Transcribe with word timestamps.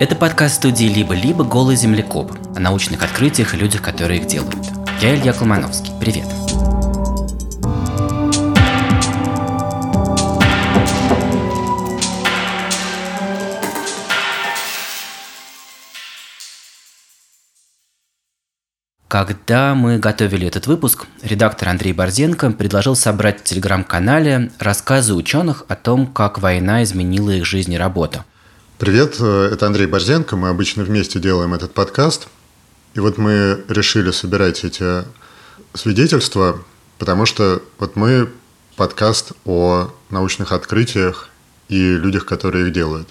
Это 0.00 0.16
подкаст 0.16 0.56
студии 0.56 0.86
«Либо-либо. 0.86 1.44
Голый 1.44 1.76
землекоп» 1.76 2.32
о 2.56 2.58
научных 2.58 3.04
открытиях 3.04 3.54
и 3.54 3.56
людях, 3.58 3.82
которые 3.82 4.20
их 4.20 4.26
делают. 4.26 4.56
Я 5.00 5.14
Илья 5.14 5.32
Колмановский. 5.32 5.92
Привет. 6.00 6.26
Когда 19.06 19.74
мы 19.74 19.98
готовили 19.98 20.48
этот 20.48 20.66
выпуск, 20.66 21.06
редактор 21.22 21.68
Андрей 21.68 21.92
Борзенко 21.92 22.50
предложил 22.52 22.96
собрать 22.96 23.40
в 23.40 23.44
телеграм-канале 23.44 24.50
рассказы 24.58 25.14
ученых 25.14 25.66
о 25.68 25.76
том, 25.76 26.06
как 26.06 26.38
война 26.38 26.82
изменила 26.82 27.30
их 27.30 27.44
жизнь 27.44 27.74
и 27.74 27.78
работу– 27.78 28.24
Привет, 28.82 29.18
э, 29.20 29.50
это 29.52 29.68
Андрей 29.68 29.86
Борзенко. 29.86 30.34
Мы 30.34 30.48
обычно 30.48 30.82
вместе 30.82 31.20
делаем 31.20 31.54
этот 31.54 31.72
подкаст. 31.72 32.26
И 32.94 32.98
вот 32.98 33.16
мы 33.16 33.62
решили 33.68 34.10
собирать 34.10 34.64
эти 34.64 35.04
свидетельства, 35.72 36.60
потому 36.98 37.24
что 37.24 37.62
вот 37.78 37.94
мы 37.94 38.28
подкаст 38.74 39.34
о 39.44 39.94
научных 40.10 40.50
открытиях 40.50 41.28
и 41.68 41.94
людях, 41.94 42.26
которые 42.26 42.66
их 42.66 42.72
делают. 42.72 43.08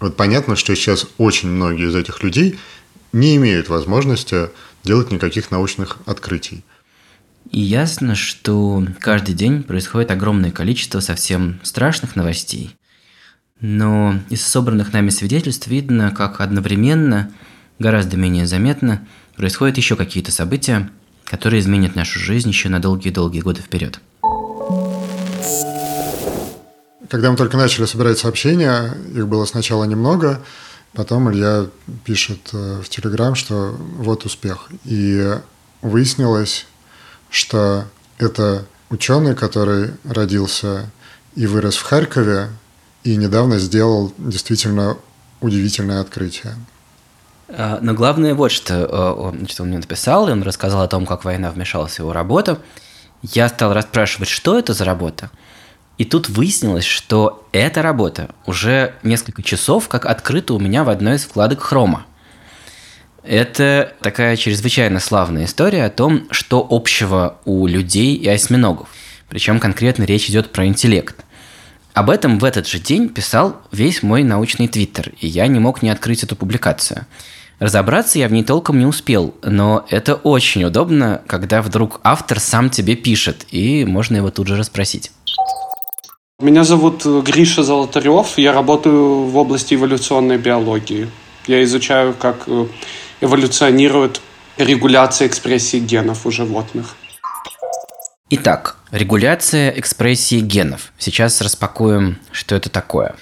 Вот 0.00 0.16
понятно, 0.16 0.56
что 0.56 0.74
сейчас 0.74 1.06
очень 1.18 1.50
многие 1.50 1.90
из 1.90 1.94
этих 1.94 2.22
людей 2.22 2.58
не 3.12 3.36
имеют 3.36 3.68
возможности 3.68 4.48
делать 4.82 5.10
никаких 5.10 5.50
научных 5.50 5.98
открытий. 6.06 6.64
И 7.50 7.60
ясно, 7.60 8.14
что 8.14 8.82
каждый 8.98 9.34
день 9.34 9.62
происходит 9.62 10.10
огромное 10.10 10.52
количество 10.52 11.00
совсем 11.00 11.60
страшных 11.64 12.16
новостей– 12.16 12.74
но 13.60 14.18
из 14.28 14.44
собранных 14.44 14.92
нами 14.92 15.10
свидетельств 15.10 15.66
видно, 15.66 16.10
как 16.10 16.40
одновременно, 16.40 17.32
гораздо 17.78 18.16
менее 18.16 18.46
заметно, 18.46 19.06
происходят 19.36 19.76
еще 19.76 19.96
какие-то 19.96 20.32
события, 20.32 20.90
которые 21.24 21.60
изменят 21.60 21.96
нашу 21.96 22.18
жизнь 22.18 22.48
еще 22.48 22.68
на 22.68 22.80
долгие-долгие 22.80 23.40
годы 23.40 23.62
вперед. 23.62 24.00
Когда 27.08 27.30
мы 27.30 27.36
только 27.36 27.56
начали 27.56 27.84
собирать 27.86 28.18
сообщения, 28.18 28.96
их 29.14 29.28
было 29.28 29.44
сначала 29.44 29.84
немного, 29.84 30.42
потом 30.92 31.30
Илья 31.30 31.66
пишет 32.04 32.50
э, 32.52 32.80
в 32.82 32.88
Телеграм, 32.88 33.36
что 33.36 33.76
вот 33.78 34.24
успех. 34.24 34.68
И 34.84 35.34
выяснилось, 35.82 36.66
что 37.30 37.84
это 38.18 38.66
ученый, 38.90 39.36
который 39.36 39.92
родился 40.04 40.90
и 41.36 41.46
вырос 41.46 41.76
в 41.76 41.82
Харькове, 41.82 42.48
и 43.06 43.16
недавно 43.16 43.58
сделал 43.58 44.12
действительно 44.18 44.98
удивительное 45.40 46.00
открытие. 46.00 46.54
А, 47.48 47.78
но 47.80 47.94
главное 47.94 48.34
вот, 48.34 48.50
что 48.50 49.30
э, 49.32 49.36
значит, 49.38 49.60
он 49.60 49.68
мне 49.68 49.78
написал, 49.78 50.28
и 50.28 50.32
он 50.32 50.42
рассказал 50.42 50.82
о 50.82 50.88
том, 50.88 51.06
как 51.06 51.24
война 51.24 51.50
вмешалась 51.52 51.94
в 51.94 51.98
его 52.00 52.12
работу. 52.12 52.58
Я 53.22 53.48
стал 53.48 53.72
расспрашивать, 53.72 54.28
что 54.28 54.58
это 54.58 54.74
за 54.74 54.84
работа. 54.84 55.30
И 55.98 56.04
тут 56.04 56.28
выяснилось, 56.28 56.84
что 56.84 57.46
эта 57.52 57.80
работа 57.80 58.30
уже 58.44 58.94
несколько 59.02 59.42
часов 59.42 59.88
как 59.88 60.04
открыта 60.04 60.52
у 60.54 60.58
меня 60.58 60.84
в 60.84 60.90
одной 60.90 61.16
из 61.16 61.24
вкладок 61.24 61.62
Хрома. 61.62 62.06
Это 63.22 63.92
такая 64.02 64.36
чрезвычайно 64.36 65.00
славная 65.00 65.44
история 65.44 65.84
о 65.84 65.90
том, 65.90 66.26
что 66.30 66.66
общего 66.68 67.38
у 67.44 67.66
людей 67.66 68.14
и 68.16 68.28
осьминогов. 68.28 68.88
Причем 69.28 69.58
конкретно 69.58 70.04
речь 70.04 70.28
идет 70.28 70.52
про 70.52 70.66
интеллект. 70.66 71.25
Об 71.96 72.10
этом 72.10 72.38
в 72.38 72.44
этот 72.44 72.68
же 72.68 72.78
день 72.78 73.08
писал 73.08 73.56
весь 73.72 74.02
мой 74.02 74.22
научный 74.22 74.68
твиттер, 74.68 75.14
и 75.18 75.26
я 75.26 75.46
не 75.46 75.58
мог 75.58 75.80
не 75.80 75.88
открыть 75.88 76.22
эту 76.22 76.36
публикацию. 76.36 77.06
Разобраться 77.58 78.18
я 78.18 78.28
в 78.28 78.32
ней 78.32 78.44
толком 78.44 78.78
не 78.78 78.84
успел, 78.84 79.34
но 79.42 79.86
это 79.88 80.14
очень 80.14 80.62
удобно, 80.64 81.22
когда 81.26 81.62
вдруг 81.62 82.00
автор 82.04 82.38
сам 82.38 82.68
тебе 82.68 82.96
пишет, 82.96 83.46
и 83.50 83.86
можно 83.86 84.16
его 84.16 84.30
тут 84.30 84.46
же 84.46 84.58
расспросить. 84.58 85.10
Меня 86.38 86.64
зовут 86.64 87.06
Гриша 87.06 87.62
Золотарев, 87.62 88.36
я 88.36 88.52
работаю 88.52 89.24
в 89.24 89.34
области 89.38 89.72
эволюционной 89.72 90.36
биологии. 90.36 91.08
Я 91.46 91.64
изучаю, 91.64 92.12
как 92.12 92.42
э, 92.46 92.66
эволюционирует 93.22 94.20
регуляция 94.58 95.28
экспрессии 95.28 95.78
генов 95.78 96.26
у 96.26 96.30
животных. 96.30 96.94
Итак, 98.28 98.78
регуляция 98.90 99.70
экспрессии 99.70 100.40
генов. 100.40 100.92
Сейчас 100.98 101.40
распакуем, 101.40 102.18
что 102.32 102.56
это 102.56 102.68
такое. 102.68 103.14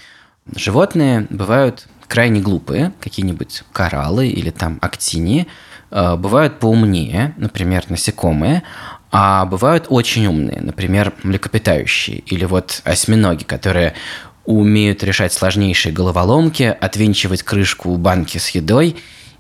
Животные 0.57 1.27
бывают 1.29 1.87
крайне 2.09 2.41
глупые, 2.41 2.91
какие-нибудь 3.03 3.65
кораллы 3.71 4.29
или 4.29 4.49
там 4.49 4.79
актинии, 4.81 5.47
э, 5.91 6.17
бывают 6.17 6.59
поумнее, 6.59 7.35
например, 7.37 7.85
насекомые, 7.91 8.63
а 9.13 9.45
бывают 9.45 9.89
очень 9.91 10.27
умные, 10.27 10.63
например, 10.63 11.13
млекопитающие 11.23 12.21
или 12.21 12.47
вот 12.47 12.81
осьминоги, 12.85 13.45
которые 13.45 13.93
умеют 14.47 15.05
решать 15.05 15.35
сложнейшие 15.35 15.93
головоломки, 15.93 16.75
отвинчивать 16.81 17.43
крышку 17.43 17.95
банки 17.99 18.39
с 18.39 18.49
едой 18.51 18.97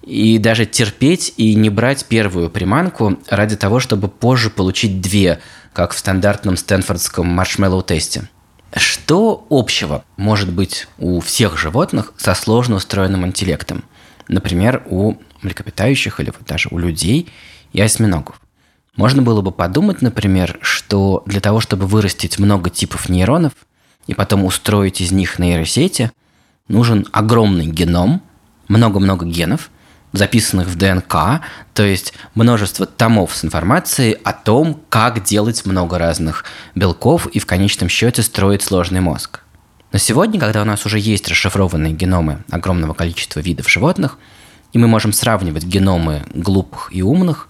и 0.06 0.38
даже 0.38 0.66
терпеть 0.66 1.34
и 1.36 1.54
не 1.54 1.70
брать 1.70 2.04
первую 2.06 2.50
приманку 2.50 3.18
ради 3.28 3.56
того, 3.56 3.80
чтобы 3.80 4.08
позже 4.08 4.50
получить 4.50 5.00
две, 5.00 5.40
как 5.72 5.92
в 5.92 5.98
стандартном 5.98 6.56
стэнфордском 6.56 7.26
маршмеллоу-тесте. 7.26 8.28
Что 8.74 9.46
общего 9.50 10.04
может 10.16 10.52
быть 10.52 10.88
у 10.98 11.20
всех 11.20 11.56
животных 11.56 12.12
со 12.16 12.34
сложно 12.34 12.76
устроенным 12.76 13.24
интеллектом? 13.26 13.84
Например, 14.28 14.82
у 14.86 15.14
млекопитающих 15.42 16.20
или 16.20 16.30
вот 16.30 16.46
даже 16.46 16.68
у 16.70 16.78
людей 16.78 17.28
и 17.72 17.80
осьминогов. 17.80 18.40
Можно 18.96 19.22
было 19.22 19.40
бы 19.40 19.52
подумать, 19.52 20.02
например, 20.02 20.58
что 20.60 21.22
для 21.26 21.40
того, 21.40 21.60
чтобы 21.60 21.86
вырастить 21.86 22.38
много 22.38 22.70
типов 22.70 23.08
нейронов 23.08 23.52
и 24.06 24.14
потом 24.14 24.44
устроить 24.44 25.00
из 25.00 25.12
них 25.12 25.38
нейросети, 25.38 26.12
нужен 26.68 27.06
огромный 27.12 27.66
геном, 27.66 28.22
много-много 28.68 29.26
генов, 29.26 29.70
записанных 30.14 30.68
в 30.68 30.76
ДНК, 30.76 31.42
то 31.74 31.82
есть 31.82 32.14
множество 32.34 32.86
томов 32.86 33.34
с 33.34 33.44
информацией 33.44 34.16
о 34.24 34.32
том, 34.32 34.80
как 34.88 35.24
делать 35.24 35.66
много 35.66 35.98
разных 35.98 36.44
белков 36.74 37.26
и 37.26 37.40
в 37.40 37.46
конечном 37.46 37.88
счете 37.88 38.22
строить 38.22 38.62
сложный 38.62 39.00
мозг. 39.00 39.40
Но 39.92 39.98
сегодня, 39.98 40.40
когда 40.40 40.62
у 40.62 40.64
нас 40.64 40.86
уже 40.86 40.98
есть 40.98 41.28
расшифрованные 41.28 41.92
геномы 41.92 42.44
огромного 42.50 42.94
количества 42.94 43.40
видов 43.40 43.68
животных, 43.68 44.18
и 44.72 44.78
мы 44.78 44.86
можем 44.86 45.12
сравнивать 45.12 45.64
геномы 45.64 46.22
глупых 46.32 46.88
и 46.92 47.02
умных, 47.02 47.48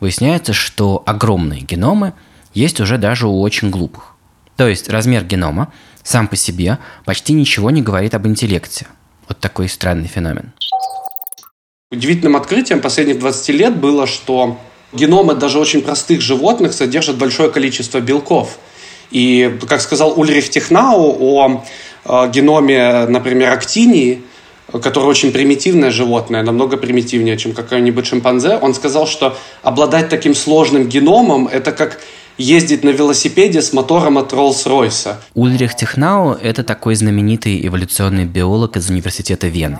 выясняется, 0.00 0.52
что 0.52 1.02
огромные 1.04 1.62
геномы 1.62 2.14
есть 2.54 2.80
уже 2.80 2.96
даже 2.96 3.26
у 3.26 3.40
очень 3.40 3.70
глупых. 3.70 4.14
То 4.56 4.68
есть 4.68 4.88
размер 4.88 5.24
генома 5.24 5.72
сам 6.04 6.28
по 6.28 6.36
себе 6.36 6.78
почти 7.04 7.32
ничего 7.32 7.70
не 7.70 7.82
говорит 7.82 8.14
об 8.14 8.26
интеллекте. 8.26 8.86
Вот 9.28 9.40
такой 9.40 9.68
странный 9.68 10.08
феномен. 10.08 10.52
Удивительным 11.90 12.36
открытием 12.36 12.82
последних 12.82 13.18
20 13.18 13.48
лет 13.48 13.74
было, 13.74 14.06
что 14.06 14.58
геномы 14.92 15.34
даже 15.34 15.58
очень 15.58 15.80
простых 15.80 16.20
животных 16.20 16.74
содержат 16.74 17.16
большое 17.16 17.50
количество 17.50 17.98
белков. 18.00 18.58
И, 19.10 19.58
как 19.66 19.80
сказал 19.80 20.12
Ульрих 20.20 20.50
Технау 20.50 21.16
о 21.18 21.64
э, 22.04 22.30
геноме, 22.30 23.06
например, 23.08 23.54
актинии, 23.54 24.20
которое 24.70 25.06
очень 25.06 25.32
примитивное 25.32 25.90
животное, 25.90 26.42
намного 26.42 26.76
примитивнее, 26.76 27.38
чем 27.38 27.54
какой-нибудь 27.54 28.06
шимпанзе, 28.06 28.58
он 28.58 28.74
сказал, 28.74 29.06
что 29.06 29.34
обладать 29.62 30.10
таким 30.10 30.34
сложным 30.34 30.90
геномом– 30.90 31.48
это 31.50 31.72
как 31.72 32.00
ездить 32.36 32.84
на 32.84 32.90
велосипеде 32.90 33.62
с 33.62 33.72
мотором 33.72 34.18
от 34.18 34.34
Роллс-Ройса. 34.34 35.14
Ульрих 35.32 35.74
Технау– 35.74 36.32
это 36.42 36.64
такой 36.64 36.96
знаменитый 36.96 37.66
эволюционный 37.66 38.26
биолог 38.26 38.76
из 38.76 38.90
университета 38.90 39.46
Вены. 39.46 39.78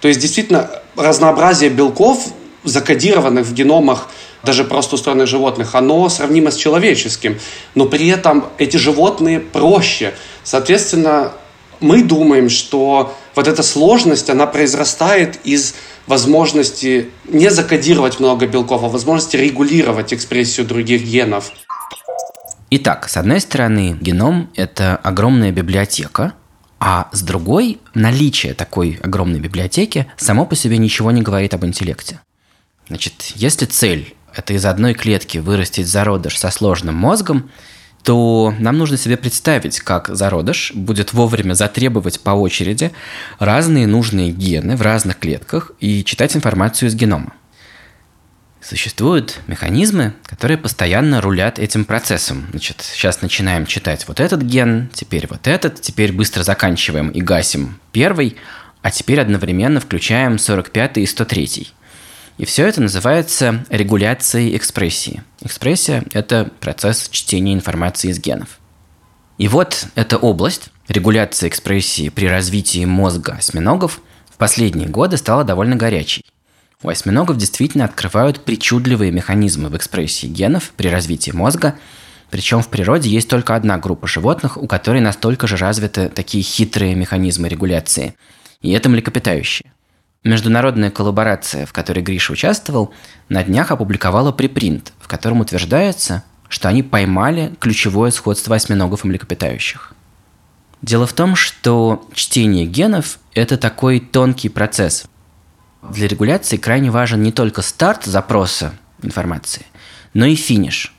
То 0.00 0.08
есть 0.08 0.20
действительно 0.20 0.70
разнообразие 0.96 1.70
белков, 1.70 2.28
закодированных 2.64 3.46
в 3.46 3.54
геномах 3.54 4.08
даже 4.42 4.64
просто 4.64 4.94
устроенных 4.94 5.26
животных, 5.26 5.74
оно 5.74 6.08
сравнимо 6.08 6.50
с 6.50 6.56
человеческим, 6.56 7.38
но 7.74 7.86
при 7.86 8.08
этом 8.08 8.46
эти 8.58 8.76
животные 8.76 9.40
проще. 9.40 10.14
Соответственно, 10.42 11.32
мы 11.80 12.02
думаем, 12.02 12.48
что 12.48 13.14
вот 13.34 13.48
эта 13.48 13.62
сложность, 13.62 14.30
она 14.30 14.46
произрастает 14.46 15.38
из 15.44 15.74
возможности 16.06 17.10
не 17.28 17.50
закодировать 17.50 18.18
много 18.20 18.46
белков, 18.46 18.82
а 18.82 18.88
возможности 18.88 19.36
регулировать 19.36 20.12
экспрессию 20.12 20.66
других 20.66 21.02
генов. 21.02 21.52
Итак, 22.70 23.08
с 23.08 23.16
одной 23.16 23.40
стороны, 23.40 23.96
геном– 24.00 24.50
это 24.54 24.96
огромная 24.96 25.52
библиотека, 25.52 26.34
а 26.80 27.10
с 27.12 27.20
другой, 27.20 27.78
наличие 27.94 28.54
такой 28.54 28.98
огромной 29.02 29.38
библиотеки 29.38 30.06
само 30.16 30.46
по 30.46 30.56
себе 30.56 30.78
ничего 30.78 31.10
не 31.10 31.20
говорит 31.20 31.52
об 31.52 31.66
интеллекте. 31.66 32.20
Значит, 32.88 33.32
если 33.36 33.66
цель– 33.66 34.14
это 34.34 34.54
из 34.54 34.64
одной 34.64 34.94
клетки 34.94 35.38
вырастить 35.38 35.86
зародыш 35.86 36.38
со 36.38 36.50
сложным 36.50 36.94
мозгом, 36.94 37.50
то 38.02 38.54
нам 38.58 38.78
нужно 38.78 38.96
себе 38.96 39.18
представить, 39.18 39.78
как 39.80 40.08
зародыш 40.08 40.72
будет 40.74 41.12
вовремя 41.12 41.52
затребовать 41.52 42.20
по 42.20 42.30
очереди 42.30 42.92
разные 43.38 43.86
нужные 43.86 44.30
гены 44.30 44.74
в 44.74 44.80
разных 44.80 45.18
клетках 45.18 45.72
и 45.80 46.02
читать 46.02 46.34
информацию 46.34 46.88
из 46.88 46.94
генома. 46.94 47.34
Существуют 48.62 49.40
механизмы, 49.46 50.12
которые 50.24 50.58
постоянно 50.58 51.22
рулят 51.22 51.58
этим 51.58 51.86
процессом. 51.86 52.46
Значит, 52.50 52.82
сейчас 52.82 53.22
начинаем 53.22 53.64
читать 53.64 54.06
вот 54.06 54.20
этот 54.20 54.42
ген, 54.42 54.90
теперь 54.92 55.26
вот 55.28 55.46
этот, 55.46 55.80
теперь 55.80 56.12
быстро 56.12 56.42
заканчиваем 56.42 57.08
и 57.08 57.22
гасим 57.22 57.80
первый, 57.90 58.36
а 58.82 58.90
теперь 58.90 59.20
одновременно 59.20 59.80
включаем 59.80 60.38
45 60.38 60.98
и 60.98 61.06
103. 61.06 61.68
И 62.36 62.44
все 62.44 62.66
это 62.66 62.82
называется 62.82 63.64
регуляцией 63.70 64.54
экспрессии. 64.56 65.22
Экспрессия– 65.40 66.04
это 66.12 66.50
процесс 66.60 67.08
чтения 67.10 67.54
информации 67.54 68.10
из 68.10 68.18
генов. 68.18 68.58
И 69.38 69.48
вот 69.48 69.86
эта 69.94 70.18
область, 70.18 70.68
регуляции 70.86 71.48
экспрессии 71.48 72.10
при 72.10 72.26
развитии 72.26 72.84
мозга 72.84 73.36
осьминогов, 73.38 74.02
в 74.30 74.36
последние 74.36 74.88
годы 74.88 75.16
стала 75.16 75.44
довольно 75.44 75.76
горячей– 75.76 76.26
у 76.82 76.88
осьминогов 76.88 77.36
действительно 77.36 77.84
открывают 77.84 78.44
причудливые 78.44 79.12
механизмы 79.12 79.68
в 79.68 79.76
экспрессии 79.76 80.26
генов 80.26 80.72
при 80.76 80.88
развитии 80.88 81.30
мозга, 81.30 81.76
причем 82.30 82.62
в 82.62 82.68
природе 82.68 83.10
есть 83.10 83.28
только 83.28 83.56
одна 83.56 83.76
группа 83.78 84.06
животных, 84.06 84.56
у 84.56 84.66
которой 84.66 85.00
настолько 85.00 85.46
же 85.46 85.56
развиты 85.56 86.08
такие 86.08 86.44
хитрые 86.44 86.94
механизмы 86.94 87.48
регуляции. 87.48 88.14
И 88.62 88.70
это 88.70 88.88
млекопитающие. 88.88 89.72
Международная 90.22 90.90
коллаборация, 90.90 91.66
в 91.66 91.72
которой 91.72 92.02
Гриша 92.02 92.32
участвовал, 92.32 92.92
на 93.28 93.42
днях 93.42 93.70
опубликовала 93.70 94.32
припринт, 94.32 94.92
в 95.00 95.08
котором 95.08 95.40
утверждается, 95.40 96.24
что 96.48 96.68
они 96.68 96.82
поймали 96.82 97.54
ключевое 97.58 98.10
сходство 98.10 98.54
осьминогов 98.54 99.04
и 99.04 99.08
млекопитающих. 99.08 99.94
Дело 100.82 101.06
в 101.06 101.12
том, 101.12 101.36
что 101.36 102.08
чтение 102.14 102.66
генов– 102.66 103.18
это 103.34 103.56
такой 103.56 104.00
тонкий 104.00 104.48
процесс, 104.48 105.06
для 105.82 106.08
регуляции 106.08 106.56
крайне 106.56 106.90
важен 106.90 107.22
не 107.22 107.32
только 107.32 107.62
старт 107.62 108.04
запроса 108.04 108.74
информации, 109.02 109.66
но 110.12 110.26
и 110.26 110.34
финиш. 110.34 110.94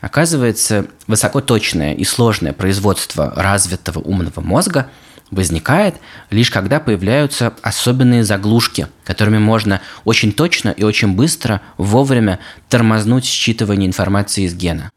Оказывается, 0.00 0.86
высокоточное 1.06 1.94
и 1.94 2.04
сложное 2.04 2.52
производство 2.52 3.32
развитого 3.34 3.98
умного 3.98 4.40
мозга 4.40 4.90
возникает 5.30 5.96
лишь 6.30 6.50
когда 6.50 6.78
появляются 6.78 7.54
особенные 7.62 8.22
заглушки, 8.22 8.86
которыми 9.04 9.38
можно 9.38 9.80
очень 10.04 10.32
точно 10.32 10.68
и 10.68 10.84
очень 10.84 11.14
быстро 11.14 11.60
вовремя 11.76 12.38
тормознуть 12.68 13.24
считывание 13.24 13.86
информации 13.86 14.44
из 14.44 14.54
гена. 14.54 14.92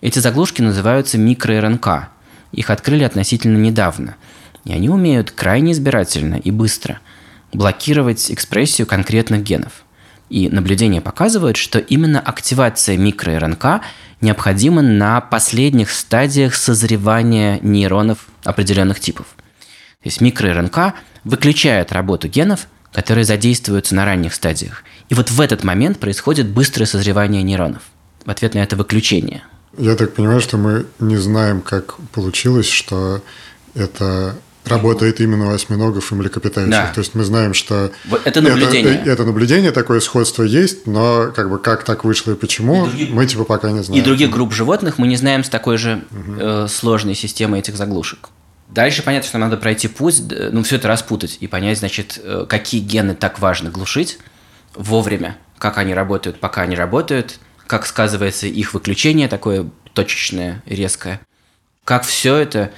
Эти 0.00 0.18
заглушки 0.20 0.62
называются 0.62 1.18
микро-РНК. 1.18 2.08
Их 2.52 2.70
открыли 2.70 3.04
относительно 3.04 3.56
недавно. 3.56 4.16
И 4.64 4.72
они 4.72 4.88
умеют 4.88 5.30
крайне 5.32 5.72
избирательно 5.72 6.36
и 6.36 6.52
быстро– 6.52 7.00
блокировать 7.52 8.30
экспрессию 8.30 8.86
конкретных 8.86 9.42
генов. 9.42 9.84
И 10.28 10.48
наблюдения 10.48 11.00
показывают, 11.00 11.56
что 11.56 11.78
именно 11.78 12.20
активация 12.20 12.96
микро-РНК 12.96 13.80
необходима 14.20 14.80
на 14.80 15.20
последних 15.20 15.90
стадиях 15.90 16.54
созревания 16.54 17.58
нейронов 17.62 18.28
определенных 18.44 19.00
типов. 19.00 19.26
То 20.02 20.06
есть 20.06 20.20
микро-РНК 20.20 20.92
выключает 21.24 21.92
работу 21.92 22.28
генов, 22.28 22.68
которые 22.92 23.24
задействуются 23.24 23.94
на 23.94 24.04
ранних 24.04 24.34
стадиях. 24.34 24.84
И 25.08 25.14
вот 25.14 25.30
в 25.30 25.40
этот 25.40 25.64
момент 25.64 25.98
происходит 25.98 26.48
быстрое 26.48 26.86
созревание 26.86 27.42
нейронов 27.42 27.82
в 28.24 28.30
ответ 28.30 28.54
на 28.54 28.60
это 28.60 28.76
выключение. 28.76 29.42
Я 29.76 29.96
так 29.96 30.14
понимаю, 30.14 30.40
что 30.40 30.56
мы 30.56 30.86
не 30.98 31.16
знаем, 31.16 31.60
как 31.60 31.96
получилось, 32.12 32.68
что 32.68 33.22
это 33.74 34.36
работает 34.70 35.20
именно 35.20 35.50
у 35.50 35.54
осьминогов 35.54 36.12
и 36.12 36.14
млекопитающих. 36.14 36.70
Да. 36.70 36.92
То 36.94 37.00
есть 37.00 37.14
мы 37.14 37.24
знаем, 37.24 37.54
что 37.54 37.92
это 38.24 38.40
наблюдение. 38.40 38.94
Это, 38.94 39.10
это 39.10 39.24
наблюдение, 39.24 39.72
такое 39.72 40.00
сходство 40.00 40.42
есть, 40.42 40.86
но 40.86 41.32
как 41.34 41.50
бы 41.50 41.58
как 41.58 41.84
так 41.84 42.04
вышло 42.04 42.32
и 42.32 42.34
почему, 42.34 42.86
и 42.86 42.88
других, 42.88 43.10
мы 43.10 43.26
типа 43.26 43.44
пока 43.44 43.70
не 43.70 43.82
знаем. 43.82 44.02
И 44.02 44.04
других 44.04 44.30
групп 44.30 44.52
животных 44.52 44.98
мы 44.98 45.06
не 45.06 45.16
знаем 45.16 45.44
с 45.44 45.48
такой 45.48 45.76
же 45.76 46.02
угу. 46.10 46.36
э, 46.38 46.66
сложной 46.68 47.14
системой 47.14 47.60
этих 47.60 47.76
заглушек. 47.76 48.30
Дальше 48.68 49.02
понятно, 49.02 49.28
что 49.28 49.38
надо 49.38 49.56
пройти 49.56 49.88
путь, 49.88 50.22
ну, 50.52 50.62
все 50.62 50.76
это 50.76 50.86
распутать 50.86 51.38
и 51.40 51.48
понять, 51.48 51.78
значит, 51.78 52.20
э, 52.22 52.46
какие 52.48 52.80
гены 52.80 53.14
так 53.14 53.40
важно 53.40 53.70
глушить 53.70 54.18
вовремя, 54.74 55.36
как 55.58 55.78
они 55.78 55.92
работают, 55.92 56.38
пока 56.38 56.62
они 56.62 56.76
работают, 56.76 57.40
как 57.66 57.84
сказывается 57.86 58.46
их 58.46 58.72
выключение 58.72 59.28
такое 59.28 59.68
точечное, 59.92 60.62
резкое, 60.66 61.20
как 61.84 62.04
все 62.04 62.36
это 62.36 62.70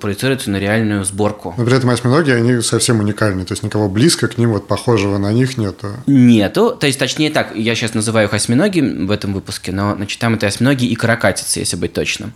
проецируется 0.00 0.50
на 0.50 0.56
реальную 0.56 1.04
сборку. 1.04 1.54
Но 1.56 1.64
при 1.64 1.76
этом 1.76 1.90
осьминоги, 1.90 2.30
они 2.30 2.60
совсем 2.62 3.00
уникальны, 3.00 3.44
то 3.44 3.52
есть 3.52 3.62
никого 3.62 3.88
близко 3.88 4.28
к 4.28 4.38
ним, 4.38 4.52
вот 4.52 4.66
похожего 4.66 5.18
на 5.18 5.32
них 5.32 5.56
нету. 5.56 5.92
Нету, 6.06 6.76
то 6.78 6.86
есть 6.86 6.98
точнее 6.98 7.30
так, 7.30 7.54
я 7.54 7.74
сейчас 7.74 7.94
называю 7.94 8.28
их 8.28 8.34
осьминоги 8.34 8.80
в 8.80 9.10
этом 9.10 9.32
выпуске, 9.32 9.72
но 9.72 9.94
значит, 9.94 10.18
там 10.18 10.34
это 10.34 10.46
осьминоги 10.46 10.86
и 10.86 10.94
каракатицы, 10.94 11.60
если 11.60 11.76
быть 11.76 11.92
точным. 11.92 12.32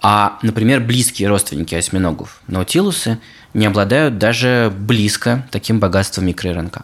А, 0.00 0.38
например, 0.42 0.80
близкие 0.80 1.28
родственники 1.28 1.74
осьминогов, 1.74 2.40
наутилусы, 2.46 3.18
не 3.54 3.66
обладают 3.66 4.18
даже 4.18 4.72
близко 4.76 5.48
таким 5.50 5.80
богатством 5.80 6.26
микро-РНК. 6.26 6.82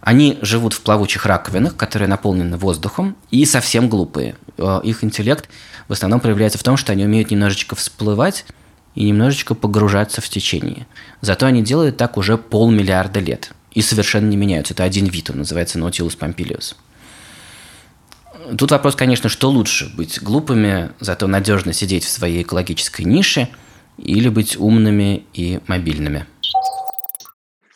Они 0.00 0.38
живут 0.42 0.74
в 0.74 0.82
плавучих 0.82 1.24
раковинах, 1.24 1.76
которые 1.76 2.08
наполнены 2.08 2.58
воздухом, 2.58 3.16
и 3.30 3.46
совсем 3.46 3.88
глупые. 3.88 4.36
Э, 4.58 4.80
их 4.84 5.02
интеллект 5.02 5.48
в 5.88 5.92
основном 5.92 6.20
проявляется 6.20 6.58
в 6.58 6.62
том, 6.62 6.76
что 6.76 6.92
они 6.92 7.06
умеют 7.06 7.30
немножечко 7.30 7.74
всплывать, 7.74 8.44
и 8.94 9.04
немножечко 9.04 9.54
погружаться 9.54 10.20
в 10.20 10.28
течение. 10.28 10.86
Зато 11.20 11.46
они 11.46 11.62
делают 11.62 11.96
так 11.96 12.16
уже 12.16 12.38
полмиллиарда 12.38 13.20
лет 13.20 13.52
и 13.72 13.82
совершенно 13.82 14.28
не 14.28 14.36
меняются. 14.36 14.74
Это 14.74 14.84
один 14.84 15.06
вид, 15.06 15.30
он 15.30 15.38
называется 15.38 15.78
Nautilus 15.78 16.16
pompilius. 16.16 16.76
Тут 18.56 18.70
вопрос, 18.70 18.94
конечно, 18.94 19.28
что 19.28 19.50
лучше, 19.50 19.90
быть 19.96 20.22
глупыми, 20.22 20.90
зато 21.00 21.26
надежно 21.26 21.72
сидеть 21.72 22.04
в 22.04 22.10
своей 22.10 22.42
экологической 22.42 23.02
нише, 23.02 23.48
или 23.96 24.28
быть 24.28 24.56
умными 24.56 25.24
и 25.32 25.60
мобильными. 25.66 26.26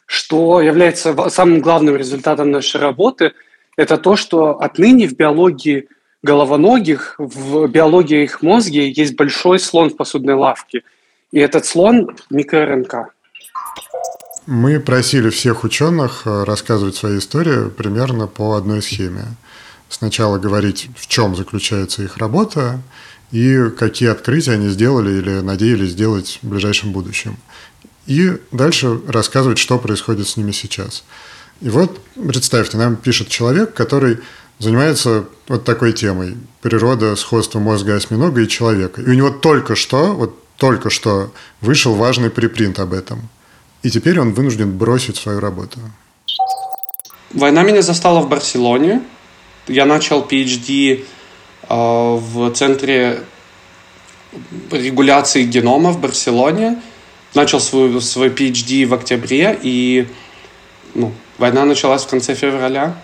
Что 0.05 0.61
является 0.61 1.31
самым 1.31 1.61
главным 1.61 1.97
результатом 1.97 2.51
нашей 2.51 2.81
работы, 2.81 3.33
это 3.77 3.97
то, 3.97 4.17
что 4.17 4.61
отныне 4.61 5.09
в 5.09 5.17
биологии 5.17 5.89
головоногих, 6.23 7.15
в 7.19 7.67
биологии 7.69 8.25
их 8.25 8.43
мозга 8.43 8.81
есть 8.81 9.17
большой 9.17 9.59
слон 9.59 9.91
в 9.91 9.97
посудной 9.97 10.35
лавке– 10.35 10.83
и 11.31 11.39
этот 11.39 11.67
слон– 11.67 12.17
микро-РНК. 12.31 13.11
Мы 14.47 14.81
просили 14.81 15.29
всех 15.29 15.65
ученых 15.65 16.23
э, 16.25 16.45
рассказывать 16.45 16.97
свои 16.97 17.19
истории 17.19 17.69
примерно 17.69 18.27
по 18.27 18.55
одной 18.55 18.81
схеме. 18.81 19.25
Сначала 19.91 20.39
говорить, 20.39 20.89
в 20.97 21.07
чем 21.07 21.37
заключается 21.37 22.03
их 22.03 22.17
работа 22.17 22.81
и 23.31 23.69
какие 23.79 24.09
открытия 24.09 24.53
они 24.53 24.69
сделали 24.69 25.19
или 25.19 25.41
надеялись 25.41 25.91
сделать 25.91 26.39
в 26.43 26.49
ближайшем 26.49 26.93
будущем. 26.93 27.37
И 28.07 28.39
дальше 28.53 28.99
рассказывать, 29.07 29.59
что 29.59 29.79
происходит 29.79 30.27
с 30.27 30.39
ними 30.39 30.53
сейчас. 30.53 31.05
И 31.61 31.69
вот, 31.69 32.01
представьте, 32.15 32.79
нам 32.79 32.97
пишет 32.97 33.29
человек, 33.29 33.75
который 33.75 34.19
занимается 34.59 35.27
вот 35.47 35.65
такой 35.65 35.93
темой– 35.93 36.39
природа, 36.63 37.17
сходство 37.17 37.59
мозга 37.59 37.97
осьминога 37.97 38.41
и 38.41 38.49
человека. 38.49 39.03
И 39.03 39.11
у 39.11 39.13
него 39.13 39.31
только 39.31 39.77
что, 39.77 40.15
вот 40.15 40.43
только 40.59 40.91
что 40.91 41.31
вышел 41.61 41.95
важный 41.95 42.31
припринт 42.31 42.79
об 42.79 42.93
этом. 42.93 43.29
И 43.83 43.91
теперь 43.91 44.21
он 44.21 44.35
вынужден 44.35 44.77
бросить 44.77 45.17
свою 45.17 45.41
работу. 45.41 45.79
Война 47.33 47.63
меня 47.63 47.81
застала 47.81 48.21
в 48.21 48.29
Барселоне. 48.29 49.03
Я 49.69 49.87
начал 49.87 50.23
PhD 50.23 51.05
э, 51.69 51.75
в 51.75 52.51
центре 52.53 53.23
регуляции 54.71 55.45
генома 55.45 55.93
в 55.93 56.01
Барселоне. 56.01 56.83
Начал 57.35 57.61
свой, 57.61 58.01
свой 58.03 58.31
PhD 58.31 58.87
в 58.87 58.95
октябре, 58.95 59.57
и 59.63 60.09
ну, 60.95 61.13
война 61.37 61.67
началась 61.67 62.05
в 62.05 62.09
конце 62.09 62.35
февраля. 62.35 62.97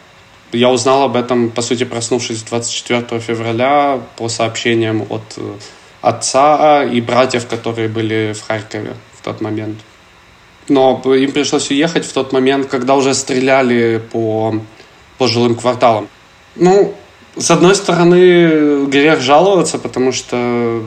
Я 0.50 0.70
узнал 0.70 1.02
об 1.02 1.16
этом, 1.16 1.50
по 1.50 1.60
сути, 1.62 1.84
проснувшись 1.84 2.42
24 2.42 3.20
февраля 3.20 4.00
по 4.16 4.28
сообщениям 4.28 5.04
от 5.10 5.38
отца 6.04 6.84
и 6.84 7.00
братьев, 7.00 7.46
которые 7.46 7.88
были 7.88 8.34
в 8.34 8.46
Харькове 8.46 8.94
в 9.18 9.24
тот 9.24 9.40
момент. 9.40 9.78
Но 10.68 11.00
им 11.14 11.32
пришлось 11.32 11.70
уехать 11.70 12.04
в 12.04 12.12
тот 12.12 12.32
момент, 12.32 12.68
когда 12.68 12.94
уже 12.94 13.14
стреляли 13.14 14.02
по, 14.12 14.54
по 15.18 15.26
жилым 15.26 15.54
кварталам. 15.54 16.08
Ну, 16.56 16.94
с 17.36 17.50
одной 17.50 17.74
стороны, 17.74 18.86
грех 18.86 19.20
жаловаться, 19.20 19.78
потому 19.78 20.12
что 20.12 20.82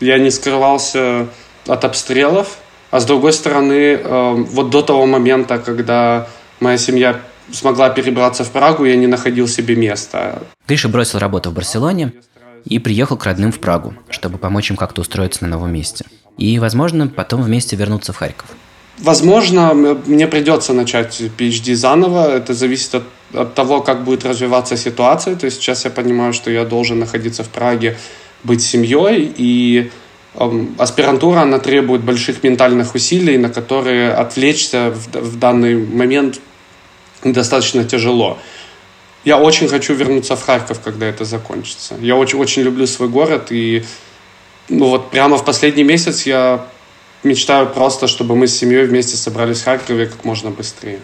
я 0.00 0.18
не 0.18 0.30
скрывался 0.30 1.28
от 1.66 1.84
обстрелов, 1.84 2.58
а 2.90 3.00
с 3.00 3.04
другой 3.04 3.32
стороны, 3.32 3.98
э, 4.02 4.34
вот 4.50 4.70
до 4.70 4.82
того 4.82 5.06
момента, 5.06 5.58
когда 5.58 6.26
моя 6.60 6.78
семья 6.78 7.20
смогла 7.52 7.90
перебраться 7.90 8.44
в 8.44 8.50
Прагу, 8.50 8.84
я 8.84 8.96
не 8.96 9.06
находил 9.06 9.48
себе 9.48 9.76
места. 9.76 10.42
Гриша 10.66 10.88
бросил 10.88 11.18
работу 11.18 11.50
в 11.50 11.54
Барселоне, 11.54 12.12
и 12.64 12.78
приехал 12.78 13.16
к 13.16 13.24
родным 13.24 13.52
в 13.52 13.58
Прагу, 13.58 13.94
чтобы 14.10 14.38
помочь 14.38 14.70
им 14.70 14.76
как-то 14.76 15.00
устроиться 15.00 15.44
на 15.44 15.50
новом 15.50 15.72
месте. 15.72 16.04
И, 16.38 16.58
возможно, 16.58 17.06
потом 17.06 17.42
вместе 17.42 17.76
вернуться 17.76 18.12
в 18.12 18.16
Харьков. 18.16 18.48
Возможно, 18.98 19.74
мне 19.74 20.26
придется 20.26 20.72
начать 20.72 21.20
PhD 21.20 21.74
заново. 21.74 22.36
Это 22.36 22.54
зависит 22.54 22.94
от, 22.94 23.04
от 23.32 23.54
того, 23.54 23.80
как 23.80 24.04
будет 24.04 24.24
развиваться 24.24 24.76
ситуация. 24.76 25.34
То 25.36 25.46
есть 25.46 25.58
сейчас 25.58 25.84
я 25.84 25.90
понимаю, 25.90 26.32
что 26.32 26.50
я 26.50 26.64
должен 26.64 27.00
находиться 27.00 27.42
в 27.42 27.48
Праге, 27.48 27.96
быть 28.44 28.62
семьей, 28.62 29.32
и 29.36 29.90
эм, 30.34 30.74
аспирантура, 30.78 31.40
она 31.40 31.58
требует 31.58 32.02
больших 32.02 32.42
ментальных 32.42 32.94
усилий, 32.94 33.38
на 33.38 33.48
которые 33.48 34.12
отвлечься 34.12 34.90
в, 34.90 35.16
в 35.18 35.38
данный 35.38 35.76
момент 35.76 36.40
достаточно 37.24 37.84
тяжело. 37.84 38.38
Я 39.24 39.38
очень 39.38 39.68
хочу 39.68 39.94
вернуться 39.94 40.36
в 40.36 40.44
Харьков, 40.44 40.80
когда 40.80 41.06
это 41.06 41.24
закончится. 41.24 41.94
Я 42.00 42.16
очень, 42.16 42.38
очень 42.38 42.62
люблю 42.62 42.86
свой 42.86 43.08
город, 43.08 43.50
и 43.50 43.84
ну 44.68 44.88
вот 44.88 45.10
прямо 45.10 45.38
в 45.38 45.44
последний 45.44 45.84
месяц 45.84 46.26
я 46.26 46.66
мечтаю 47.22 47.66
просто, 47.68 48.06
чтобы 48.06 48.36
мы 48.36 48.46
с 48.46 48.56
семьей 48.56 48.84
вместе 48.84 49.16
собрались 49.16 49.60
в 49.60 49.64
Харькове 49.64 50.06
как 50.06 50.24
можно 50.24 50.50
быстрее. 50.50 50.98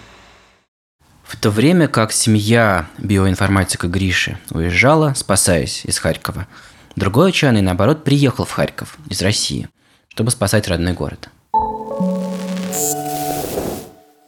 В 1.25 1.37
то 1.37 1.51
время 1.51 1.89
как 1.89 2.13
семья 2.13 2.89
биоинформатика 2.99 3.87
Гриши 3.87 4.39
уезжала, 4.51 5.15
спасаясь 5.17 5.85
из 5.85 5.99
Харькова, 5.99 6.47
другой 6.97 7.31
ученый, 7.31 7.63
наоборот, 7.63 8.05
приехал 8.05 8.45
в 8.45 8.51
Харьков 8.51 8.99
из 9.09 9.23
России, 9.23 9.69
чтобы 10.09 10.31
спасать 10.31 10.69
родной 10.69 10.93
город. 10.93 11.31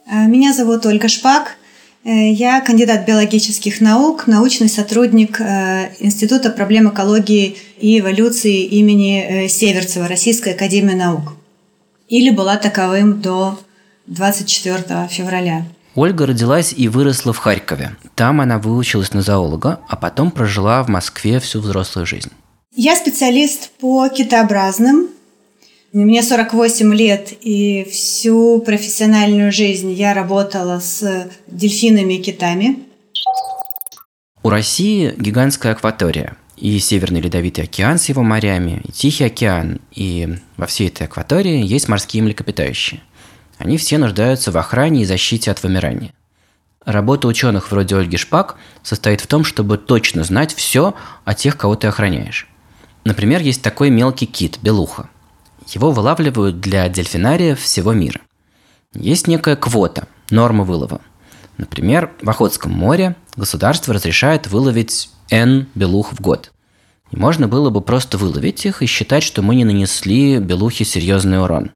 Э, 0.07 0.27
меня 0.27 0.53
зовут 0.53 0.85
Ольга 0.85 1.09
Шпак. 1.09 1.57
Э, 2.05 2.31
я 2.31 2.61
кандидат 2.61 3.05
биологических 3.05 3.81
наук, 3.81 4.27
научный 4.27 4.69
сотрудник 4.69 5.39
э, 5.39 5.91
Института 5.99 6.49
проблем 6.49 6.89
экологии 6.89 7.57
и 7.79 7.99
эволюции 7.99 8.63
имени 8.63 9.47
Северцева 9.47 10.07
Российской 10.07 10.53
академии 10.53 10.93
наук 10.93 11.33
или 12.09 12.29
была 12.29 12.57
таковым 12.57 13.21
до 13.21 13.59
24 14.07 15.07
февраля. 15.09 15.65
Ольга 15.95 16.25
родилась 16.25 16.73
и 16.75 16.87
выросла 16.87 17.33
в 17.33 17.37
Харькове. 17.37 17.95
Там 18.15 18.41
она 18.41 18.57
выучилась 18.57 19.13
на 19.13 19.21
зоолога, 19.21 19.79
а 19.87 19.95
потом 19.95 20.31
прожила 20.31 20.83
в 20.83 20.89
Москве 20.89 21.39
всю 21.39 21.61
взрослую 21.61 22.05
жизнь. 22.05 22.31
Я 22.75 22.95
специалист 22.95 23.69
по 23.79 24.09
китообразным. 24.09 25.09
Мне 25.93 26.23
48 26.23 26.91
лет, 26.95 27.33
и 27.41 27.83
всю 27.83 28.59
профессиональную 28.61 29.51
жизнь 29.51 29.91
я 29.91 30.15
работала 30.15 30.79
с 30.79 31.29
дельфинами 31.45 32.15
и 32.15 32.21
китами. 32.23 32.79
У 34.41 34.49
России 34.49 35.13
гигантская 35.15 35.73
акватория 35.73 36.35
и 36.57 36.79
Северный 36.79 37.21
Ледовитый 37.21 37.65
океан 37.65 37.99
с 37.99 38.09
его 38.09 38.23
морями, 38.23 38.81
и 38.83 38.91
Тихий 38.91 39.25
океан, 39.25 39.81
и 39.91 40.39
во 40.57 40.65
всей 40.65 40.87
этой 40.87 41.05
акватории 41.05 41.63
есть 41.63 41.87
морские 41.87 42.23
млекопитающие. 42.23 42.99
Они 43.59 43.77
все 43.77 43.99
нуждаются 43.99 44.51
в 44.51 44.57
охране 44.57 45.03
и 45.03 45.05
защите 45.05 45.51
от 45.51 45.61
вымирания. 45.61 46.11
Работа 46.83 47.27
ученых 47.27 47.69
вроде 47.69 47.97
Ольги 47.97 48.17
Шпак 48.17 48.55
состоит 48.81 49.21
в 49.21 49.27
том, 49.27 49.43
чтобы 49.43 49.77
точно 49.77 50.23
знать 50.23 50.55
все 50.55 50.95
о 51.23 51.35
тех, 51.35 51.55
кого 51.55 51.75
ты 51.75 51.85
охраняешь. 51.85 52.47
Например, 53.03 53.41
есть 53.41 53.61
такой 53.61 53.91
мелкий 53.91 54.25
кит– 54.25 54.57
белуха. 54.63 55.07
Его 55.67 55.91
вылавливают 55.91 56.59
для 56.59 56.87
дельфинария 56.89 57.55
всего 57.55 57.93
мира. 57.93 58.21
Есть 58.93 59.27
некая 59.27 59.55
квота, 59.55 60.07
норма 60.29 60.63
вылова. 60.63 61.01
Например, 61.57 62.11
в 62.21 62.29
Охотском 62.29 62.71
море 62.71 63.15
государство 63.35 63.93
разрешает 63.93 64.47
выловить 64.47 65.09
N 65.29 65.67
белух 65.75 66.13
в 66.13 66.21
год. 66.21 66.51
И 67.11 67.17
можно 67.17 67.47
было 67.47 67.69
бы 67.69 67.81
просто 67.81 68.17
выловить 68.17 68.65
их 68.65 68.81
и 68.81 68.85
считать, 68.85 69.23
что 69.23 69.41
мы 69.41 69.55
не 69.55 69.65
нанесли 69.65 70.39
белухе 70.39 70.83
серьезный 70.83 71.41
урон. 71.41 71.71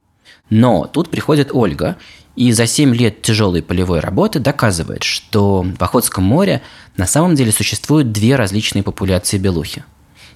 Но 0.49 0.85
тут 0.85 1.09
приходит 1.09 1.49
Ольга 1.53 1.97
и 2.35 2.51
за 2.51 2.67
7 2.67 2.95
лет 2.95 3.21
тяжелой 3.21 3.61
полевой 3.61 3.99
работы 3.99 4.39
доказывает, 4.39 5.03
что 5.03 5.63
в 5.63 5.83
Охотском 5.83 6.23
море 6.23 6.61
на 6.95 7.05
самом 7.05 7.35
деле 7.35 7.51
существуют 7.51 8.11
две 8.11 8.35
различные 8.35 8.83
популяции 8.83 9.37
белухи. 9.37 9.83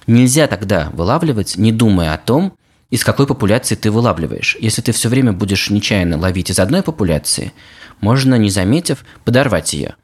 Нельзя 0.06 0.48
тогда 0.48 0.90
вылавливать, 0.92 1.56
не 1.56 1.70
думая 1.72 2.12
о 2.12 2.18
том, 2.18 2.54
из 2.92 3.04
какой 3.04 3.26
популяции 3.26 3.74
ты 3.74 3.90
вылавливаешь. 3.90 4.58
Если 4.60 4.82
ты 4.82 4.92
все 4.92 5.08
время 5.08 5.32
будешь 5.32 5.70
нечаянно 5.70 6.18
ловить 6.18 6.50
из 6.50 6.58
одной 6.58 6.82
популяции, 6.82 7.52
можно, 8.02 8.34
не 8.34 8.50
заметив, 8.50 9.04
подорвать 9.24 9.72
ее. 9.72 9.94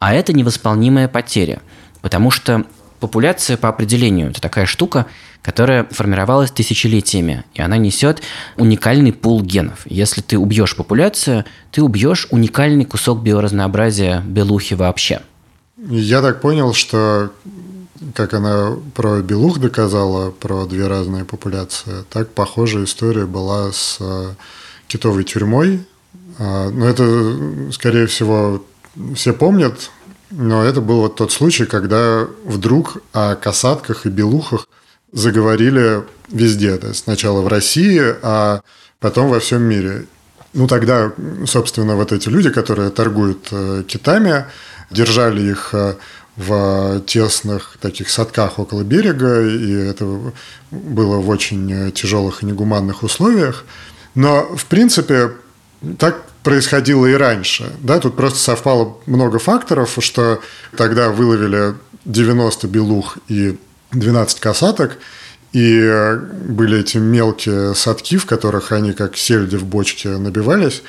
А 0.00 0.12
это 0.12 0.32
невосполнимая 0.32 1.06
потеря, 1.06 1.62
потому 2.00 2.32
что 2.32 2.64
популяция 2.98 3.56
по 3.56 3.68
определению– 3.68 4.30
это 4.30 4.40
такая 4.40 4.66
штука, 4.66 5.06
которая 5.40 5.84
формировалась 5.84 6.50
тысячелетиями, 6.50 7.44
и 7.54 7.62
она 7.62 7.76
несет 7.76 8.22
уникальный 8.56 9.12
пул 9.12 9.40
генов. 9.40 9.82
Если 9.84 10.20
ты 10.20 10.36
убьешь 10.36 10.74
популяцию, 10.74 11.44
ты 11.70 11.80
убьешь 11.80 12.26
уникальный 12.32 12.84
кусок 12.84 13.22
биоразнообразия 13.22 14.20
белухи 14.20 14.74
вообще. 14.74 15.20
Я 15.76 16.20
так 16.22 16.40
понял, 16.40 16.74
что 16.74 17.30
как 18.14 18.34
она 18.34 18.76
про 18.94 19.20
белух 19.20 19.58
доказала, 19.58 20.30
про 20.30 20.66
две 20.66 20.86
разные 20.86 21.24
популяции, 21.24 22.04
так 22.10 22.30
похожая 22.30 22.84
история 22.84 23.26
была 23.26 23.72
с 23.72 23.98
э, 24.00 24.34
китовой 24.86 25.24
тюрьмой. 25.24 25.84
А, 26.38 26.70
но 26.70 26.86
это, 26.86 27.72
скорее 27.72 28.06
всего, 28.06 28.64
все 29.14 29.32
помнят, 29.32 29.90
но 30.30 30.64
это 30.64 30.80
был 30.80 31.00
вот 31.00 31.16
тот 31.16 31.32
случай, 31.32 31.66
когда 31.66 32.26
вдруг 32.44 33.02
о 33.12 33.34
касатках 33.34 34.06
и 34.06 34.10
белухах 34.10 34.68
заговорили 35.12 36.04
везде. 36.28 36.76
То 36.78 36.88
есть 36.88 37.04
сначала 37.04 37.42
в 37.42 37.48
России, 37.48 38.02
а 38.22 38.62
потом 38.98 39.28
во 39.28 39.40
всем 39.40 39.62
мире. 39.62 40.06
Ну, 40.54 40.66
тогда, 40.66 41.12
собственно, 41.46 41.96
вот 41.96 42.12
эти 42.12 42.28
люди, 42.28 42.50
которые 42.50 42.90
торгуют 42.90 43.48
э, 43.50 43.84
китами, 43.86 44.46
держали 44.90 45.50
их 45.50 45.70
э, 45.72 45.94
в 46.36 47.00
тесных 47.06 47.76
таких 47.80 48.08
садках 48.08 48.58
около 48.58 48.82
берега, 48.82 49.46
и 49.46 49.72
это 49.72 50.32
было 50.70 51.16
в 51.16 51.28
очень 51.28 51.92
тяжелых 51.92 52.42
и 52.42 52.46
негуманных 52.46 53.02
условиях. 53.02 53.64
Но, 54.14 54.56
в 54.56 54.64
принципе, 54.66 55.32
так 55.98 56.22
происходило 56.42 57.06
и 57.06 57.14
раньше. 57.14 57.70
Да? 57.80 57.98
Тут 57.98 58.16
просто 58.16 58.38
совпало 58.38 58.98
много 59.06 59.38
факторов, 59.38 59.96
что 60.00 60.40
тогда 60.76 61.10
выловили 61.10 61.74
90 62.04 62.66
белух 62.68 63.18
и 63.28 63.58
12 63.92 64.40
касаток, 64.40 64.98
и 65.52 66.16
были 66.48 66.80
эти 66.80 66.96
мелкие 66.96 67.74
садки, 67.74 68.16
в 68.16 68.26
которых 68.26 68.72
они 68.72 68.92
как 68.94 69.16
сельди 69.16 69.56
в 69.56 69.64
бочке 69.64 70.08
набивались. 70.16 70.82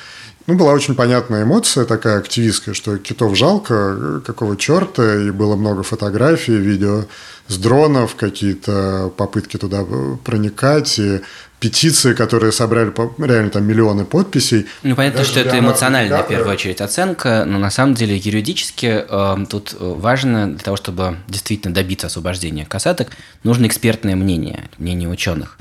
Ну, 0.45 0.55
была 0.55 0.73
очень 0.73 0.95
понятная 0.95 1.43
эмоция 1.43 1.85
такая 1.85 2.19
активистская, 2.19 2.73
что 2.73 2.97
китов 2.97 3.37
жалко, 3.37 4.21
какого 4.25 4.57
черта, 4.57 5.15
и 5.15 5.31
было 5.31 5.55
много 5.55 5.83
фотографий, 5.83 6.55
видео 6.55 7.05
с 7.47 7.57
дронов, 7.57 8.15
какие-то 8.15 9.11
попытки 9.15 9.57
туда 9.57 9.85
проникать, 10.23 10.99
и 10.99 11.21
петиции, 11.59 12.13
которые 12.13 12.51
собрали 12.51 12.91
реально 13.25 13.51
там 13.51 13.63
миллионы 13.63 14.03
подписей. 14.03 14.65
Ну, 14.81 14.97
понятно, 14.97 15.19
Даже 15.19 15.31
что 15.31 15.39
это 15.39 15.59
эмоциональная, 15.59 16.21
в 16.21 16.27
первую 16.27 16.51
очередь, 16.51 16.81
оценка, 16.81 17.45
но 17.47 17.57
на 17.57 17.69
самом 17.69 17.93
деле 17.93 18.17
юридически 18.17 19.05
э, 19.07 19.45
тут 19.49 19.73
важно 19.79 20.49
для 20.49 20.59
того, 20.59 20.75
чтобы 20.75 21.19
действительно 21.29 21.73
добиться 21.73 22.07
освобождения 22.07 22.65
касаток, 22.65 23.11
нужно 23.43 23.65
экспертное 23.67 24.17
мнение, 24.17 24.69
мнение 24.77 25.07
ученых. 25.07 25.57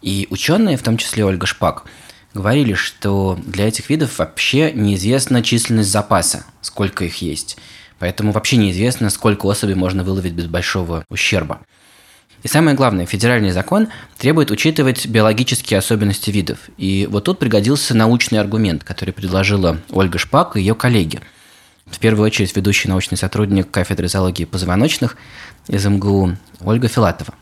И 0.00 0.28
ученые, 0.30 0.76
в 0.76 0.82
том 0.82 0.96
числе 0.96 1.24
Ольга 1.24 1.46
Шпак, 1.46 1.86
говорили, 2.34 2.74
что 2.74 3.38
для 3.44 3.68
этих 3.68 3.90
видов 3.90 4.18
вообще 4.18 4.72
неизвестна 4.72 5.42
численность 5.42 5.90
запаса, 5.90 6.44
сколько 6.60 7.04
их 7.04 7.22
есть. 7.22 7.56
Поэтому 7.98 8.32
вообще 8.32 8.56
неизвестно, 8.56 9.10
сколько 9.10 9.46
особей 9.46 9.74
можно 9.74 10.02
выловить 10.02 10.32
без 10.32 10.46
большого 10.46 11.04
ущерба. 11.08 11.60
И 12.42 12.48
самое 12.48 12.76
главное, 12.76 13.06
федеральный 13.06 13.52
закон 13.52 13.88
требует 14.18 14.50
учитывать 14.50 15.06
биологические 15.06 15.78
особенности 15.78 16.30
видов. 16.30 16.58
И 16.76 17.06
вот 17.08 17.24
тут 17.24 17.38
пригодился 17.38 17.94
научный 17.94 18.40
аргумент, 18.40 18.82
который 18.82 19.14
предложила 19.14 19.78
Ольга 19.90 20.18
Шпак 20.18 20.56
и 20.56 20.60
ее 20.60 20.74
коллеги. 20.74 21.20
В 21.86 21.98
первую 21.98 22.26
очередь 22.26 22.56
ведущий 22.56 22.88
научный 22.88 23.16
сотрудник 23.16 23.70
кафедры 23.70 24.08
зоологии 24.08 24.44
позвоночных 24.44 25.16
из 25.68 25.84
МГУ 25.86 26.36
Ольга 26.60 26.88
Филатова. 26.88 27.34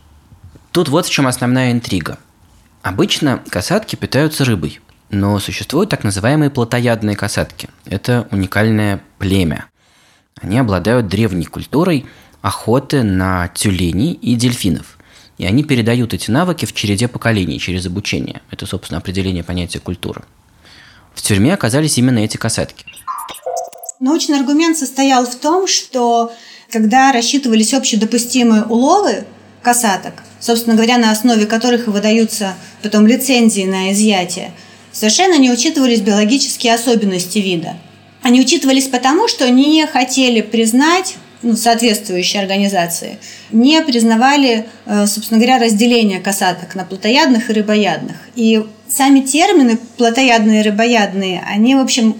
Тут 0.72 0.88
вот 0.88 1.06
в 1.06 1.10
чем 1.10 1.26
основная 1.26 1.72
интрига. 1.72 2.18
Обычно 2.82 3.42
касатки 3.48 3.96
питаются 3.96 4.44
рыбой, 4.44 4.80
но 5.10 5.38
существуют 5.38 5.90
так 5.90 6.04
называемые 6.04 6.50
плотоядные 6.50 7.16
касатки. 7.16 7.68
Это 7.84 8.26
уникальное 8.30 9.02
племя. 9.18 9.66
Они 10.40 10.58
обладают 10.58 11.08
древней 11.08 11.44
культурой– 11.46 12.06
охоты 12.42 13.02
на 13.02 13.48
тюленей 13.48 14.12
и 14.12 14.34
дельфинов. 14.34 14.98
И 15.38 15.46
они 15.46 15.64
передают 15.64 16.12
эти 16.12 16.30
навыки 16.30 16.66
в 16.66 16.74
череде 16.74 17.08
поколений 17.08 17.58
через 17.58 17.86
обучение. 17.86 18.42
Это, 18.50 18.66
собственно, 18.66 18.98
определение 18.98 19.42
понятия 19.42 19.78
культуры. 19.78 20.22
В 21.14 21.22
тюрьме 21.22 21.54
оказались 21.54 21.98
именно 21.98 22.18
эти 22.18 22.36
касатки. 22.36 22.84
Научный 24.00 24.38
аргумент 24.38 24.76
состоял 24.78 25.26
в 25.26 25.34
том, 25.36 25.66
что 25.66 26.32
когда 26.70 27.12
рассчитывались 27.12 27.74
общедопустимые 27.74 28.64
уловы, 28.64 29.24
касаток, 29.62 30.14
собственно 30.40 30.74
говоря, 30.74 30.98
на 30.98 31.10
основе 31.10 31.46
которых 31.46 31.86
и 31.86 31.90
выдаются 31.90 32.54
потом 32.82 33.06
лицензии 33.06 33.64
на 33.64 33.92
изъятие, 33.92 34.52
совершенно 34.90 35.38
не 35.38 35.50
учитывались 35.50 36.00
биологические 36.00 36.74
особенности 36.74 37.38
вида. 37.38 37.76
Они 38.22 38.40
учитывались 38.40 38.88
потому, 38.88 39.28
что 39.28 39.48
не 39.48 39.86
хотели 39.86 40.40
признать 40.40 41.16
ну, 41.42 41.56
соответствующие 41.56 42.42
организации 42.42 43.18
не 43.50 43.80
признавали, 43.82 44.66
э, 44.84 45.06
собственно 45.06 45.40
говоря, 45.40 45.58
разделение 45.58 46.20
касаток 46.20 46.74
на 46.74 46.84
плотоядных 46.84 47.48
и 47.48 47.52
рыбоядных. 47.54 48.16
И 48.36 48.62
сами 48.88 49.20
термины 49.20 49.78
плотоядные 49.96 50.60
и 50.60 50.64
рыбоядные, 50.64 51.42
они, 51.48 51.74
в 51.76 51.78
общем, 51.78 52.14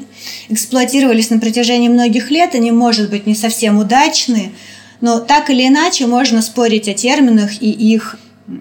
эксплуатировались 0.49 1.29
на 1.29 1.39
протяжении 1.39 1.89
многих 1.89 2.31
лет, 2.31 2.55
они, 2.55 2.71
может 2.71 3.11
быть, 3.11 3.27
не 3.27 3.35
совсем 3.35 3.79
удачны, 3.79 4.53
но 5.01 5.21
так 5.21 5.51
или 5.51 5.67
иначе 5.67 6.07
можно 6.07 6.43
спорить 6.43 6.89
о 6.89 6.95
терминах 6.95 7.63
и 7.63 7.71
их, 7.71 8.17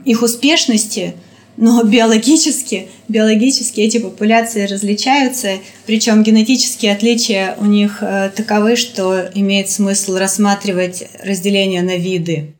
их 0.05 0.21
успешности– 0.21 1.15
но 1.61 1.83
биологически, 1.83 2.87
биологически 3.09 3.81
эти 3.81 3.97
популяции 3.97 4.65
различаются, 4.65 5.57
причем 5.85 6.23
генетические 6.23 6.93
отличия 6.93 7.55
у 7.59 7.65
них 7.65 7.97
э, 7.99 8.31
таковы, 8.33 8.77
что 8.77 9.29
имеет 9.35 9.69
смысл 9.69 10.15
рассматривать 10.15 11.03
разделение 11.21 11.81
на 11.81 11.97
виды. 11.97 12.53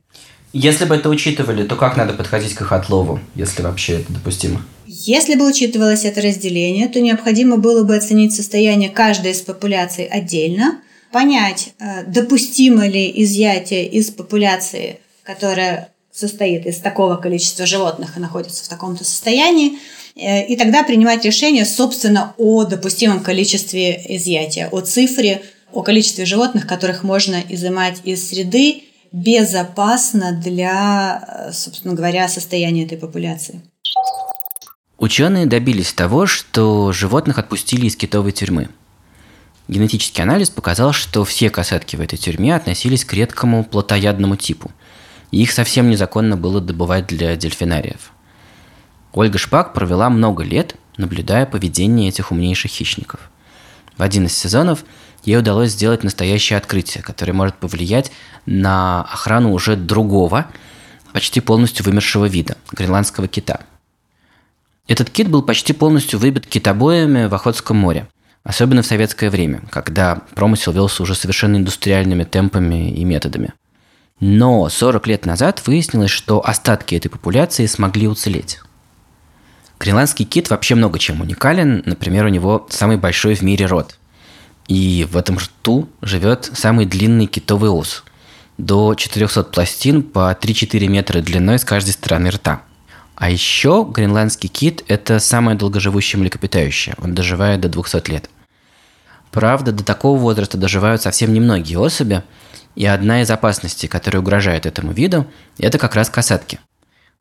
Если 0.52 0.84
бы 0.84 0.96
это 0.96 1.08
учитывали, 1.08 1.64
то 1.64 1.78
как 1.78 1.96
надо 1.96 2.12
подходить 2.12 2.54
к 2.56 2.62
их 2.62 2.74
отлову, 2.74 3.22
если 3.36 3.62
вообще 3.62 4.02
это 4.02 4.12
допустимо? 4.12 4.66
Если 4.86 5.36
бы 5.36 5.48
учитывалось 5.48 6.04
это 6.04 6.22
разделение, 6.22 6.90
то 6.90 7.00
необходимо 7.00 7.56
было 7.56 7.86
бы 7.86 7.96
оценить 7.96 8.36
состояние 8.36 8.90
каждой 8.90 9.32
из 9.32 9.40
популяций 9.40 10.04
отдельно, 10.04 10.82
понять, 11.12 11.74
э, 11.80 12.04
допустимо 12.06 12.88
ли 12.88 13.12
изъятие 13.24 13.88
из 13.88 14.12
популяции, 14.12 15.00
которая 15.24 15.92
состоит 16.12 16.66
из 16.66 16.78
такого 16.78 17.16
количества 17.16 17.66
животных 17.66 18.18
и 18.18 18.20
находится 18.20 18.64
в 18.64 18.68
таком-то 18.68 19.04
состоянии, 19.04 19.80
э, 20.16 20.46
и 20.48 20.56
тогда 20.56 20.84
принимать 20.84 21.26
решение, 21.26 21.66
собственно, 21.66 22.34
о 22.38 22.64
допустимом 22.66 23.22
количестве 23.22 24.02
изъятия, 24.16 24.70
о 24.72 24.82
цифре, 24.82 25.42
о 25.72 25.82
количестве 25.82 26.26
животных, 26.26 26.68
которых 26.68 27.04
можно 27.04 27.42
изымать 27.50 28.02
из 28.04 28.28
среды 28.28 28.84
безопасно 29.12 30.34
для, 30.34 31.48
э, 31.48 31.52
собственно 31.52 31.94
говоря, 31.94 32.28
состояния 32.28 32.86
этой 32.86 32.98
популяции. 32.98 33.62
Ученые 34.98 35.46
добились 35.46 35.94
того, 35.94 36.26
что 36.26 36.92
животных 36.92 37.40
отпустили 37.40 37.86
из 37.88 37.96
китовой 37.96 38.34
тюрьмы. 38.34 38.70
Генетический 39.70 40.22
анализ 40.22 40.50
показал, 40.50 40.92
что 40.92 41.24
все 41.24 41.50
касатки 41.50 41.96
в 41.96 42.02
этой 42.02 42.18
тюрьме 42.18 42.54
относились 42.54 43.06
к 43.06 43.14
редкому 43.14 43.64
плотоядному 43.64 44.36
типу– 44.36 44.72
и 45.32 45.42
их 45.42 45.52
совсем 45.52 45.90
незаконно 45.90 46.38
было 46.38 46.62
добывать 46.62 47.08
для 47.08 47.36
дельфинариев. 47.36 48.12
Ольга 49.14 49.38
Шпак 49.38 49.74
провела 49.74 50.10
много 50.10 50.44
лет, 50.44 50.76
наблюдая 50.98 51.46
поведение 51.46 52.10
этих 52.10 52.32
умнейших 52.32 52.72
хищников. 52.72 53.30
В 53.98 54.04
один 54.04 54.26
из 54.26 54.38
сезонов 54.38 54.84
ей 55.24 55.38
удалось 55.38 55.72
сделать 55.72 56.04
настоящее 56.04 56.58
открытие, 56.58 57.04
которое 57.04 57.34
может 57.34 57.56
повлиять 57.56 58.12
на 58.46 59.04
охрану 59.04 59.52
уже 59.54 59.76
другого, 59.76 60.48
почти 61.14 61.42
полностью 61.42 61.86
вымершего 61.86 62.26
вида– 62.26 62.58
гренландского 62.72 63.28
кита. 63.28 63.62
Этот 64.88 65.10
кит 65.10 65.28
был 65.28 65.42
почти 65.42 65.74
полностью 65.74 66.20
выбит 66.20 66.48
китобоями 66.48 67.26
в 67.26 67.36
Охотском 67.36 67.78
море, 67.78 68.08
особенно 68.44 68.82
в 68.82 68.88
советское 68.88 69.30
время, 69.30 69.62
когда 69.70 70.22
промысел 70.36 70.72
велся 70.72 71.04
уже 71.04 71.16
совершенно 71.16 71.58
индустриальными 71.58 72.24
темпами 72.24 72.92
и 72.92 73.04
методами– 73.04 73.54
но 74.20 74.68
40 74.68 75.08
лет 75.08 75.26
назад 75.26 75.66
выяснилось, 75.66 76.12
что 76.12 76.46
остатки 76.46 76.96
этой 76.96 77.10
популяции 77.10 77.66
смогли 77.66 78.08
уцелеть. 78.08 78.60
Гренландский 79.80 80.26
кит 80.26 80.50
вообще 80.50 80.76
много 80.76 81.00
чем 81.00 81.22
уникален. 81.22 81.84
Например, 81.86 82.26
у 82.26 82.30
него 82.30 82.68
самый 82.70 82.98
большой 82.98 83.36
в 83.36 83.42
мире 83.42 83.66
рот. 83.66 83.98
И 84.68 85.08
в 85.10 85.16
этом 85.16 85.38
рту 85.38 85.88
живет 86.02 86.52
самый 86.54 86.86
длинный 86.86 87.28
китовый 87.28 87.70
ус. 87.70 88.04
До 88.58 88.94
400 88.94 89.46
пластин 89.46 90.04
по 90.04 90.38
3-4 90.40 90.88
метра 90.88 91.22
длиной 91.22 91.58
с 91.60 91.64
каждой 91.64 91.92
стороны 91.92 92.30
рта. 92.30 92.62
А 93.16 93.30
еще 93.30 93.88
гренландский 93.90 94.50
кит– 94.50 94.84
это 94.88 95.20
самое 95.20 95.58
долгоживущее 95.58 96.20
млекопитающее. 96.20 96.96
Он 97.02 97.16
доживает 97.16 97.62
до 97.62 97.70
200 97.70 98.12
лет. 98.12 98.30
Правда, 99.32 99.72
до 99.72 99.84
такого 99.84 100.20
возраста 100.20 100.58
доживают 100.58 101.02
совсем 101.02 101.34
немногие 101.34 101.80
особи– 101.80 102.24
и 102.80 102.86
одна 102.86 103.22
из 103.22 103.30
опасностей, 103.30 103.90
которая 103.90 104.22
угрожает 104.22 104.66
этому 104.66 104.94
виду, 104.94 105.28
это 105.58 105.78
как 105.78 105.96
раз 105.96 106.10
касатки. 106.10 106.60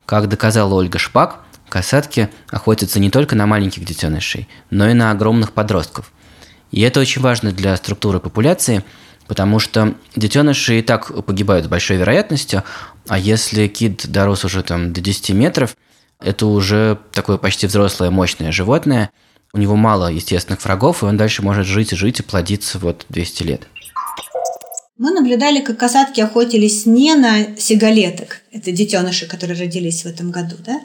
Как 0.05 0.29
доказала 0.29 0.73
Ольга 0.73 0.99
Шпак, 0.99 1.41
касатки 1.67 2.29
охотятся 2.49 3.01
не 3.01 3.09
только 3.09 3.35
на 3.35 3.45
маленьких 3.45 3.83
детенышей, 3.83 4.47
но 4.69 4.89
и 4.89 4.93
на 4.93 5.11
огромных 5.11 5.51
подростков. 5.51 6.13
И 6.71 6.79
это 6.79 7.01
очень 7.01 7.21
важно 7.21 7.51
для 7.51 7.75
структуры 7.75 8.21
популяции, 8.21 8.85
потому 9.27 9.59
что 9.59 9.95
детеныши 10.15 10.79
и 10.79 10.81
так 10.81 11.25
погибают 11.25 11.65
с 11.65 11.67
большой 11.67 11.97
вероятностью, 11.97 12.63
а 13.09 13.17
если 13.17 13.67
кит 13.67 14.09
дорос 14.09 14.45
уже 14.45 14.63
там 14.63 14.93
до 14.93 15.01
10 15.01 15.31
метров, 15.31 15.75
это 16.21 16.45
уже 16.45 16.99
такое 17.11 17.35
почти 17.35 17.67
взрослое 17.67 18.11
мощное 18.11 18.53
животное, 18.53 19.09
у 19.53 19.57
него 19.57 19.75
мало 19.75 20.11
естественных 20.11 20.63
врагов, 20.63 21.01
и 21.01 21.05
он 21.05 21.17
дальше 21.17 21.41
может 21.41 21.65
жить 21.65 21.93
и 21.93 21.95
жить 21.95 22.19
и 22.19 22.23
плодиться 22.23 22.79
вот 22.79 23.05
200 23.09 23.43
лет. 23.43 23.61
Мы 24.97 25.11
наблюдали, 25.11 25.61
как 25.61 25.77
касатки 25.77 26.19
охотились 26.19 26.85
не 26.85 27.15
на 27.15 27.55
сигалеток, 27.57 28.41
это 28.51 28.71
детеныши, 28.71 29.27
которые 29.27 29.57
родились 29.57 30.03
в 30.03 30.07
этом 30.07 30.29
году, 30.29 30.57
да? 30.65 30.81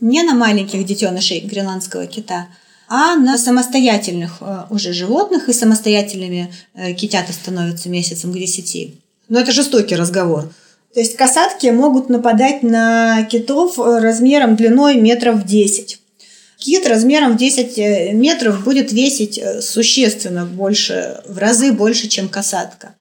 не 0.00 0.24
на 0.24 0.34
маленьких 0.34 0.84
детенышей 0.84 1.40
гренландского 1.40 2.06
кита, 2.06 2.48
а 2.88 3.14
на 3.16 3.38
самостоятельных 3.38 4.38
э, 4.40 4.64
уже 4.70 4.92
животных, 4.92 5.48
и 5.48 5.52
самостоятельными 5.52 6.52
э, 6.74 6.94
китята 6.94 7.32
становятся 7.32 7.90
месяцем 7.90 8.32
к 8.32 8.36
десяти. 8.36 8.98
Но 9.28 9.38
это 9.38 9.52
жестокий 9.52 9.94
разговор. 9.94 10.50
То 10.94 11.00
есть 11.00 11.14
касатки 11.16 11.66
могут 11.66 12.08
нападать 12.08 12.62
на 12.62 13.24
китов 13.24 13.78
э, 13.78 14.00
размером 14.00 14.56
длиной 14.56 14.96
метров 14.96 15.44
10. 15.44 16.00
Кит 16.58 16.86
размером 16.86 17.34
в 17.34 17.36
10 17.38 18.14
метров 18.14 18.64
будет 18.64 18.92
весить 18.92 19.40
существенно 19.60 20.44
больше, 20.44 21.22
в 21.26 21.38
разы 21.38 21.72
больше, 21.72 22.08
чем 22.08 22.28
касатка. 22.28 22.94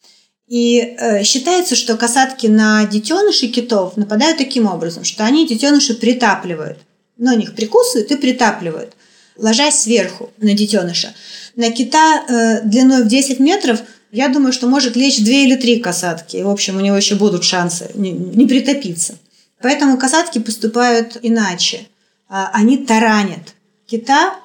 И 0.48 0.80
э, 0.80 1.24
считается, 1.24 1.76
что 1.76 1.98
касатки 1.98 2.48
на 2.48 2.86
детенышей 2.86 3.50
китов 3.50 3.98
нападают 3.98 4.38
таким 4.38 4.66
образом, 4.66 5.04
что 5.04 5.26
они 5.26 5.46
детеныши 5.46 5.94
притапливают. 5.94 6.78
На 7.18 7.36
них 7.36 7.54
прикусывают 7.54 8.12
и 8.12 8.16
притапливают, 8.16 8.94
ложась 9.36 9.82
сверху 9.82 10.32
на 10.38 10.54
детеныша. 10.54 11.14
На 11.56 11.72
кита 11.72 12.24
э, 12.28 12.62
длиной 12.64 13.04
в 13.04 13.08
10 13.08 13.40
метров, 13.40 13.82
я 14.12 14.30
думаю, 14.30 14.54
что 14.54 14.68
может 14.68 14.96
лечь 14.96 15.20
2 15.20 15.34
или 15.34 15.56
3 15.56 15.80
касатки. 15.80 16.38
В 16.38 16.50
общем, 16.50 16.78
у 16.78 16.82
него 16.82 16.96
еще 16.96 17.16
будут 17.16 17.44
шансы 17.44 17.92
не, 17.96 18.12
не 18.12 18.46
притопиться. 18.46 19.16
Поэтому 19.62 19.98
касатки 19.98 20.40
поступают 20.40 21.18
иначе. 21.24 21.88
А, 22.30 22.50
они 22.54 22.78
таранят 22.78 23.56
кита 23.86 24.36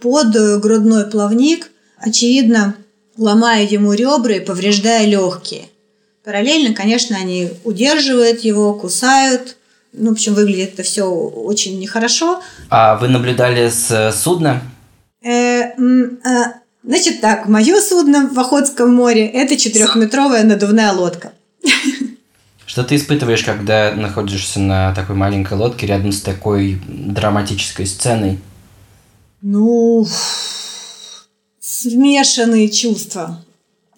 под 0.00 0.60
грудной 0.60 1.06
плавник. 1.06 1.70
Очевидно, 1.98 2.74
ломая 3.16 3.64
ему 3.64 3.92
ребра 3.92 4.34
и 4.34 4.40
повреждая 4.40 5.06
легкие. 5.06 5.66
Параллельно, 6.24 6.74
конечно, 6.74 7.16
они 7.16 7.50
удерживают 7.64 8.40
его, 8.40 8.74
кусают. 8.74 9.56
Ну, 9.92 10.10
в 10.10 10.12
общем, 10.12 10.34
выглядит 10.34 10.74
это 10.74 10.82
все 10.82 11.04
очень 11.04 11.80
нехорошо. 11.80 12.42
А 12.68 12.96
вы 12.96 13.08
наблюдали 13.08 13.68
с 13.68 14.12
судна? 14.12 14.62
Э, 15.22 15.30
э, 15.30 16.44
значит 16.84 17.20
так, 17.20 17.48
мое 17.48 17.80
судно 17.80 18.28
в 18.28 18.38
Охотском 18.38 18.94
море– 18.94 19.26
это 19.32 19.56
четырехметровая 19.56 20.44
надувная 20.44 20.92
лодка. 20.92 21.32
Что 22.70 22.84
ты 22.84 22.94
испытываешь, 22.94 23.42
когда 23.42 23.92
находишься 23.96 24.60
на 24.60 24.94
такой 24.94 25.16
маленькой 25.16 25.58
лодке 25.58 25.88
рядом 25.88 26.12
с 26.12 26.20
такой 26.20 26.80
драматической 26.86 27.84
сценой? 27.84 28.38
Ну, 29.42 30.06
смешанные 31.58 32.68
чувства. 32.68 33.44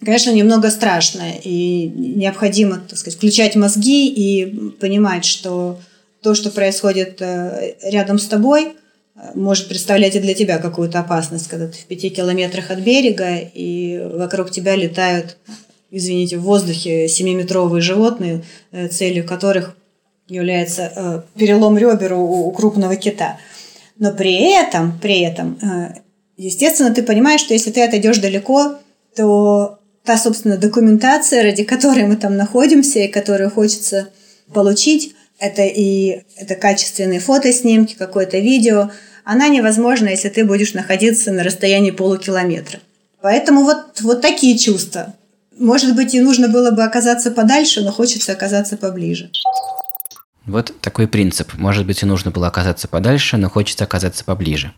Конечно, 0.00 0.30
немного 0.30 0.70
страшно, 0.70 1.34
и 1.44 1.92
необходимо, 1.94 2.78
так 2.78 2.98
сказать, 2.98 3.18
включать 3.18 3.56
мозги 3.56 4.08
и 4.08 4.70
понимать, 4.80 5.26
что 5.26 5.78
то, 6.22 6.34
что 6.34 6.50
происходит 6.50 7.20
э, 7.20 7.74
рядом 7.82 8.18
с 8.18 8.26
тобой, 8.26 8.68
э, 8.68 9.32
может 9.34 9.68
представлять 9.68 10.16
и 10.16 10.20
для 10.20 10.32
тебя 10.32 10.56
какую-то 10.56 11.00
опасность, 11.00 11.48
когда 11.48 11.66
ты 11.66 11.76
в 11.76 11.84
пяти 11.84 12.08
километрах 12.08 12.70
от 12.70 12.78
берега, 12.78 13.36
и 13.36 14.00
вокруг 14.14 14.50
тебя 14.50 14.76
летают, 14.76 15.36
извините, 15.92 16.38
в 16.38 16.42
воздухе 16.42 17.06
семиметровые 17.06 17.82
животные, 17.82 18.42
э, 18.72 18.88
целью 18.88 19.24
которых 19.24 19.76
является 20.26 21.24
перелом 21.36 21.76
ребер 21.76 22.14
у 22.14 22.50
крупного 22.52 22.96
кита. 22.96 23.38
Но 23.98 24.12
при 24.12 24.52
этом, 24.52 24.98
при 24.98 25.20
этом 25.20 25.58
Естественно, 26.36 26.92
ты 26.92 27.02
понимаешь, 27.02 27.40
что 27.40 27.54
если 27.54 27.70
ты 27.70 27.82
отойдешь 27.82 28.18
далеко, 28.18 28.78
то 29.14 29.78
та, 30.04 30.16
собственно, 30.16 30.56
документация, 30.56 31.42
ради 31.42 31.64
которой 31.64 32.04
мы 32.04 32.16
там 32.16 32.36
находимся 32.36 33.00
и 33.00 33.08
которую 33.08 33.50
хочется 33.50 34.08
получить, 34.52 35.14
это 35.38 35.62
и 35.62 36.22
это 36.36 36.54
качественные 36.54 37.20
фотоснимки, 37.20 37.94
какое-то 37.94 38.38
видео, 38.38 38.90
она 39.24 39.48
невозможна, 39.48 40.08
если 40.08 40.30
ты 40.30 40.44
будешь 40.44 40.74
находиться 40.74 41.30
на 41.30 41.44
расстоянии 41.44 41.90
полукилометра. 41.90 42.80
Поэтому 43.20 43.62
вот, 43.62 44.00
вот 44.00 44.20
такие 44.20 44.58
чувства. 44.58 45.14
Может 45.58 45.94
быть, 45.94 46.14
и 46.14 46.20
нужно 46.20 46.48
было 46.48 46.70
бы 46.70 46.82
оказаться 46.82 47.30
подальше, 47.30 47.82
но 47.82 47.92
хочется 47.92 48.32
оказаться 48.32 48.76
поближе. 48.76 49.30
Вот 50.46 50.74
такой 50.80 51.06
принцип. 51.06 51.54
Может 51.54 51.86
быть, 51.86 52.02
и 52.02 52.06
нужно 52.06 52.30
было 52.30 52.48
оказаться 52.48 52.88
подальше, 52.88 53.36
но 53.36 53.48
хочется 53.48 53.84
оказаться 53.84 54.24
поближе. 54.24 54.72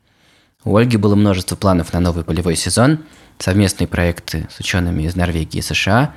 У 0.65 0.77
Ольги 0.77 0.97
было 0.97 1.15
множество 1.15 1.57
планов 1.57 1.93
на 1.93 2.01
новый 2.01 2.25
полевой 2.25 2.57
сезон, 2.57 3.01
совместные 3.39 3.87
проекты 3.87 4.49
с 4.55 4.61
учеными 4.61 5.03
из 5.05 5.15
Норвегии 5.15 5.59
и 5.59 5.63
США, 5.63 6.15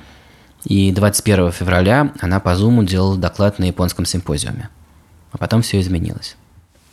и 0.64 0.90
21 0.92 1.52
февраля 1.52 2.12
она 2.20 2.40
по 2.40 2.56
Зуму 2.56 2.82
делала 2.82 3.16
доклад 3.16 3.58
на 3.58 3.64
японском 3.64 4.04
симпозиуме. 4.04 4.70
А 5.32 5.38
потом 5.38 5.62
все 5.62 5.80
изменилось. 5.80 6.36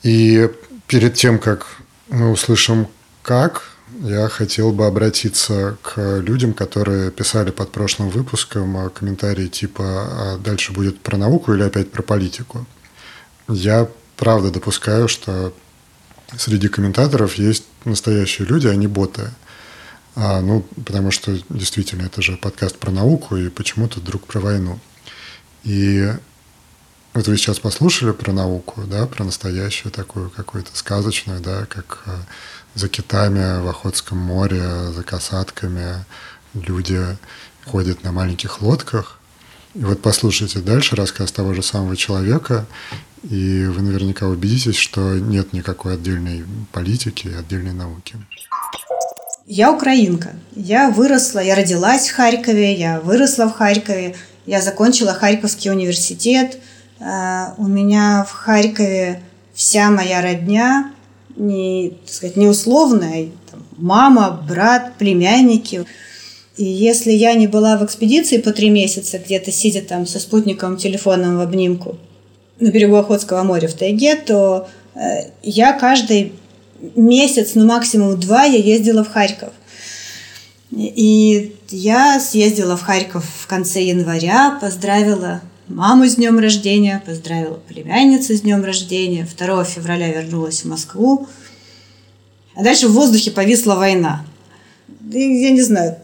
И 0.04 0.50
перед 0.88 1.16
тем, 1.16 1.40
как 1.40 1.66
мы 2.10 2.32
услышим 2.32 2.88
«как», 3.22 3.75
я 4.02 4.28
хотел 4.28 4.72
бы 4.72 4.86
обратиться 4.86 5.78
к 5.82 6.20
людям, 6.20 6.54
которые 6.54 7.12
писали 7.12 7.52
под 7.52 7.72
прошлым 7.72 8.10
выпуском 8.10 8.90
комментарии 8.90 9.48
типа 9.48 9.84
«А 9.84 10.38
дальше 10.38 10.74
будет 10.74 11.00
про 11.00 11.18
науку 11.18 11.54
или 11.54 11.64
опять 11.64 11.92
про 11.92 12.02
политику?». 12.02 12.66
Я 13.48 13.88
правда 14.18 14.52
допускаю, 14.52 15.08
что 15.08 15.54
среди 16.38 16.68
комментаторов 16.68 17.36
есть 17.36 17.66
настоящие 17.86 18.48
люди, 18.48 18.68
а 18.68 18.76
не 18.76 18.88
боты. 18.88 19.32
А, 20.16 20.42
ну, 20.42 20.66
потому 20.86 21.12
что 21.12 21.38
действительно 21.50 22.04
это 22.04 22.22
же 22.22 22.38
подкаст 22.38 22.78
про 22.78 22.92
науку, 22.92 23.36
и 23.36 23.50
почему-то 23.50 24.00
вдруг 24.00 24.26
про 24.26 24.40
войну. 24.40 24.80
И 25.64 26.12
вот 27.16 27.28
вы 27.28 27.38
сейчас 27.38 27.60
послушали 27.60 28.12
про 28.12 28.34
науку, 28.34 28.82
да, 28.86 29.08
про 29.08 29.24
настоящую 29.24 29.92
такую 29.92 30.30
какую-то 30.30 30.72
сказочную, 30.74 31.40
да, 31.40 31.66
как 31.66 32.04
а, 32.06 32.20
за 32.76 32.90
китами 32.90 33.62
в 33.62 33.68
Охотском 33.70 34.18
море, 34.18 34.92
за 34.92 35.02
касатками 35.02 36.04
люди 36.54 37.02
ходят 37.66 38.04
на 38.04 38.12
маленьких 38.12 38.62
лодках. 38.62 39.20
И 39.76 39.84
вот 39.84 40.02
послушайте 40.02 40.60
дальше 40.60 40.98
рассказ 40.98 41.32
того 41.32 41.54
же 41.54 41.64
самого 41.64 41.96
человека, 41.96 42.66
и 43.24 43.66
вы 43.66 43.82
наверняка 43.82 44.28
убедитесь, 44.28 44.76
что 44.76 45.16
нет 45.16 45.54
никакой 45.54 45.94
отдельной 45.94 46.44
политики, 46.74 47.34
отдельной 47.38 47.74
науки. 47.74 48.16
Я 49.46 49.72
украинка. 49.72 50.34
Я 50.54 50.90
выросла, 50.90 51.40
я 51.40 51.56
родилась 51.56 52.10
в 52.10 52.16
Харькове, 52.16 52.74
я 52.74 53.00
выросла 53.00 53.46
в 53.46 53.54
Харькове, 53.54 54.16
я 54.46 54.62
закончила 54.62 55.14
Харьковский 55.14 55.72
университет. 55.72 56.60
Э, 57.00 57.54
у 57.58 57.68
меня 57.68 58.26
в 58.28 58.32
Харькове 58.32 59.22
вся 59.54 59.90
моя 59.90 60.22
родня, 60.22 60.92
не, 61.36 61.94
так 62.06 62.14
сказать, 62.14 62.38
не 62.38 62.48
условная, 62.48 63.30
мама, 63.78 64.42
брат, 64.48 64.94
племянники. 64.98 65.86
И 66.58 66.64
если 66.64 67.12
я 67.12 67.34
не 67.34 67.48
была 67.48 67.78
в 67.78 67.86
экспедиции 67.86 68.38
по 68.38 68.52
три 68.52 68.70
месяца, 68.70 69.20
где-то 69.20 69.52
сидя 69.52 69.82
там 69.82 70.06
со 70.06 70.20
спутниковым 70.20 70.78
телефоном 70.78 71.38
в 71.38 71.42
обнимку 71.42 71.98
на 72.60 72.70
берегу 72.70 72.96
Охотского 72.96 73.44
моря 73.44 73.68
в 73.68 73.74
тайге, 73.74 74.16
то 74.16 74.68
э, 74.96 75.30
я 75.44 75.74
каждый 75.74 76.34
месяц, 76.96 77.52
ну 77.56 77.66
максимум 77.66 78.20
два 78.20 78.44
я 78.44 78.58
ездила 78.58 79.04
в 79.04 79.12
Харьков. 79.12 79.52
И 80.72 81.56
я 81.70 82.20
съездила 82.20 82.76
в 82.76 82.82
Харьков 82.82 83.26
в 83.42 83.48
конце 83.48 83.84
января, 83.84 84.58
поздравила 84.60 85.42
маму 85.68 86.08
с 86.08 86.16
днем 86.16 86.40
рождения, 86.40 87.02
поздравила 87.06 87.60
племянницу 87.68 88.36
с 88.36 88.42
днем 88.42 88.64
рождения. 88.64 89.28
2 89.38 89.64
февраля 89.64 90.12
вернулась 90.12 90.62
в 90.62 90.66
Москву. 90.66 91.28
А 92.56 92.64
дальше 92.64 92.88
в 92.88 92.94
воздухе 92.94 93.32
повисла 93.32 93.76
война. 93.76 94.26
Я 95.12 95.52
не 95.52 95.62
знаю, 95.62 95.98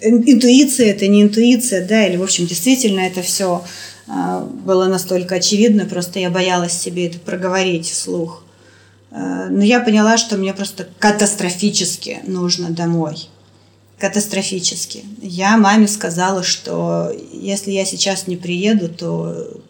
интуиция 0.00 0.90
это 0.90 1.06
не 1.06 1.22
интуиция, 1.22 1.86
да, 1.86 2.06
или, 2.06 2.16
в 2.16 2.22
общем, 2.22 2.46
действительно 2.46 3.00
это 3.00 3.22
все 3.22 3.62
а, 4.06 4.40
было 4.40 4.86
настолько 4.86 5.36
очевидно, 5.36 5.84
просто 5.84 6.18
я 6.18 6.30
боялась 6.30 6.72
себе 6.72 7.06
это 7.06 7.18
проговорить 7.18 7.88
вслух. 7.88 8.44
А, 9.10 9.48
но 9.48 9.62
я 9.62 9.80
поняла, 9.80 10.16
что 10.16 10.36
мне 10.36 10.54
просто 10.54 10.88
катастрофически 10.98 12.18
нужно 12.26 12.70
домой 12.70 13.28
катастрофически. 14.00 15.04
Я 15.20 15.56
маме 15.58 15.86
сказала, 15.86 16.42
что 16.42 17.12
если 17.32 17.70
я 17.70 17.84
сейчас 17.84 18.26
не 18.26 18.36
приеду, 18.36 18.88
то 18.88 19.60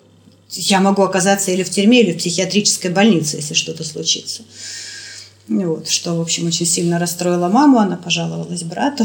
я 0.50 0.80
могу 0.80 1.02
оказаться 1.02 1.50
или 1.50 1.62
в 1.62 1.70
тюрьме, 1.70 2.02
или 2.02 2.12
в 2.12 2.18
психиатрической 2.18 2.90
больнице, 2.90 3.36
если 3.36 3.54
что-то 3.54 3.84
случится. 3.84 4.42
Вот, 5.48 5.88
что, 5.88 6.14
в 6.14 6.20
общем, 6.20 6.46
очень 6.46 6.66
сильно 6.66 6.98
расстроило 6.98 7.48
маму. 7.48 7.78
Она 7.78 7.96
пожаловалась 7.96 8.62
брату. 8.62 9.04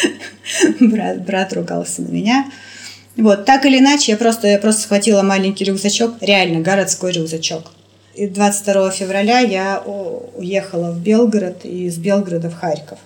брат, 0.80 1.24
брат 1.24 1.52
ругался 1.52 2.02
на 2.02 2.08
меня. 2.08 2.50
Вот, 3.16 3.44
так 3.44 3.64
или 3.66 3.78
иначе, 3.78 4.12
я 4.12 4.18
просто, 4.18 4.48
я 4.48 4.58
просто 4.58 4.82
схватила 4.82 5.22
маленький 5.22 5.64
рюкзачок, 5.64 6.14
реально 6.20 6.60
городской 6.60 7.12
рюкзачок. 7.12 7.70
И 8.14 8.26
22 8.26 8.90
февраля 8.90 9.40
я 9.40 9.80
уехала 9.80 10.90
в 10.90 11.00
Белгород 11.00 11.64
и 11.64 11.86
из 11.86 11.98
Белгорода 11.98 12.50
в 12.50 12.54
Харьков. 12.54 12.98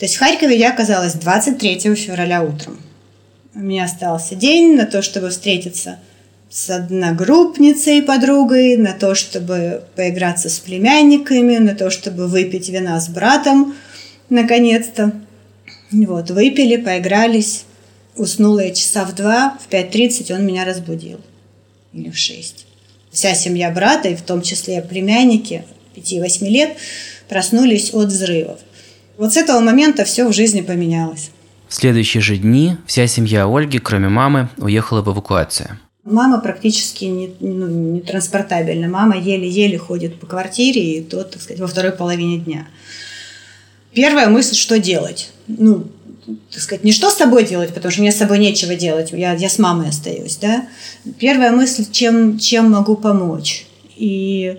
То 0.00 0.06
есть 0.06 0.16
в 0.16 0.18
Харькове 0.18 0.58
я 0.58 0.72
оказалась 0.72 1.12
23 1.12 1.94
февраля 1.94 2.42
утром. 2.42 2.80
У 3.54 3.58
меня 3.58 3.84
остался 3.84 4.34
день 4.34 4.74
на 4.74 4.86
то, 4.86 5.02
чтобы 5.02 5.28
встретиться 5.28 5.98
с 6.48 6.70
одногруппницей 6.70 8.02
подругой, 8.02 8.78
на 8.78 8.94
то, 8.94 9.14
чтобы 9.14 9.84
поиграться 9.96 10.48
с 10.48 10.58
племянниками, 10.58 11.58
на 11.58 11.74
то, 11.74 11.90
чтобы 11.90 12.28
выпить 12.28 12.70
вина 12.70 12.98
с 12.98 13.10
братом, 13.10 13.74
наконец-то. 14.30 15.12
Вот, 15.92 16.30
выпили, 16.30 16.76
поигрались. 16.76 17.64
Уснула 18.16 18.60
я 18.60 18.70
часа 18.74 19.04
в 19.04 19.14
два, 19.14 19.58
в 19.60 19.70
5.30 19.70 20.34
он 20.34 20.46
меня 20.46 20.64
разбудил. 20.64 21.20
Или 21.92 22.08
в 22.08 22.16
6. 22.16 22.64
Вся 23.12 23.34
семья 23.34 23.70
брата, 23.70 24.08
и 24.08 24.16
в 24.16 24.22
том 24.22 24.40
числе 24.40 24.80
племянники 24.80 25.66
5-8 25.94 26.48
лет, 26.48 26.76
проснулись 27.28 27.92
от 27.92 28.06
взрывов. 28.06 28.60
Вот 29.20 29.34
с 29.34 29.36
этого 29.36 29.60
момента 29.60 30.06
все 30.06 30.26
в 30.26 30.32
жизни 30.32 30.62
поменялось. 30.62 31.30
В 31.68 31.74
следующие 31.74 32.22
же 32.22 32.38
дни 32.38 32.78
вся 32.86 33.06
семья 33.06 33.44
Ольги, 33.46 33.78
кроме 33.78 34.08
мамы, 34.08 34.48
уехала 34.56 35.02
в 35.02 35.12
эвакуацию. 35.12 35.78
Мама 36.04 36.40
практически 36.40 37.04
не, 37.04 37.30
ну, 37.38 37.66
не 37.66 38.00
транспортабельна. 38.00 38.88
Мама 38.88 39.18
еле-еле 39.18 39.76
ходит 39.76 40.18
по 40.18 40.26
квартире, 40.26 40.96
и 40.96 41.02
то, 41.02 41.22
так 41.22 41.42
сказать, 41.42 41.60
во 41.60 41.66
второй 41.66 41.92
половине 41.92 42.38
дня. 42.38 42.66
Первая 43.92 44.30
мысль, 44.30 44.54
что 44.54 44.78
делать? 44.78 45.30
Ну, 45.48 45.84
так 46.50 46.62
сказать, 46.62 46.82
не 46.82 46.92
что 46.92 47.10
с 47.10 47.18
собой 47.18 47.44
делать, 47.44 47.74
потому 47.74 47.92
что 47.92 48.00
мне 48.00 48.12
с 48.12 48.16
собой 48.16 48.38
нечего 48.38 48.74
делать, 48.74 49.10
я, 49.12 49.34
я 49.34 49.50
с 49.50 49.58
мамой 49.58 49.90
остаюсь, 49.90 50.38
да. 50.38 50.66
Первая 51.18 51.52
мысль, 51.52 51.84
чем, 51.92 52.38
чем 52.38 52.70
могу 52.70 52.96
помочь. 52.96 53.66
И, 53.96 54.56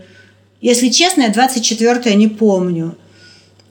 если 0.62 0.89
честно, 0.89 1.24
я 1.24 1.30
24 1.30 2.13
не 2.13 2.28
помню. 2.28 2.95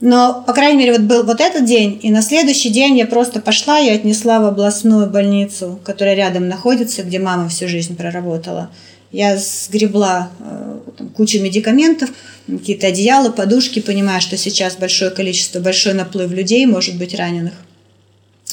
Но, 0.00 0.42
по 0.46 0.54
крайней 0.54 0.78
мере, 0.78 0.92
вот 0.92 1.02
был 1.02 1.24
вот 1.24 1.40
этот 1.40 1.66
день, 1.66 2.00
и 2.02 2.10
на 2.10 2.22
следующий 2.22 2.70
день 2.70 2.96
я 2.96 3.06
просто 3.06 3.38
пошла 3.40 3.78
и 3.78 3.90
отнесла 3.90 4.40
в 4.40 4.46
областную 4.46 5.10
больницу, 5.10 5.78
которая 5.84 6.14
рядом 6.14 6.48
находится, 6.48 7.02
где 7.02 7.18
мама 7.18 7.50
всю 7.50 7.68
жизнь 7.68 7.96
проработала. 7.96 8.70
Я 9.12 9.36
сгребла 9.36 10.30
э, 10.38 10.78
там, 10.96 11.08
кучу 11.10 11.40
медикаментов, 11.40 12.10
какие-то 12.46 12.86
одеяла, 12.86 13.30
подушки, 13.30 13.80
понимая, 13.80 14.20
что 14.20 14.38
сейчас 14.38 14.76
большое 14.76 15.10
количество, 15.10 15.60
большой 15.60 15.92
наплыв 15.92 16.30
людей, 16.30 16.64
может 16.64 16.96
быть, 16.96 17.14
раненых. 17.14 17.54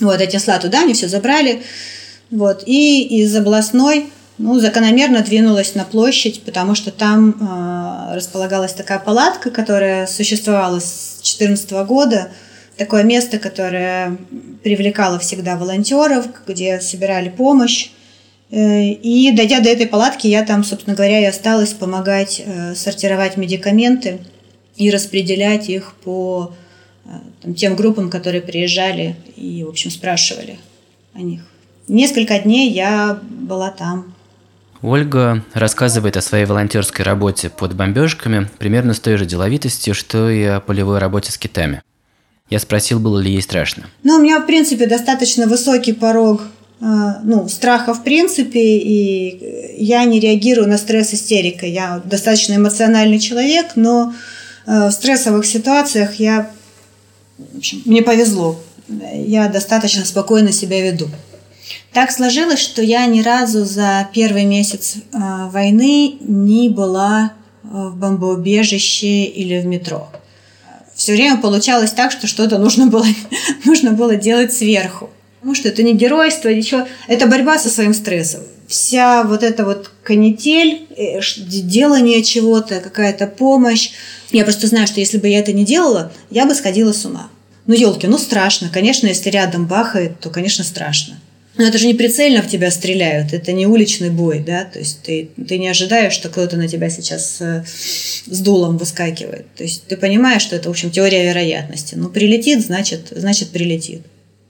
Вот, 0.02 0.20
отнесла 0.20 0.60
туда, 0.60 0.82
они 0.82 0.94
все 0.94 1.08
забрали. 1.08 1.62
Вот, 2.30 2.64
и 2.66 3.22
из 3.22 3.34
областной 3.36 4.08
ну, 4.38 4.60
закономерно 4.60 5.22
двинулась 5.22 5.74
на 5.74 5.84
площадь, 5.84 6.44
потому 6.44 6.76
что 6.76 6.92
там 6.92 7.32
э, 7.32 8.16
располагалась 8.16 8.74
такая 8.74 9.00
палатка, 9.00 9.50
которая 9.50 10.06
существовала 10.06 10.80
с 10.80 11.20
2014 11.24 11.72
года. 11.88 12.30
Такое 12.78 13.04
место, 13.04 13.40
которое 13.40 14.16
привлекало 14.64 15.18
всегда 15.18 15.56
волонтеров, 15.56 16.28
где 16.46 16.80
собирали 16.80 17.30
помощь. 17.30 17.90
Э, 18.52 18.84
и 18.84 19.32
дойдя 19.32 19.60
до 19.60 19.70
этой 19.70 19.88
палатки, 19.88 20.28
я 20.28 20.46
там, 20.46 20.64
собственно 20.64 20.96
говоря, 20.96 21.20
и 21.20 21.26
осталась 21.26 21.74
помогать 21.74 22.42
э, 22.46 22.76
сортировать 22.76 23.38
медикаменты 23.38 24.20
и 24.76 24.92
распределять 24.92 25.68
их 25.68 25.96
по 26.04 26.54
э, 27.06 27.10
там, 27.42 27.56
тем 27.56 27.76
группам, 27.76 28.12
которые 28.12 28.42
приезжали 28.42 29.16
и, 29.36 29.64
в 29.64 29.70
общем, 29.70 29.90
спрашивали 29.90 30.60
о 31.16 31.22
них. 31.22 31.42
Несколько 31.88 32.38
дней 32.38 32.70
я 32.72 33.20
была 33.24 33.72
там. 33.72 34.14
Ольга 34.82 35.44
рассказывает 35.54 36.18
о 36.18 36.22
своей 36.22 36.46
волонтерской 36.46 37.04
работе 37.04 37.50
под 37.50 37.76
бомбежками 37.76 38.50
примерно 38.60 38.94
с 38.94 39.00
той 39.00 39.18
же 39.18 39.26
деловитостью, 39.26 39.94
что 39.94 40.30
и 40.30 40.44
о 40.44 40.60
полевой 40.60 41.00
работе 41.00 41.32
с 41.32 41.38
китами. 41.38 41.82
Я 42.50 42.60
спросил, 42.60 43.00
было 43.00 43.20
ли 43.20 43.32
ей 43.32 43.42
страшно. 43.42 43.88
Ну, 44.04 44.16
у 44.16 44.22
меня, 44.22 44.40
в 44.40 44.46
принципе, 44.46 44.88
достаточно 44.88 45.48
высокий 45.48 45.94
порог 45.94 46.42
ну, 46.80 47.50
страха 47.50 47.94
в 47.94 48.04
принципе, 48.04 48.78
и 48.78 49.84
я 49.84 50.04
не 50.06 50.20
реагирую 50.20 50.68
на 50.68 50.78
стресс 50.78 51.14
истерикой. 51.14 51.72
Я 51.72 52.02
достаточно 52.06 52.56
эмоциональный 52.56 53.20
человек, 53.20 53.72
но 53.76 54.14
в 54.66 54.92
стрессовых 54.92 55.46
ситуациях 55.46 56.16
я, 56.16 56.52
в 57.38 57.58
общем, 57.58 57.82
мне 57.86 58.04
повезло. 58.04 58.60
Я 59.14 59.50
достаточно 59.50 60.06
спокойно 60.06 60.52
себя 60.52 60.82
веду. 60.82 61.08
Так 61.94 62.12
сложилось, 62.12 62.60
что 62.60 62.82
я 62.82 63.06
ни 63.06 63.22
разу 63.22 63.66
за 63.66 64.08
первый 64.14 64.46
месяц 64.46 64.96
войны 65.12 66.16
не 66.20 66.70
была 66.70 67.34
в 67.64 67.96
бомбоубежище 67.96 69.24
или 69.26 69.60
в 69.60 69.66
метро. 69.66 70.10
Все 70.96 71.14
время 71.14 71.38
получалось 71.38 71.92
так, 71.92 72.12
что 72.12 72.28
что-то 72.28 72.58
нужно 72.58 72.88
было, 72.88 73.06
нужно 73.66 73.92
было 73.92 74.16
делать 74.16 74.54
сверху. 74.54 75.10
Потому 75.40 75.56
что 75.56 75.70
это 75.70 75.84
не 75.84 75.94
геройство, 75.94 76.50
ничего. 76.50 76.88
Это 77.08 77.28
борьба 77.28 77.60
со 77.60 77.70
своим 77.70 77.94
стрессом. 77.94 78.42
Вся 78.68 79.24
вот 79.24 79.44
эта 79.44 79.64
вот 79.64 79.92
канитель, 80.04 80.88
э, 80.98 81.22
делание 81.38 82.24
чего-то, 82.24 82.80
какая-то 82.80 83.28
помощь. 83.28 83.92
Я 84.32 84.44
просто 84.44 84.68
знаю, 84.68 84.88
что 84.88 85.00
если 85.00 85.20
бы 85.20 85.28
я 85.28 85.40
это 85.40 85.54
не 85.54 85.64
делала, 85.64 86.12
я 86.32 86.46
бы 86.46 86.56
сходила 86.56 86.92
с 86.92 87.06
ума. 87.06 87.30
Ну, 87.68 87.76
елки, 87.76 88.08
ну 88.08 88.18
страшно. 88.18 88.70
Конечно, 88.74 89.08
если 89.08 89.30
рядом 89.30 89.68
бахает, 89.68 90.20
то, 90.20 90.30
конечно, 90.30 90.64
страшно. 90.64 91.20
Но 91.58 91.66
это 91.66 91.78
же 91.78 91.88
не 91.88 91.96
прицельно 91.96 92.42
в 92.42 92.48
тебя 92.48 92.70
стреляют, 92.70 93.34
это 93.34 93.52
не 93.52 93.66
уличный 93.66 94.12
бой, 94.12 94.44
да, 94.46 94.64
то 94.66 94.80
есть 94.80 95.02
ты, 95.02 95.30
ты 95.48 95.58
не 95.58 95.68
ожидаешь, 95.68 96.14
что 96.14 96.30
кто-то 96.30 96.56
на 96.56 96.68
тебя 96.68 96.90
сейчас 96.90 97.38
э, 97.40 97.64
с 97.66 98.40
дулом 98.40 98.78
выскакивает. 98.78 99.48
То 99.56 99.64
есть 99.64 99.88
ты 99.88 99.98
понимаешь, 99.98 100.44
что 100.44 100.56
это, 100.56 100.70
в 100.70 100.72
общем, 100.72 100.92
теория 100.92 101.26
вероятности. 101.26 101.96
Ну, 101.96 102.10
прилетит, 102.10 102.64
значит, 102.64 103.12
значит 103.16 103.50
прилетит. 103.50 104.02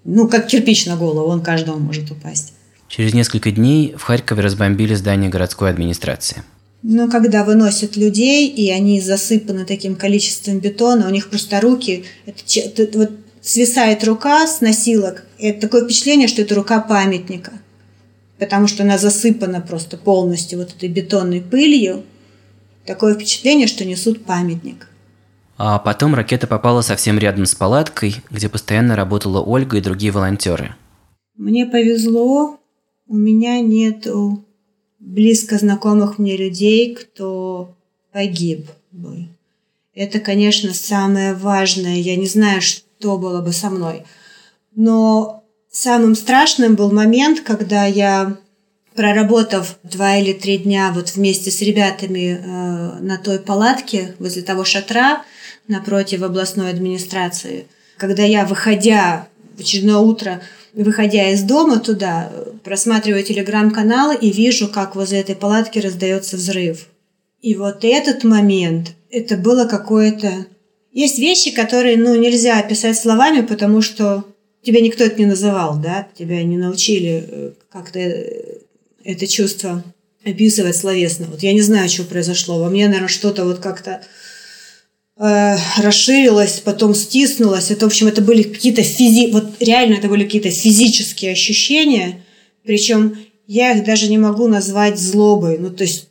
Ну, 0.04 0.28
как 0.28 0.48
кирпич 0.48 0.86
на 0.86 0.98
голову, 0.98 1.30
он 1.30 1.42
каждому 1.42 1.80
может 1.80 2.12
упасть. 2.12 2.54
Через 2.90 3.14
несколько 3.14 3.52
дней 3.52 3.94
в 3.98 4.04
Харькове 4.04 4.42
разбомбили 4.42 4.96
здание 4.96 5.30
городской 5.30 5.70
администрации. 5.70 6.44
Ну, 6.84 7.10
когда 7.10 7.44
выносят 7.44 7.98
людей, 7.98 8.48
и 8.48 8.70
они 8.70 9.02
засыпаны 9.02 9.66
таким 9.66 9.96
количеством 9.96 10.60
бетона, 10.60 11.08
у 11.08 11.10
них 11.10 11.30
просто 11.30 11.60
руки, 11.60 12.06
это, 12.26 12.82
это, 12.82 12.98
вот 12.98 13.12
свисает 13.48 14.04
рука 14.04 14.46
с 14.46 14.62
носилок. 14.62 15.26
И 15.38 15.48
это 15.48 15.62
такое 15.62 15.86
впечатление, 15.86 16.28
что 16.28 16.42
это 16.42 16.56
рука 16.56 16.82
памятника. 16.82 17.54
Потому 18.38 18.68
что 18.68 18.84
она 18.84 18.98
засыпана 18.98 19.62
просто 19.62 19.98
полностью 19.98 20.60
вот 20.60 20.76
этой 20.76 20.90
бетонной 20.90 21.42
пылью. 21.42 22.04
Такое 22.86 23.16
впечатление, 23.16 23.68
что 23.68 23.86
несут 23.86 24.26
памятник. 24.26 24.90
А 25.58 25.80
потом 25.80 26.14
ракета 26.14 26.46
попала 26.46 26.82
совсем 26.82 27.18
рядом 27.18 27.46
с 27.46 27.56
палаткой, 27.56 28.18
где 28.30 28.48
постоянно 28.48 28.96
работала 28.96 29.42
Ольга 29.42 29.78
и 29.78 29.82
другие 29.82 30.12
волонтеры. 30.12 30.76
Мне 31.36 31.66
повезло, 31.66 32.60
у 33.08 33.16
меня 33.16 33.60
нет 33.62 34.08
близко 35.00 35.58
знакомых 35.58 36.20
мне 36.20 36.38
людей, 36.38 36.94
кто 36.96 37.76
погиб 38.12 38.68
бы. 38.92 39.30
Это, 39.96 40.20
конечно, 40.20 40.74
самое 40.74 41.34
важное. 41.34 41.96
Я 41.96 42.16
не 42.18 42.28
знаю, 42.28 42.62
что 42.62 42.87
что 43.00 43.18
было 43.18 43.42
бы 43.42 43.54
со 43.54 43.70
мной. 43.70 44.06
Но 44.76 45.44
самым 45.72 46.16
страшным 46.16 46.76
был 46.76 46.92
момент, 46.92 47.42
когда 47.42 47.86
я, 47.86 48.38
проработав 48.96 49.78
два 49.84 50.18
или 50.18 50.34
три 50.34 50.58
дня 50.58 50.92
вот 50.94 51.16
вместе 51.16 51.52
с 51.52 51.62
ребятами 51.62 52.40
э, 52.40 53.00
на 53.00 53.18
той 53.18 53.40
палатке 53.40 54.16
возле 54.20 54.42
того 54.42 54.66
шатра 54.66 55.24
напротив 55.68 56.24
областной 56.24 56.72
администрации, 56.72 57.68
когда 57.98 58.24
я, 58.24 58.46
выходя 58.46 59.28
в 59.56 59.60
очередное 59.60 59.98
утро, 59.98 60.42
выходя 60.74 61.30
из 61.30 61.44
дома 61.44 61.80
туда, 61.80 62.32
просматриваю 62.64 63.24
телеграм-каналы 63.24 64.16
и 64.16 64.32
вижу, 64.32 64.68
как 64.68 64.96
возле 64.96 65.20
этой 65.20 65.36
палатки 65.36 65.80
раздается 65.80 66.38
взрыв. 66.38 66.88
И 67.42 67.56
вот 67.56 67.84
этот 67.84 68.24
момент, 68.24 68.94
это 69.10 69.38
было 69.38 69.66
какое-то 69.66 70.48
есть 70.98 71.20
вещи, 71.20 71.52
которые, 71.52 71.96
ну, 71.96 72.16
нельзя 72.16 72.58
описать 72.58 72.98
словами, 72.98 73.42
потому 73.42 73.84
что 73.84 74.26
тебя 74.64 74.82
никто 74.82 75.04
это 75.04 75.20
не 75.20 75.28
называл, 75.28 75.78
да, 75.78 76.08
тебя 76.18 76.42
не 76.42 76.58
научили 76.58 77.24
э, 77.28 77.52
как-то 77.70 78.00
э, 78.00 78.62
это 79.04 79.28
чувство 79.28 79.84
описывать 80.26 80.76
словесно. 80.76 81.28
Вот 81.28 81.44
я 81.44 81.54
не 81.54 81.62
знаю, 81.62 81.88
что 81.88 82.04
произошло. 82.04 82.58
Во 82.58 82.72
мне, 82.72 82.88
наверное, 82.88 83.10
что-то 83.10 83.46
вот 83.46 83.60
как-то 83.60 84.02
э, 85.20 85.56
расширилось, 85.78 86.62
потом 86.66 86.96
стиснулось. 86.96 87.70
Это, 87.70 87.86
в 87.86 87.90
общем, 87.90 88.08
это 88.08 88.24
были 88.24 88.42
какие-то 88.42 88.82
физи... 88.82 89.30
Вот 89.32 89.52
реально 89.60 89.98
это 89.98 90.08
были 90.08 90.24
какие-то 90.24 90.50
физические 90.50 91.34
ощущения. 91.34 92.26
Причем 92.64 93.20
я 93.46 93.74
их 93.74 93.86
даже 93.86 94.10
не 94.10 94.18
могу 94.18 94.48
назвать 94.48 94.98
злобой. 94.98 95.60
Ну, 95.60 95.70
то 95.70 95.84
есть 95.84 96.08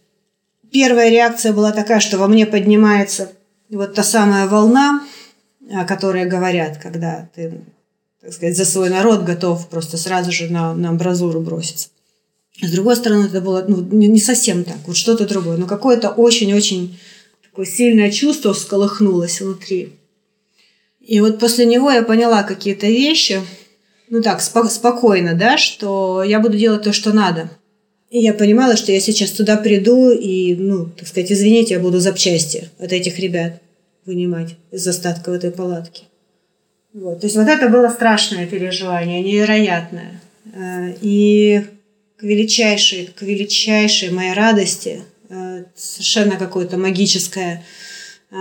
первая 0.70 1.11
реакция 1.11 1.53
была 1.53 1.72
такая, 1.72 1.99
что 1.99 2.18
во 2.18 2.29
мне 2.29 2.46
поднимается 2.46 3.33
вот 3.70 3.94
та 3.94 4.02
самая 4.02 4.46
волна, 4.46 5.07
о 5.72 5.85
которой 5.85 6.26
говорят, 6.26 6.79
когда 6.79 7.29
ты, 7.35 7.61
так 8.20 8.33
сказать, 8.33 8.57
за 8.57 8.64
свой 8.64 8.90
народ 8.90 9.24
готов 9.24 9.68
просто 9.68 9.96
сразу 9.96 10.33
же 10.33 10.48
на, 10.48 10.74
на 10.74 10.90
амбразуру 10.90 11.40
броситься. 11.40 11.88
С 12.62 12.70
другой 12.70 12.96
стороны, 12.96 13.26
это 13.26 13.40
было 13.40 13.64
ну, 13.66 13.83
не 13.83 14.20
совсем 14.20 14.64
так, 14.64 14.79
вот 14.87 14.96
что-то 14.96 15.26
другое, 15.26 15.57
но 15.59 15.66
какое-то 15.66 16.11
очень-очень 16.11 16.98
такое 17.42 17.66
сильное 17.66 18.11
чувство 18.11 18.55
всколыхнулось 18.55 19.40
внутри. 19.40 19.94
И 21.00 21.20
вот 21.20 21.38
после 21.38 21.66
него 21.66 21.90
я 21.90 22.02
поняла 22.02 22.42
какие-то 22.42 22.87
вещи, 22.87 23.40
ну 24.09 24.22
так, 24.22 24.40
спо- 24.40 24.68
спокойно, 24.68 25.35
да, 25.35 25.59
что 25.59 26.22
я 26.22 26.40
буду 26.40 26.57
делать 26.57 26.83
то, 26.83 26.92
что 26.92 27.12
надо. 27.12 27.50
И 28.16 28.20
я 28.20 28.33
понимала, 28.33 28.76
что 28.76 28.92
я 28.92 29.00
сейчас 29.00 29.31
туда 29.31 29.59
приду 29.59 30.11
и, 30.11 30.55
ну, 30.55 30.87
так 30.87 31.07
сказать, 31.07 31.31
извините, 31.31 31.74
я 31.74 31.81
буду 31.81 32.00
запчасти 32.00 32.70
от 32.79 32.90
этих 32.90 33.18
ребят 33.18 33.61
вынимать 34.07 34.55
из 34.72 34.88
остатков 34.88 35.35
этой 35.35 35.50
палатки. 35.50 36.05
Вот. 36.94 37.20
То 37.20 37.26
есть 37.26 37.37
вот 37.37 37.46
это 37.46 37.68
было 37.68 37.90
страшное 37.90 38.46
переживание, 38.46 39.22
невероятное. 39.22 40.18
Э, 40.55 40.94
и 41.02 41.61
к 42.16 42.22
величайшей, 42.22 43.11
к 43.14 43.20
величайшей 43.20 44.09
моей 44.12 44.33
радости 44.33 45.02
э, 45.29 45.64
совершенно 45.74 46.37
какое-то 46.37 46.79
магическое 46.79 47.62
э, 48.31 48.37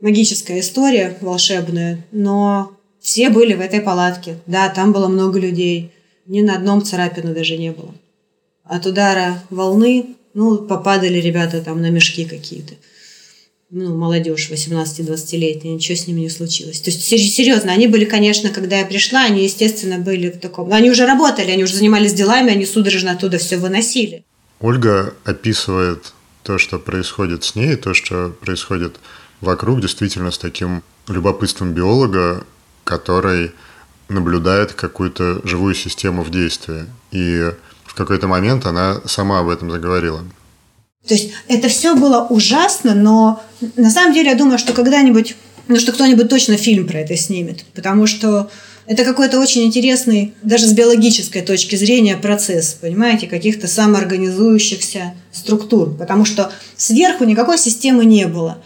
магическая 0.00 0.58
история 0.58 1.16
волшебная, 1.20 2.04
но 2.10 2.76
все 2.98 3.30
были 3.30 3.54
в 3.54 3.60
этой 3.60 3.80
палатке. 3.80 4.38
Да, 4.46 4.68
там 4.70 4.92
было 4.92 5.06
много 5.06 5.38
людей. 5.38 5.92
Ни 6.26 6.42
на 6.42 6.56
одном 6.56 6.84
царапины 6.84 7.34
даже 7.34 7.56
не 7.56 7.72
было. 7.72 7.94
От 8.64 8.86
удара 8.86 9.42
волны, 9.50 10.16
ну, 10.34 10.58
попадали 10.58 11.18
ребята 11.18 11.60
там 11.60 11.80
на 11.82 11.90
мешки 11.90 12.24
какие-то 12.24 12.74
ну, 13.72 13.96
молодежь 13.96 14.50
18-20-летняя, 14.50 15.74
ничего 15.74 15.96
с 15.96 16.06
ними 16.06 16.20
не 16.20 16.28
случилось. 16.28 16.80
То 16.82 16.90
есть, 16.90 17.02
серьезно, 17.02 17.72
они 17.72 17.86
были, 17.86 18.04
конечно, 18.04 18.50
когда 18.50 18.78
я 18.78 18.84
пришла, 18.84 19.24
они, 19.24 19.44
естественно, 19.44 19.98
были 19.98 20.28
в 20.28 20.38
таком... 20.38 20.70
Они 20.74 20.90
уже 20.90 21.06
работали, 21.06 21.50
они 21.50 21.64
уже 21.64 21.76
занимались 21.76 22.12
делами, 22.12 22.52
они 22.52 22.66
судорожно 22.66 23.12
оттуда 23.12 23.38
все 23.38 23.56
выносили. 23.56 24.24
Ольга 24.60 25.14
описывает 25.24 26.12
то, 26.42 26.58
что 26.58 26.78
происходит 26.78 27.44
с 27.44 27.54
ней, 27.54 27.76
то, 27.76 27.94
что 27.94 28.36
происходит 28.42 28.96
вокруг, 29.40 29.80
действительно 29.80 30.30
с 30.30 30.38
таким 30.38 30.82
любопытством 31.08 31.72
биолога, 31.72 32.44
который 32.84 33.52
наблюдает 34.08 34.72
какую-то 34.72 35.40
живую 35.44 35.74
систему 35.74 36.22
в 36.22 36.30
действии. 36.30 36.84
И 37.10 37.50
в 37.84 37.94
какой-то 37.94 38.26
момент 38.28 38.66
она 38.66 39.00
сама 39.06 39.40
об 39.40 39.48
этом 39.48 39.70
заговорила. 39.70 40.24
То 41.06 41.14
есть 41.14 41.32
это 41.48 41.68
все 41.68 41.94
было 41.94 42.26
ужасно, 42.28 42.94
но 42.94 43.42
на 43.76 43.90
самом 43.90 44.14
деле 44.14 44.30
я 44.30 44.36
думаю, 44.36 44.58
что 44.58 44.72
когда-нибудь, 44.72 45.36
ну 45.68 45.78
что 45.78 45.92
кто-нибудь 45.92 46.28
точно 46.28 46.56
фильм 46.56 46.86
про 46.86 47.00
это 47.00 47.16
снимет, 47.16 47.64
потому 47.74 48.06
что 48.06 48.50
это 48.86 49.04
какой-то 49.04 49.40
очень 49.40 49.64
интересный, 49.64 50.34
даже 50.42 50.66
с 50.66 50.72
биологической 50.72 51.42
точки 51.42 51.76
зрения, 51.76 52.16
процесс, 52.16 52.76
понимаете, 52.80 53.26
каких-то 53.26 53.68
самоорганизующихся 53.68 55.14
структур, 55.32 55.94
потому 55.94 56.24
что 56.24 56.52
сверху 56.76 57.24
никакой 57.24 57.58
системы 57.58 58.04
не 58.04 58.26
было. 58.26 58.62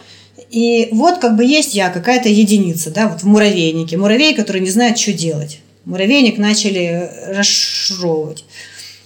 И 0.51 0.89
вот 0.93 1.19
как 1.19 1.37
бы 1.37 1.45
есть 1.45 1.75
я, 1.75 1.91
какая-то 1.91 2.29
единица, 2.29 2.91
да, 2.91 3.09
вот 3.09 3.23
в 3.23 3.27
муравейнике. 3.27 3.97
Муравей, 3.97 4.35
который 4.35 4.61
не 4.61 4.71
знает, 4.71 4.99
что 4.99 5.13
делать. 5.13 5.61
Муравейник 5.85 6.39
начали 6.39 7.11
расшировывать. 7.29 8.45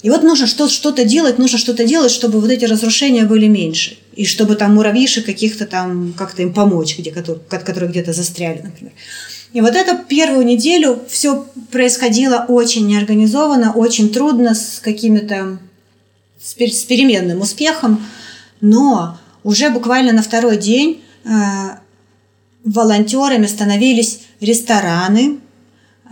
И 0.03 0.09
вот 0.09 0.22
нужно 0.22 0.46
что-то 0.46 1.05
делать, 1.05 1.38
нужно 1.38 1.59
что-то 1.59 1.85
делать, 1.85 2.11
чтобы 2.11 2.40
вот 2.40 2.50
эти 2.50 2.64
разрушения 2.64 3.24
были 3.24 3.46
меньше. 3.46 3.98
И 4.14 4.24
чтобы 4.24 4.55
там 4.55 4.74
муравьишек 4.74 5.26
каких-то 5.26 5.66
там, 5.66 6.14
как-то 6.16 6.42
им 6.42 6.55
помочь, 6.55 6.98
где, 6.98 7.11
которые 7.11 7.90
где-то 7.90 8.12
застряли, 8.12 8.62
например. 8.62 8.92
И 9.53 9.61
вот 9.61 9.74
эту 9.74 9.98
первую 10.05 10.46
неделю 10.46 11.00
все 11.09 11.46
происходило 11.70 12.46
очень 12.48 12.87
неорганизованно, 12.87 13.72
очень 13.72 14.11
трудно, 14.11 14.55
с 14.55 14.81
какими-то 14.81 15.59
с 16.42 16.55
переменным 16.55 17.42
успехом, 17.42 18.07
но 18.62 19.18
уже 19.44 19.70
буквально 19.70 20.12
на 20.12 20.22
второй 20.22 20.57
день 20.57 21.03
волонтерами 22.64 23.46
становились 23.46 24.20
рестораны, 24.40 25.38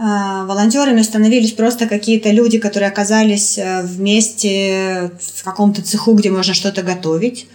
А, 0.00 0.44
волонтерами 0.44 1.02
становились 1.02 1.52
просто 1.52 1.88
какие-то 1.88 2.30
люди, 2.30 2.58
которые 2.58 2.88
оказались 2.88 3.58
э, 3.58 3.82
вместе 3.82 5.10
в 5.20 5.42
каком-то 5.42 5.82
цеху, 5.82 6.14
где 6.14 6.30
можно 6.30 6.54
что-то 6.54 6.82
готовить. 6.82 7.48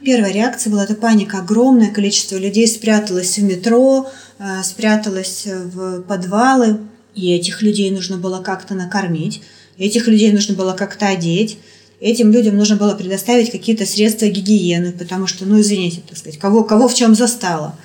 Первая 0.00 0.32
реакция 0.32 0.70
была 0.70 0.84
это 0.84 0.94
паника. 0.94 1.38
Огромное 1.38 1.90
количество 1.90 2.36
людей 2.36 2.68
спряталось 2.68 3.36
в 3.38 3.42
метро, 3.42 4.08
э, 4.38 4.62
спряталось 4.62 5.46
в 5.46 6.02
подвалы. 6.02 6.78
И 7.16 7.34
этих 7.34 7.60
людей 7.60 7.90
нужно 7.90 8.18
было 8.18 8.40
как-то 8.40 8.74
накормить, 8.74 9.42
этих 9.76 10.06
людей 10.06 10.30
нужно 10.30 10.54
было 10.54 10.74
как-то 10.74 11.08
одеть, 11.08 11.58
этим 12.00 12.32
людям 12.32 12.56
нужно 12.56 12.76
было 12.76 12.94
предоставить 12.94 13.50
какие-то 13.50 13.86
средства 13.86 14.26
гигиены, 14.26 14.92
потому 14.92 15.26
что, 15.26 15.44
ну, 15.46 15.60
извините, 15.60 16.00
так 16.06 16.18
сказать, 16.18 16.38
кого, 16.38 16.64
кого 16.64 16.88
в 16.88 16.94
чем 16.94 17.14
застало. 17.14 17.76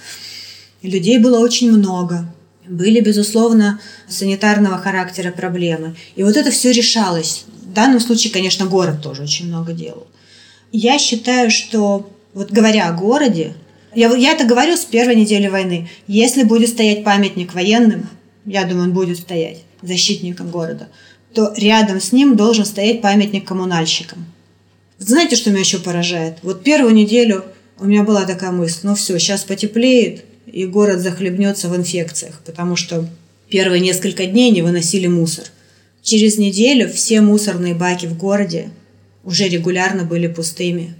Людей 0.81 1.17
было 1.17 1.39
очень 1.39 1.71
много. 1.71 2.25
Были, 2.67 2.99
безусловно, 2.99 3.79
санитарного 4.07 4.77
характера 4.77 5.31
проблемы. 5.31 5.95
И 6.15 6.23
вот 6.23 6.35
это 6.35 6.49
все 6.51 6.71
решалось. 6.71 7.45
В 7.61 7.73
данном 7.73 7.99
случае, 7.99 8.33
конечно, 8.33 8.65
город 8.65 9.01
тоже 9.01 9.23
очень 9.23 9.47
много 9.47 9.73
делал. 9.73 10.07
Я 10.71 10.97
считаю, 10.97 11.51
что, 11.51 12.09
вот 12.33 12.51
говоря 12.51 12.87
о 12.87 12.93
городе, 12.93 13.53
я, 13.93 14.13
я 14.15 14.31
это 14.31 14.45
говорю 14.45 14.75
с 14.75 14.85
первой 14.85 15.15
недели 15.15 15.47
войны. 15.47 15.89
Если 16.07 16.43
будет 16.43 16.69
стоять 16.69 17.03
памятник 17.03 17.53
военным, 17.53 18.09
я 18.45 18.65
думаю, 18.65 18.87
он 18.87 18.93
будет 18.93 19.17
стоять 19.17 19.59
защитником 19.81 20.49
города, 20.49 20.87
то 21.35 21.53
рядом 21.57 21.99
с 21.99 22.13
ним 22.13 22.35
должен 22.37 22.65
стоять 22.65 23.01
памятник 23.01 23.45
коммунальщикам. 23.45 24.25
Знаете, 24.97 25.35
что 25.35 25.51
меня 25.51 25.59
еще 25.59 25.79
поражает? 25.79 26.37
Вот 26.41 26.63
первую 26.63 26.93
неделю 26.93 27.43
у 27.77 27.85
меня 27.85 28.03
была 28.03 28.23
такая 28.23 28.51
мысль, 28.51 28.79
ну 28.83 28.95
все, 28.95 29.19
сейчас 29.19 29.43
потеплеет, 29.43 30.23
и 30.47 30.65
город 30.65 31.01
захлебнется 31.01 31.67
в 31.67 31.75
инфекциях, 31.75 32.39
потому 32.45 32.77
что 32.77 33.05
первые 33.49 33.81
несколько 33.81 34.25
дней 34.25 34.51
не 34.51 34.61
выносили 34.61 35.07
мусор. 35.07 35.45
Через 36.01 36.37
неделю 36.37 36.89
все 36.89 37.19
мусорные 37.19 37.75
баки 37.75 38.05
в 38.05 38.17
городе 38.17 38.69
уже 39.25 39.49
регулярно 39.49 40.03
были 40.03 40.27
пустыми. 40.27 40.95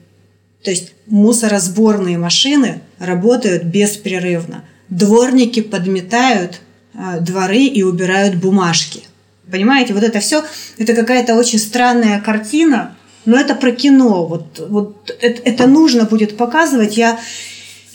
То 0.64 0.72
есть 0.72 0.94
мусоросборные 1.06 2.18
машины 2.18 2.82
работают 3.00 3.64
беспрерывно. 3.64 4.66
Дворники 4.90 5.62
подметают 5.62 6.60
а, 6.94 7.20
дворы 7.20 7.66
и 7.66 7.84
убирают 7.84 8.36
бумажки. 8.36 9.04
Понимаете, 9.52 9.94
вот 9.94 10.04
это 10.04 10.20
все, 10.20 10.44
это 10.78 10.94
какая-то 10.94 11.36
очень 11.36 11.60
странная 11.60 12.20
картина, 12.20 12.96
но 13.26 13.38
это 13.38 13.56
про 13.56 13.72
кино. 13.72 14.26
Вот, 14.26 14.66
вот 14.70 15.16
это, 15.22 15.42
это 15.44 15.68
нужно 15.68 16.06
будет 16.06 16.38
показывать. 16.38 16.98
Я, 16.98 17.20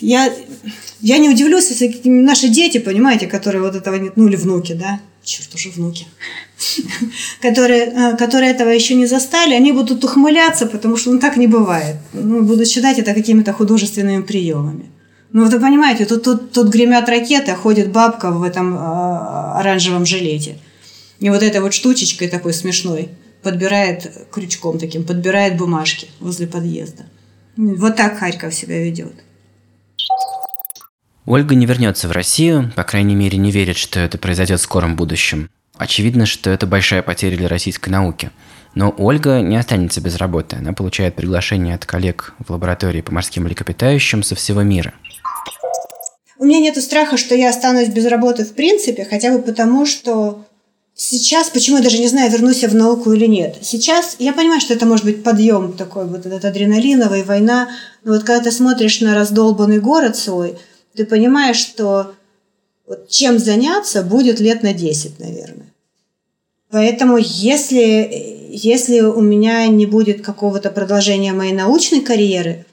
я, 0.00 0.32
я 1.00 1.18
не 1.18 1.28
удивлюсь, 1.28 1.70
если 1.70 2.08
наши 2.08 2.48
дети, 2.48 2.78
понимаете, 2.78 3.26
которые 3.26 3.62
вот 3.62 3.74
этого 3.74 3.96
нет, 3.96 4.12
ну 4.16 4.28
или 4.28 4.36
внуки, 4.36 4.74
да, 4.74 5.00
черт, 5.24 5.54
уже 5.54 5.70
внуки, 5.70 6.06
которые, 7.42 7.92
а, 7.96 8.16
которые 8.16 8.52
этого 8.52 8.68
еще 8.68 8.94
не 8.94 9.06
застали, 9.06 9.54
они 9.54 9.72
будут 9.72 10.04
ухмыляться, 10.04 10.66
потому 10.66 10.96
что 10.96 11.12
ну, 11.12 11.18
так 11.18 11.36
не 11.36 11.46
бывает. 11.46 11.96
Ну, 12.12 12.42
будут 12.42 12.68
считать 12.68 12.98
это 12.98 13.12
какими-то 13.14 13.52
художественными 13.52 14.22
приемами. 14.22 14.90
Ну, 15.32 15.44
вы 15.44 15.60
понимаете, 15.60 16.06
тут, 16.06 16.24
тут, 16.24 16.52
тут 16.52 16.68
гремят 16.68 17.08
ракеты, 17.08 17.52
а 17.52 17.56
ходит 17.56 17.92
бабка 17.92 18.30
в 18.30 18.42
этом 18.42 18.74
э, 18.74 18.78
оранжевом 19.58 20.04
жилете. 20.04 20.56
И 21.20 21.28
вот 21.30 21.42
этой 21.42 21.61
вот 21.61 21.74
штучечкой 21.74 22.28
такой 22.28 22.52
смешной 22.52 23.11
подбирает 23.42 24.26
крючком 24.30 24.78
таким, 24.78 25.04
подбирает 25.04 25.56
бумажки 25.56 26.09
возле 26.18 26.46
подъезда. 26.46 27.04
Вот 27.56 27.96
так 27.96 28.18
Харьков 28.18 28.54
себя 28.54 28.83
ведет. 28.83 29.12
Ольга 31.26 31.54
не 31.54 31.66
вернется 31.66 32.09
в 32.09 32.12
Россию, 32.12 32.72
по 32.74 32.83
крайней 32.83 33.14
мере, 33.14 33.38
не 33.38 33.50
верит, 33.50 33.76
что 33.76 34.00
это 34.00 34.18
произойдет 34.18 34.61
в 34.61 34.62
скором 34.62 34.96
будущем. 34.96 35.50
Очевидно, 35.76 36.26
что 36.26 36.50
это 36.50 36.66
большая 36.66 37.02
потеря 37.02 37.37
для 37.37 37.48
российской 37.48 37.90
науки. 37.90 38.30
Но 38.74 38.94
Ольга 38.96 39.40
не 39.40 39.56
останется 39.56 40.00
без 40.00 40.16
работы. 40.16 40.56
Она 40.56 40.72
получает 40.72 41.16
приглашение 41.16 41.74
от 41.74 41.85
коллег 41.85 42.35
в 42.38 42.50
лаборатории 42.50 43.00
по 43.00 43.12
морским 43.12 43.44
млекопитающим 43.44 44.22
со 44.22 44.35
всего 44.35 44.62
мира– 44.62 44.94
у 46.40 46.46
меня 46.46 46.59
нет 46.59 46.83
страха, 46.83 47.18
что 47.18 47.35
я 47.35 47.50
останусь 47.50 47.88
без 47.88 48.06
работы 48.06 48.46
в 48.46 48.54
принципе, 48.54 49.04
хотя 49.04 49.30
бы 49.30 49.42
потому, 49.42 49.85
что 49.85 50.46
сейчас, 51.00 51.48
почему 51.48 51.78
я 51.78 51.82
даже 51.82 51.98
не 51.98 52.08
знаю, 52.08 52.30
вернусь 52.30 52.62
я 52.62 52.68
в 52.68 52.74
науку 52.74 53.12
или 53.12 53.26
нет. 53.26 53.56
Сейчас 53.62 54.16
я 54.18 54.32
понимаю, 54.32 54.60
что 54.60 54.74
это 54.74 54.86
может 54.86 55.04
быть 55.04 55.22
подъем 55.22 55.72
такой, 55.72 56.06
вот 56.06 56.26
этот 56.26 56.44
адреналиновый, 56.44 57.24
война. 57.24 57.70
Но 58.04 58.12
вот 58.12 58.24
когда 58.24 58.44
ты 58.44 58.52
смотришь 58.52 59.00
на 59.00 59.14
раздолбанный 59.14 59.80
город 59.80 60.16
свой, 60.16 60.58
ты 60.94 61.06
понимаешь, 61.06 61.56
что 61.56 62.14
вот 62.86 63.08
чем 63.08 63.38
заняться 63.38 64.02
будет 64.02 64.40
лет 64.40 64.62
на 64.62 64.74
10, 64.74 65.18
наверное. 65.20 65.72
Поэтому 66.70 67.16
если, 67.18 68.48
если 68.50 69.00
у 69.00 69.20
меня 69.20 69.66
не 69.68 69.86
будет 69.86 70.22
какого-то 70.22 70.70
продолжения 70.70 71.32
моей 71.32 71.52
научной 71.52 72.00
карьеры, 72.00 72.66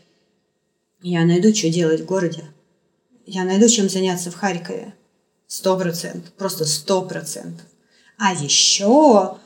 я 1.01 1.23
найду, 1.25 1.55
что 1.55 1.69
делать 1.69 2.01
в 2.01 2.05
городе 2.05 2.43
я 3.27 3.43
найду 3.43 3.67
чем 3.67 3.89
заняться 3.89 4.31
в 4.31 4.35
Харькове. 4.35 4.93
Сто 5.47 5.77
процентов. 5.77 6.31
Просто 6.33 6.65
сто 6.65 7.01
процентов. 7.01 7.65
А 8.17 8.33
еще, 8.33 9.37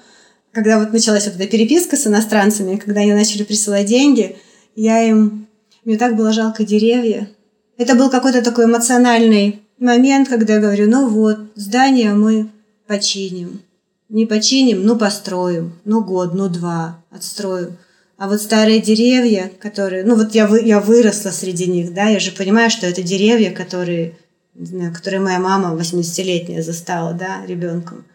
когда 0.52 0.80
вот 0.80 0.94
началась 0.94 1.26
вот 1.26 1.36
эта 1.36 1.48
переписка 1.48 1.98
с 1.98 2.08
иностранцами, 2.08 2.78
когда 2.78 3.02
они 3.02 3.14
начали 3.14 3.44
присылать 3.44 3.88
деньги, 3.88 4.38
я 4.76 5.04
им... 5.04 5.48
Мне 5.84 5.98
так 5.98 6.16
было 6.16 6.32
жалко 6.32 6.64
деревья. 6.64 7.30
Это 7.78 7.96
был 7.96 8.10
какой-то 8.10 8.44
такой 8.44 8.66
эмоциональный 8.66 9.62
момент, 9.80 10.30
когда 10.30 10.56
я 10.56 10.60
говорю, 10.60 10.90
ну 10.90 11.10
вот, 11.10 11.40
здание 11.56 12.14
мы 12.14 12.50
починим. 12.88 13.62
Не 14.10 14.26
починим, 14.26 14.86
ну 14.86 14.98
построим. 14.98 15.74
Ну 15.84 16.04
год, 16.04 16.34
ну 16.34 16.50
два 16.50 17.02
отстроим. 17.10 17.78
А 18.18 18.28
вот 18.28 18.40
старые 18.40 18.80
деревья, 18.80 19.52
которые, 19.60 20.04
ну 20.04 20.16
вот 20.16 20.36
я, 20.36 20.46
вы, 20.46 20.62
я 20.62 20.80
выросла 20.80 21.32
среди 21.32 21.66
них, 21.66 21.92
да, 21.94 22.08
я 22.08 22.20
же 22.20 22.32
понимаю, 22.32 22.70
что 22.70 22.86
это 22.86 23.02
деревья, 23.02 23.50
которые, 23.50 24.16
не 24.54 24.68
знаю, 24.68 24.94
которые 24.94 25.22
моя 25.22 25.40
мама 25.40 25.76
80-летняя 25.76 26.62
застала, 26.62 27.14
да, 27.14 27.44
ребенком. 27.48 28.06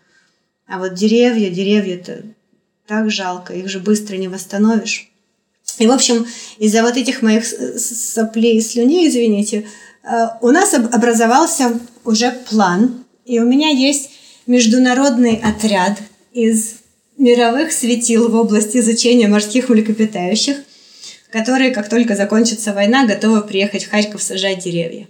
А 0.66 0.78
вот 0.78 0.94
деревья, 0.94 1.50
деревья 1.50 1.94
это 1.94 2.22
так 2.86 3.10
жалко, 3.10 3.52
их 3.52 3.68
же 3.68 3.80
быстро 3.80 4.16
не 4.16 4.28
восстановишь. 4.28 5.10
И, 5.78 5.86
в 5.86 5.92
общем, 5.92 6.26
из-за 6.58 6.82
вот 6.82 6.96
этих 6.96 7.22
моих 7.22 7.44
соплей 7.44 8.58
и 8.58 8.60
слюней, 8.60 9.08
извините, 9.08 9.66
э, 10.02 10.08
у 10.40 10.48
нас 10.48 10.74
образовался 10.74 11.78
уже 12.04 12.30
план, 12.48 13.04
и 13.24 13.40
у 13.40 13.44
меня 13.44 13.68
есть 13.68 14.10
международный 14.46 15.36
отряд 15.36 15.98
из 16.32 16.76
мировых 17.18 17.72
светил 17.72 18.28
в 18.28 18.34
области 18.34 18.78
изучения 18.78 19.28
морских 19.28 19.68
млекопитающих, 19.68 20.56
которые, 21.30 21.70
как 21.70 21.88
только 21.88 22.14
закончится 22.14 22.72
война, 22.72 23.06
готовы 23.06 23.42
приехать 23.42 23.84
в 23.84 23.90
Харьков 23.90 24.22
сажать 24.22 24.64
деревья. 24.64 25.08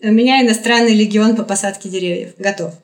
У 0.00 0.10
меня 0.10 0.42
иностранный 0.42 0.94
легион 0.94 1.36
по 1.36 1.44
посадке 1.44 1.88
деревьев. 1.88 2.32
Готов. 2.38 2.74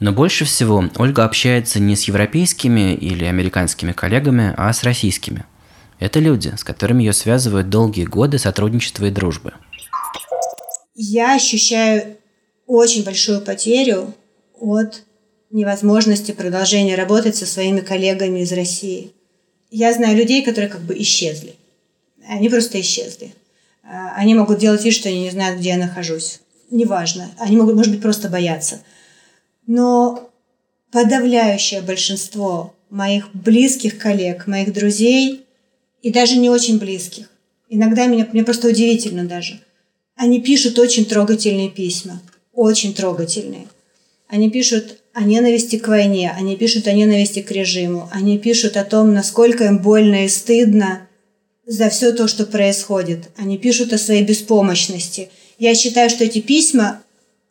Но 0.00 0.12
больше 0.12 0.46
всего 0.46 0.84
Ольга 0.96 1.24
общается 1.24 1.78
не 1.78 1.94
с 1.94 2.04
европейскими 2.04 2.94
или 2.94 3.24
американскими 3.26 3.92
коллегами, 3.92 4.54
а 4.56 4.72
с 4.72 4.82
российскими. 4.82 5.44
Это 5.98 6.18
люди, 6.18 6.54
с 6.56 6.64
которыми 6.64 7.02
ее 7.02 7.12
связывают 7.12 7.68
долгие 7.68 8.04
годы 8.04 8.38
сотрудничества 8.38 9.04
и 9.04 9.10
дружбы. 9.10 9.52
Я 10.94 11.34
ощущаю 11.34 12.16
очень 12.66 13.04
большую 13.04 13.42
потерю 13.42 14.14
от 14.58 15.02
невозможности 15.50 16.32
продолжения 16.32 16.94
работать 16.94 17.36
со 17.36 17.44
своими 17.44 17.80
коллегами 17.80 18.40
из 18.40 18.52
России. 18.52 19.12
Я 19.70 19.92
знаю 19.92 20.16
людей, 20.16 20.42
которые 20.42 20.70
как 20.70 20.80
бы 20.80 20.96
исчезли. 20.98 21.56
Они 22.26 22.48
просто 22.48 22.80
исчезли. 22.80 23.34
А, 23.82 24.14
они 24.16 24.34
могут 24.34 24.58
делать 24.58 24.84
вид, 24.84 24.94
что 24.94 25.08
они 25.08 25.22
не 25.22 25.30
знают, 25.30 25.58
где 25.58 25.70
я 25.70 25.76
нахожусь. 25.76 26.40
Неважно. 26.70 27.30
Они 27.38 27.56
могут, 27.56 27.74
может 27.74 27.92
быть, 27.92 28.02
просто 28.02 28.28
бояться. 28.28 28.80
Но 29.72 30.32
подавляющее 30.90 31.80
большинство 31.80 32.74
моих 32.90 33.32
близких 33.32 33.98
коллег, 33.98 34.48
моих 34.48 34.72
друзей 34.72 35.46
и 36.02 36.10
даже 36.10 36.38
не 36.38 36.50
очень 36.50 36.80
близких, 36.80 37.30
иногда 37.68 38.06
меня, 38.06 38.26
мне 38.32 38.42
просто 38.42 38.66
удивительно 38.66 39.26
даже, 39.26 39.60
они 40.16 40.40
пишут 40.40 40.76
очень 40.80 41.04
трогательные 41.04 41.70
письма, 41.70 42.20
очень 42.52 42.94
трогательные. 42.94 43.68
Они 44.26 44.50
пишут 44.50 44.98
о 45.12 45.22
ненависти 45.22 45.78
к 45.78 45.86
войне, 45.86 46.34
они 46.36 46.56
пишут 46.56 46.88
о 46.88 46.92
ненависти 46.92 47.40
к 47.40 47.52
режиму, 47.52 48.10
они 48.10 48.38
пишут 48.38 48.76
о 48.76 48.82
том, 48.82 49.14
насколько 49.14 49.66
им 49.66 49.78
больно 49.78 50.24
и 50.24 50.28
стыдно 50.28 51.06
за 51.64 51.90
все 51.90 52.10
то, 52.10 52.26
что 52.26 52.44
происходит. 52.44 53.28
Они 53.36 53.56
пишут 53.56 53.92
о 53.92 53.98
своей 53.98 54.24
беспомощности. 54.24 55.30
Я 55.60 55.76
считаю, 55.76 56.10
что 56.10 56.24
эти 56.24 56.40
письма, 56.40 57.04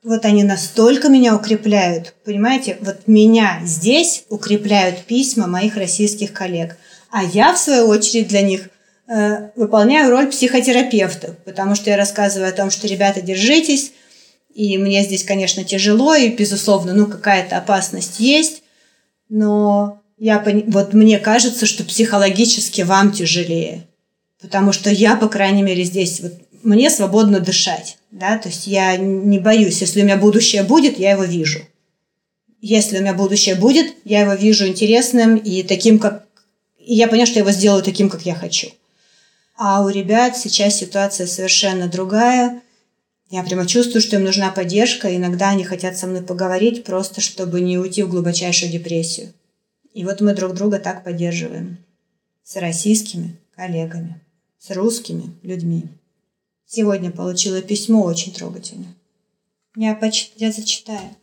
вот 0.04 0.26
они 0.26 0.43
настолько 0.43 1.10
меня 1.10 1.36
укрепляют, 1.36 2.14
понимаете, 2.24 2.78
вот 2.82 3.08
меня 3.08 3.62
здесь 3.66 4.24
укрепляют 4.30 5.04
письма 5.04 5.47
моих 5.47 5.76
российских 5.76 6.32
коллег. 6.34 6.78
А 7.12 7.24
я, 7.24 7.54
в 7.54 7.60
свою 7.60 7.88
очередь, 7.88 8.28
для 8.28 8.41
них 8.41 8.70
э, 9.08 9.50
выполняю 9.56 10.10
роль 10.10 10.28
психотерапевта, 10.28 11.36
потому 11.43 11.76
что 11.76 11.89
я 11.89 11.97
рассказываю 11.97 12.50
о 12.50 12.54
том, 12.54 12.72
что, 12.72 12.88
ребята, 12.88 13.22
держитесь, 13.22 13.91
И 14.54 14.78
мне 14.78 15.04
здесь, 15.04 15.24
конечно, 15.24 15.64
тяжело, 15.64 16.16
и, 16.16 16.30
безусловно, 16.30 16.93
ну, 16.93 17.06
какая-то 17.06 17.58
опасность 17.58 18.20
есть, 18.20 18.64
но 19.30 20.02
я, 20.18 20.43
вот 20.68 20.93
мне 20.93 21.20
кажется, 21.20 21.66
что 21.66 21.84
психологически 21.84 22.82
вам 22.82 23.12
тяжелее, 23.12 23.88
потому 24.41 24.74
что 24.74 24.89
я, 24.89 25.16
по 25.16 25.30
крайней 25.30 25.64
мере, 25.64 25.84
здесь 25.84 26.20
вот 26.20 26.34
мне 26.64 26.89
свободно 26.89 27.39
дышать, 27.39 27.97
да, 28.12 28.38
то 28.38 28.49
есть 28.49 28.68
я 28.68 28.97
не 28.97 29.39
боюсь, 29.39 29.82
если 29.82 30.01
у 30.01 30.03
меня 30.03 30.18
будущее 30.18 30.64
будет, 30.64 30.99
я 30.99 31.12
его 31.12 31.24
вижу. 31.24 31.60
Если 32.62 32.97
у 32.97 33.01
меня 33.01 33.14
будущее 33.14 33.55
будет, 33.55 33.95
я 34.03 34.22
его 34.22 34.34
вижу 34.34 34.68
интересным 34.68 35.38
и 35.38 35.64
таким, 35.64 35.99
как... 35.99 36.26
И 36.78 36.95
я 36.95 37.07
понимаю, 37.07 37.28
что 37.28 37.39
я 37.39 37.41
его 37.41 37.51
сделаю 37.51 37.84
таким, 37.84 38.10
как 38.10 38.26
я 38.26 38.36
хочу. 38.36 38.70
А 39.55 39.84
у 39.84 39.89
ребят 39.89 40.38
сейчас 40.38 40.78
ситуация 40.78 41.28
совершенно 41.28 41.88
другая. 41.88 42.62
Я 43.30 43.43
прямо 43.43 43.68
чувствую, 43.68 44.01
что 44.01 44.16
им 44.16 44.24
нужна 44.24 44.51
поддержка. 44.51 45.16
Иногда 45.16 45.49
они 45.49 45.64
хотят 45.64 45.97
со 45.97 46.07
мной 46.07 46.22
поговорить, 46.22 46.84
просто 46.84 47.22
чтобы 47.22 47.62
не 47.62 47.78
уйти 47.78 48.03
в 48.03 48.10
глубочайшую 48.10 48.72
депрессию. 48.72 49.34
И 49.93 50.03
вот 50.03 50.22
мы 50.22 50.34
друг 50.34 50.53
друга 50.53 50.80
так 50.80 51.03
поддерживаем. 51.03 51.78
С 52.43 52.55
российскими 52.55 53.38
коллегами, 53.55 54.22
с 54.57 54.72
русскими 54.72 55.36
людьми. 55.43 55.86
Сегодня 56.72 57.09
получила 57.09 57.63
письмо 57.63 58.03
очень 58.03 58.32
трогательное. 58.32 58.95
Я, 59.76 59.95
поч... 59.95 60.32
я 60.36 60.51
зачитаю. 60.51 61.15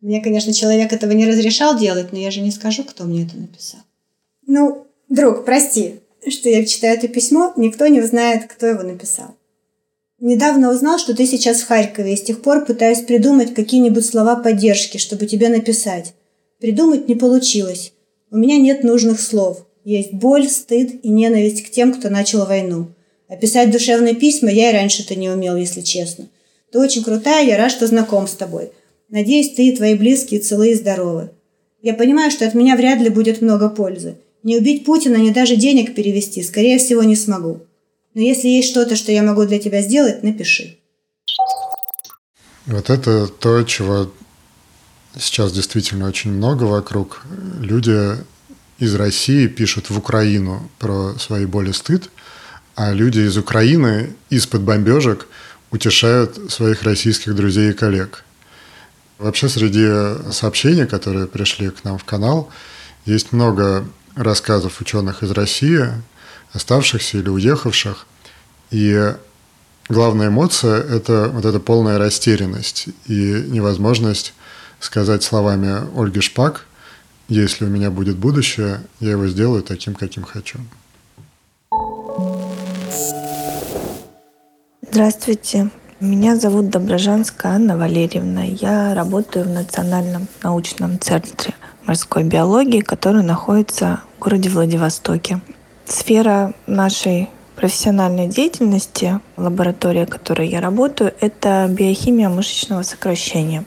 Мне, 0.00 0.22
конечно, 0.22 0.54
человек 0.54 0.90
этого 0.90 1.12
не 1.12 1.26
разрешал 1.26 1.78
делать, 1.78 2.12
но 2.12 2.18
я 2.18 2.30
же 2.30 2.40
не 2.40 2.50
скажу, 2.50 2.82
кто 2.82 3.04
мне 3.04 3.24
это 3.24 3.36
написал. 3.36 3.80
Ну, 4.46 4.86
друг, 5.10 5.44
прости, 5.44 6.00
что 6.26 6.48
я 6.48 6.64
читаю 6.64 6.96
это 6.96 7.08
письмо, 7.08 7.52
никто 7.58 7.86
не 7.88 8.00
узнает, 8.00 8.50
кто 8.50 8.64
его 8.64 8.82
написал. 8.82 9.36
Недавно 10.18 10.72
узнал, 10.72 10.98
что 10.98 11.14
ты 11.14 11.26
сейчас 11.26 11.60
в 11.60 11.66
Харькове, 11.66 12.14
и 12.14 12.16
с 12.16 12.22
тех 12.22 12.40
пор 12.40 12.64
пытаюсь 12.64 13.02
придумать 13.02 13.52
какие-нибудь 13.52 14.06
слова 14.06 14.34
поддержки, 14.34 14.96
чтобы 14.96 15.26
тебе 15.26 15.50
написать. 15.50 16.14
Придумать 16.58 17.06
не 17.06 17.16
получилось. 17.16 17.92
У 18.30 18.38
меня 18.38 18.56
нет 18.56 18.82
нужных 18.82 19.20
слов. 19.20 19.66
Есть 19.84 20.14
боль, 20.14 20.48
стыд 20.48 21.04
и 21.04 21.10
ненависть 21.10 21.66
к 21.66 21.70
тем, 21.70 21.92
кто 21.92 22.08
начал 22.08 22.46
войну. 22.46 22.94
Описать 23.28 23.70
душевные 23.70 24.14
письма 24.14 24.50
я 24.50 24.70
и 24.70 24.74
раньше-то 24.74 25.14
не 25.14 25.30
умел, 25.30 25.56
если 25.56 25.80
честно. 25.80 26.28
Ты 26.70 26.78
очень 26.78 27.04
крутая, 27.04 27.46
я 27.46 27.56
рад, 27.56 27.70
что 27.70 27.86
знаком 27.86 28.26
с 28.28 28.34
тобой. 28.34 28.72
Надеюсь, 29.08 29.54
ты 29.54 29.68
и 29.68 29.76
твои 29.76 29.94
близкие 29.94 30.40
целы 30.40 30.70
и 30.70 30.74
здоровы. 30.74 31.30
Я 31.82 31.94
понимаю, 31.94 32.30
что 32.30 32.46
от 32.46 32.54
меня 32.54 32.76
вряд 32.76 33.00
ли 33.00 33.08
будет 33.08 33.40
много 33.40 33.68
пользы. 33.68 34.16
Не 34.42 34.58
убить 34.58 34.84
Путина, 34.84 35.16
ни 35.16 35.30
даже 35.30 35.56
денег 35.56 35.94
перевести, 35.94 36.42
скорее 36.42 36.78
всего, 36.78 37.02
не 37.02 37.16
смогу. 37.16 37.60
Но 38.14 38.20
если 38.20 38.48
есть 38.48 38.68
что-то, 38.68 38.96
что 38.96 39.12
я 39.12 39.22
могу 39.22 39.44
для 39.44 39.58
тебя 39.58 39.82
сделать, 39.82 40.22
напиши. 40.22 40.78
Вот 42.66 42.90
это 42.90 43.26
то, 43.26 43.62
чего 43.64 44.10
сейчас 45.18 45.52
действительно 45.52 46.08
очень 46.08 46.30
много 46.30 46.64
вокруг. 46.64 47.24
Люди 47.60 48.16
из 48.78 48.94
России 48.94 49.46
пишут 49.46 49.90
в 49.90 49.98
Украину 49.98 50.70
про 50.78 51.14
свои 51.18 51.46
боли 51.46 51.72
стыд, 51.72 52.10
а 52.74 52.92
люди 52.92 53.20
из 53.20 53.36
Украины 53.36 54.14
из-под 54.30 54.62
бомбежек 54.62 55.26
утешают 55.70 56.52
своих 56.52 56.82
российских 56.82 57.34
друзей 57.34 57.70
и 57.70 57.74
коллег. 57.74 58.24
Вообще 59.18 59.48
среди 59.48 60.32
сообщений, 60.32 60.86
которые 60.86 61.26
пришли 61.26 61.70
к 61.70 61.84
нам 61.84 61.98
в 61.98 62.04
канал, 62.04 62.50
есть 63.04 63.32
много 63.32 63.86
рассказов 64.16 64.80
ученых 64.80 65.22
из 65.22 65.30
России, 65.30 65.86
оставшихся 66.52 67.18
или 67.18 67.28
уехавших. 67.28 68.06
И 68.70 69.14
главная 69.88 70.28
эмоция– 70.28 70.80
это 70.90 71.28
вот 71.28 71.44
эта 71.44 71.60
полная 71.60 71.98
растерянность 71.98 72.88
и 73.06 73.44
невозможность 73.48 74.34
сказать 74.80 75.22
словами 75.22 75.86
Ольги 75.96 76.20
Шпак 76.20 76.66
«Если 77.28 77.64
у 77.64 77.68
меня 77.68 77.90
будет 77.90 78.16
будущее, 78.16 78.82
я 79.00 79.12
его 79.12 79.26
сделаю 79.28 79.62
таким, 79.62 79.94
каким 79.94 80.24
хочу». 80.24 80.58
Здравствуйте. 84.94 85.70
Меня 85.98 86.36
зовут 86.36 86.68
Доброжанская 86.68 87.54
Анна 87.54 87.76
Валерьевна. 87.76 88.44
Я 88.44 88.94
работаю 88.94 89.44
в 89.44 89.48
Национальном 89.48 90.28
научном 90.40 91.00
центре 91.00 91.52
морской 91.84 92.22
биологии, 92.22 92.78
который 92.78 93.24
находится 93.24 94.02
в 94.14 94.20
городе 94.20 94.50
Владивостоке. 94.50 95.40
Сфера 95.84 96.54
нашей 96.68 97.28
профессиональной 97.56 98.28
деятельности, 98.28 99.18
лаборатория, 99.36 100.06
в 100.06 100.10
которой 100.10 100.48
я 100.48 100.60
работаю, 100.60 101.12
это 101.18 101.66
биохимия 101.68 102.28
мышечного 102.28 102.82
сокращения. 102.84 103.64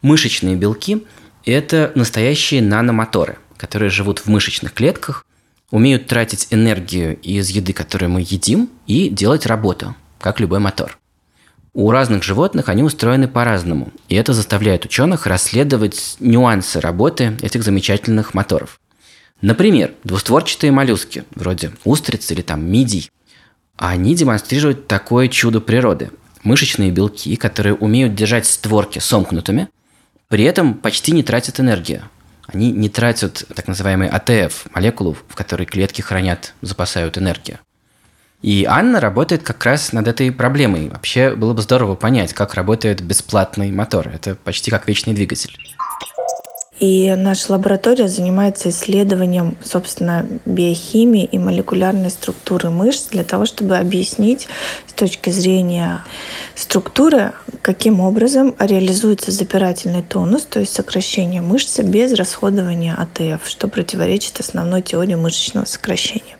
Мышечные 0.00 0.56
белки– 0.56 1.06
это 1.44 1.92
настоящие 1.94 2.62
наномоторы, 2.62 3.36
которые 3.58 3.90
живут 3.90 4.20
в 4.20 4.28
мышечных 4.28 4.72
клетках, 4.72 5.26
умеют 5.70 6.06
тратить 6.06 6.48
энергию 6.50 7.18
из 7.20 7.48
еды, 7.50 7.72
которую 7.72 8.10
мы 8.10 8.20
едим, 8.20 8.70
и 8.86 9.08
делать 9.08 9.46
работу, 9.46 9.94
как 10.18 10.40
любой 10.40 10.58
мотор. 10.58 10.98
У 11.74 11.90
разных 11.90 12.22
животных 12.24 12.68
они 12.68 12.82
устроены 12.82 13.28
по-разному, 13.28 13.92
и 14.08 14.16
это 14.16 14.32
заставляет 14.32 14.84
ученых 14.84 15.26
расследовать 15.26 16.16
нюансы 16.18 16.80
работы 16.80 17.36
этих 17.42 17.62
замечательных 17.62 18.34
моторов. 18.34 18.80
Например, 19.40 19.92
двустворчатые 20.02 20.72
моллюски, 20.72 21.24
вроде 21.34 21.70
устриц 21.84 22.30
или 22.32 22.42
там 22.42 22.64
мидий, 22.64 23.10
они 23.76 24.16
демонстрируют 24.16 24.88
такое 24.88 25.28
чудо 25.28 25.60
природы. 25.60 26.10
Мышечные 26.42 26.90
белки, 26.90 27.36
которые 27.36 27.74
умеют 27.74 28.16
держать 28.16 28.46
створки 28.46 28.98
сомкнутыми, 28.98 29.68
при 30.28 30.44
этом 30.44 30.74
почти 30.74 31.12
не 31.12 31.22
тратят 31.22 31.60
энергию. 31.60 32.02
Они 32.48 32.72
не 32.72 32.88
тратят 32.88 33.44
так 33.54 33.68
называемый 33.68 34.08
АТФ, 34.08 34.66
молекулу, 34.74 35.16
в 35.28 35.34
которой 35.34 35.66
клетки 35.66 36.00
хранят, 36.00 36.54
запасают 36.62 37.18
энергию. 37.18 37.58
И 38.40 38.64
Анна 38.64 39.00
работает 39.00 39.42
как 39.42 39.64
раз 39.64 39.92
над 39.92 40.08
этой 40.08 40.32
проблемой. 40.32 40.88
Вообще 40.88 41.34
было 41.34 41.52
бы 41.52 41.60
здорово 41.60 41.94
понять, 41.94 42.32
как 42.32 42.54
работает 42.54 43.02
бесплатный 43.02 43.70
мотор. 43.70 44.08
Это 44.08 44.34
почти 44.34 44.70
как 44.70 44.88
вечный 44.88 45.12
двигатель. 45.12 45.58
И 46.80 47.12
наша 47.16 47.52
лаборатория 47.52 48.06
занимается 48.06 48.68
исследованием, 48.68 49.56
собственно, 49.64 50.26
биохимии 50.46 51.24
и 51.24 51.38
молекулярной 51.38 52.10
структуры 52.10 52.70
мышц 52.70 53.08
для 53.08 53.24
того, 53.24 53.46
чтобы 53.46 53.76
объяснить 53.76 54.48
с 54.86 54.92
точки 54.92 55.30
зрения 55.30 56.04
структуры, 56.54 57.32
каким 57.62 58.00
образом 58.00 58.54
реализуется 58.60 59.32
запирательный 59.32 60.02
тонус, 60.02 60.44
то 60.44 60.60
есть 60.60 60.72
сокращение 60.72 61.42
мышцы 61.42 61.82
без 61.82 62.12
расходования 62.12 62.94
АТФ, 62.94 63.48
что 63.48 63.66
противоречит 63.66 64.38
основной 64.38 64.82
теории 64.82 65.16
мышечного 65.16 65.64
сокращения. 65.64 66.36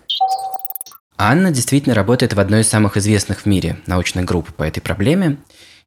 Анна 1.17 1.51
действительно 1.51 1.97
работает 1.97 2.35
в 2.35 2.39
одной 2.39 2.61
из 2.61 2.69
самых 2.69 2.97
известных 2.97 3.41
в 3.41 3.47
мире 3.47 3.79
научных 3.87 4.25
групп 4.25 4.55
по 4.55 4.63
этой 4.63 4.81
проблеме, 4.81 5.39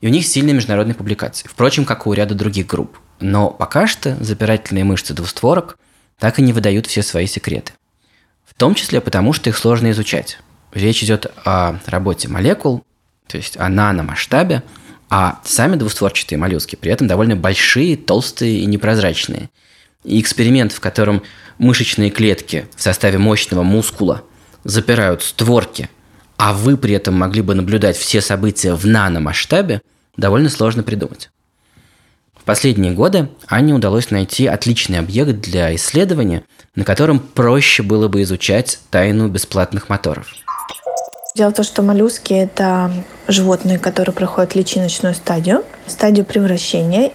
и 0.02 0.08
у 0.08 0.10
них 0.10 0.26
сильные 0.26 0.54
международные 0.54 0.96
публикации, 0.96 1.48
впрочем, 1.48 1.86
как 1.86 2.06
и 2.06 2.10
у 2.10 2.14
ряда 2.14 2.36
других 2.36 2.68
групп. 2.68 2.98
Но 3.22 3.52
пока 3.52 3.88
что 3.88 4.18
запирательные 4.20 4.84
мышцы 4.84 5.14
двустворок 5.14 5.78
так 6.18 6.40
и 6.40 6.42
не 6.42 6.54
выдают 6.54 6.88
все 6.88 7.04
свои 7.04 7.28
секреты. 7.28 7.74
В 8.46 8.54
том 8.56 8.76
числе 8.76 9.00
потому, 9.00 9.32
что 9.32 9.50
их 9.50 9.58
сложно 9.58 9.92
изучать. 9.92 10.40
Речь 10.74 11.04
идет 11.04 11.32
о 11.46 11.80
работе 11.86 12.28
молекул, 12.28 12.84
то 13.28 13.38
есть 13.38 13.58
о 13.58 13.70
наномасштабе, 13.70 14.64
а 15.10 15.40
сами 15.44 15.76
двустворчатые 15.76 16.40
моллюски 16.40 16.76
при 16.76 16.92
этом 16.92 17.08
довольно 17.08 17.36
большие, 17.36 17.98
толстые 17.98 18.60
и 18.60 18.66
непрозрачные. 18.66 19.50
И 20.04 20.20
эксперимент, 20.20 20.72
в 20.72 20.80
котором 20.80 21.22
мышечные 21.58 22.10
клетки 22.10 22.68
в 22.76 22.82
составе 22.82 23.18
мощного 23.18 23.64
мускула 23.64 24.24
запирают 24.64 25.22
створки, 25.22 25.90
а 26.38 26.54
вы 26.54 26.78
при 26.78 26.94
этом 26.94 27.16
могли 27.16 27.42
бы 27.42 27.54
наблюдать 27.54 27.98
все 27.98 28.22
события 28.22 28.74
в 28.74 28.86
наномасштабе, 28.86 29.82
довольно 30.18 30.50
сложно 30.50 30.82
придумать. 30.82 31.30
В 32.52 32.54
последние 32.54 32.92
годы 32.92 33.30
Анне 33.48 33.74
удалось 33.74 34.12
найти 34.12 34.46
отличный 34.46 35.00
объект 35.00 35.40
для 35.40 35.74
исследования, 35.76 36.44
на 36.76 36.84
котором 36.84 37.20
проще 37.20 37.82
было 37.82 38.10
бы 38.10 38.24
изучать 38.24 38.78
тайну 38.90 39.30
бесплатных 39.30 39.88
моторов. 39.88 40.28
Дело 41.34 41.52
в 41.52 41.54
том, 41.54 41.64
что 41.64 41.82
моллюски– 41.82 42.34
это 42.36 42.92
животные, 43.30 43.80
которые 43.80 44.14
проходят 44.14 44.54
личиночную 44.54 45.16
стадию, 45.16 45.64
стадию 45.88 46.26
превращения. 46.26 47.12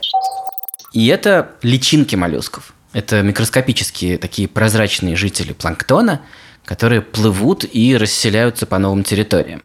И 0.95 1.07
это 1.09 1.51
личинки 1.61 2.17
моллюсков. 2.17 2.73
Это 2.95 3.21
микроскопические 3.21 4.17
такие 4.17 4.49
прозрачные 4.49 5.17
жители 5.17 5.53
планктона– 5.53 6.23
которые 6.67 7.01
плывут 7.01 7.65
и 7.65 7.97
расселяются 7.97 8.67
по 8.67 8.79
новым 8.79 9.05
территориям. 9.05 9.63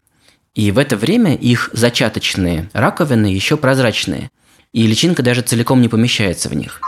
И 0.54 0.70
в 0.70 0.78
это 0.78 0.96
время 0.96 1.34
их 1.34 1.68
зачаточные 1.72 2.70
раковины 2.72 3.26
еще 3.26 3.56
прозрачные, 3.56 4.30
и 4.72 4.86
личинка 4.86 5.22
даже 5.22 5.42
целиком 5.42 5.80
не 5.82 5.88
помещается 5.88 6.48
в 6.48 6.54
них. 6.54 6.80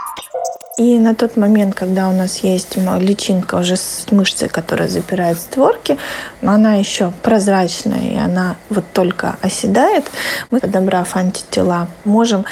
И 0.77 0.99
на 0.99 1.15
тот 1.15 1.37
момент, 1.37 1.73
когда 1.73 2.09
у 2.09 2.11
нас 2.11 2.39
есть 2.39 2.75
личинка 2.99 3.55
уже 3.55 3.77
с 3.77 4.07
мышцей, 4.11 4.49
которая 4.49 4.89
запирает 4.89 5.39
створки, 5.39 5.97
но 6.41 6.51
она 6.51 6.75
еще 6.75 7.13
прозрачная, 7.23 8.11
и 8.11 8.15
она 8.17 8.57
вот 8.69 8.83
только 8.91 9.37
оседает, 9.41 10.11
мы, 10.51 10.59
подобрав 10.59 11.15
антитела, 11.15 11.87
можем 12.03 12.43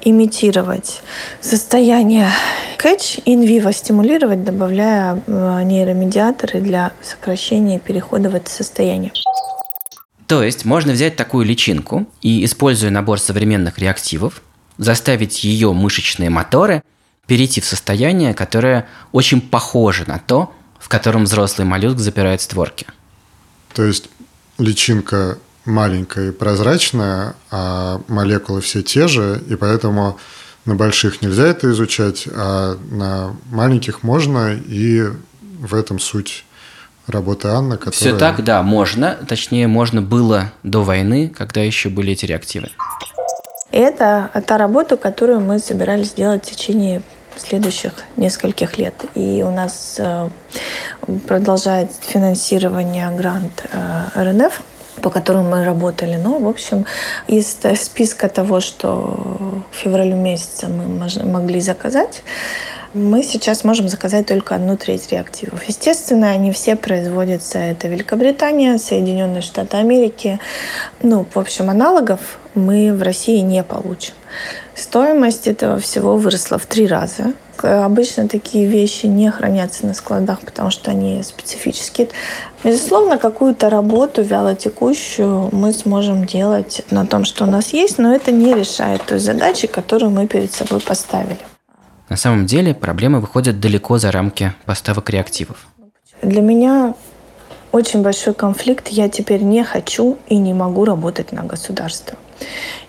имитировать 0.00 1.02
состояние 1.42 2.30
кэч 2.78 3.18
инвиво 3.26 3.72
стимулировать, 3.74 4.42
добавляя 4.42 5.20
нейромедиаторы 5.26 6.60
для 6.60 6.92
сокращения 7.02 7.78
перехода 7.78 8.30
в 8.30 8.34
это 8.34 8.48
состояние. 8.48 9.12
То 10.26 10.42
есть 10.42 10.64
можно 10.64 10.92
взять 10.92 11.16
такую 11.16 11.44
личинку 11.44 12.06
и, 12.22 12.42
используя 12.44 12.90
набор 12.90 13.20
современных 13.20 13.78
реактивов, 13.78 14.42
заставить 14.78 15.44
ее 15.44 15.72
мышечные 15.72 16.30
моторы 16.30 16.82
перейти 17.26 17.60
в 17.60 17.64
состояние, 17.64 18.34
которое 18.34 18.86
очень 19.12 19.40
похоже 19.40 20.04
на 20.06 20.18
то, 20.18 20.52
в 20.78 20.88
котором 20.88 21.24
взрослый 21.24 21.66
моллюск 21.66 21.98
запирает 21.98 22.40
створки. 22.40 22.86
То 23.74 23.84
есть 23.84 24.08
личинка 24.58 25.38
маленькая 25.64 26.28
и 26.28 26.32
прозрачная, 26.32 27.34
а 27.50 28.00
молекулы 28.08 28.60
все 28.60 28.82
те 28.82 29.08
же, 29.08 29.42
и 29.48 29.56
поэтому 29.56 30.18
на 30.64 30.74
больших 30.76 31.22
нельзя 31.22 31.46
это 31.48 31.70
изучать, 31.72 32.28
а 32.32 32.78
на 32.90 33.36
маленьких 33.50 34.02
можно, 34.02 34.54
и 34.54 35.10
в 35.58 35.74
этом 35.74 35.98
суть 35.98 36.44
работы 37.06 37.48
Анны, 37.48 37.76
которая... 37.76 37.92
Все 37.92 38.16
так, 38.16 38.42
да, 38.44 38.62
можно. 38.62 39.16
Точнее, 39.28 39.68
можно 39.68 40.02
было 40.02 40.52
до 40.62 40.82
войны, 40.82 41.28
когда 41.28 41.60
еще 41.60 41.88
были 41.88 42.12
эти 42.12 42.26
реактивы. 42.26 42.70
Это 43.76 44.30
та 44.46 44.56
работа, 44.56 44.96
которую 44.96 45.40
мы 45.40 45.58
собирались 45.58 46.08
сделать 46.08 46.46
в 46.46 46.50
течение 46.50 47.02
следующих 47.36 47.92
нескольких 48.16 48.78
лет. 48.78 48.94
И 49.14 49.44
у 49.46 49.50
нас 49.50 49.96
э, 49.98 50.30
продолжает 51.28 51.90
финансирование 52.00 53.10
грант 53.10 53.66
э, 53.70 54.22
РНФ– 54.22 54.62
по 55.02 55.10
которым 55.10 55.50
мы 55.50 55.64
работали. 55.64 56.16
Но, 56.16 56.38
в 56.38 56.48
общем, 56.48 56.86
из 57.26 57.58
списка 57.80 58.28
того, 58.28 58.60
что 58.60 59.62
в 59.70 59.76
феврале 59.76 60.14
месяце 60.14 60.68
мы 60.68 61.08
могли 61.24 61.60
заказать, 61.60 62.22
мы 62.96 63.22
сейчас 63.22 63.62
можем 63.62 63.88
заказать 63.88 64.26
только 64.26 64.54
одну 64.54 64.76
треть 64.76 65.12
реактивов. 65.12 65.62
Естественно, 65.68 66.30
они 66.30 66.50
все 66.50 66.76
производятся. 66.76 67.58
Это 67.58 67.88
Великобритания, 67.88 68.78
Соединенные 68.78 69.42
Штаты 69.42 69.76
Америки. 69.76 70.40
Ну, 71.02 71.26
в 71.32 71.38
общем, 71.38 71.68
аналогов 71.68 72.38
мы 72.54 72.92
в 72.94 73.02
России 73.02 73.40
не 73.40 73.62
получим. 73.62 74.14
Стоимость 74.74 75.46
этого 75.46 75.78
всего 75.78 76.16
выросла 76.16 76.58
в 76.58 76.64
три 76.66 76.86
раза. 76.86 77.34
Обычно 77.62 78.28
такие 78.28 78.66
вещи 78.66 79.06
не 79.06 79.30
хранятся 79.30 79.86
на 79.86 79.94
складах, 79.94 80.40
потому 80.40 80.70
что 80.70 80.90
они 80.90 81.22
специфические. 81.22 82.08
Безусловно, 82.64 83.18
какую-то 83.18 83.70
работу 83.70 84.22
вялотекущую 84.22 85.50
мы 85.52 85.72
сможем 85.72 86.24
делать 86.24 86.82
на 86.90 87.06
том, 87.06 87.24
что 87.24 87.44
у 87.44 87.46
нас 87.46 87.72
есть, 87.72 87.98
но 87.98 88.14
это 88.14 88.32
не 88.32 88.54
решает 88.54 89.04
той 89.04 89.18
задачи, 89.18 89.66
которую 89.66 90.10
мы 90.10 90.26
перед 90.26 90.52
собой 90.52 90.80
поставили. 90.80 91.38
На 92.08 92.16
самом 92.16 92.46
деле 92.46 92.74
проблемы 92.74 93.20
выходят 93.20 93.60
далеко 93.60 93.98
за 93.98 94.12
рамки 94.12 94.52
поставок 94.64 95.10
реактивов. 95.10 95.66
Для 96.22 96.40
меня 96.40 96.94
очень 97.72 98.02
большой 98.02 98.34
конфликт. 98.34 98.88
Я 98.88 99.08
теперь 99.08 99.42
не 99.42 99.64
хочу 99.64 100.18
и 100.28 100.36
не 100.36 100.54
могу 100.54 100.84
работать 100.84 101.32
на 101.32 101.42
государство. 101.42 102.16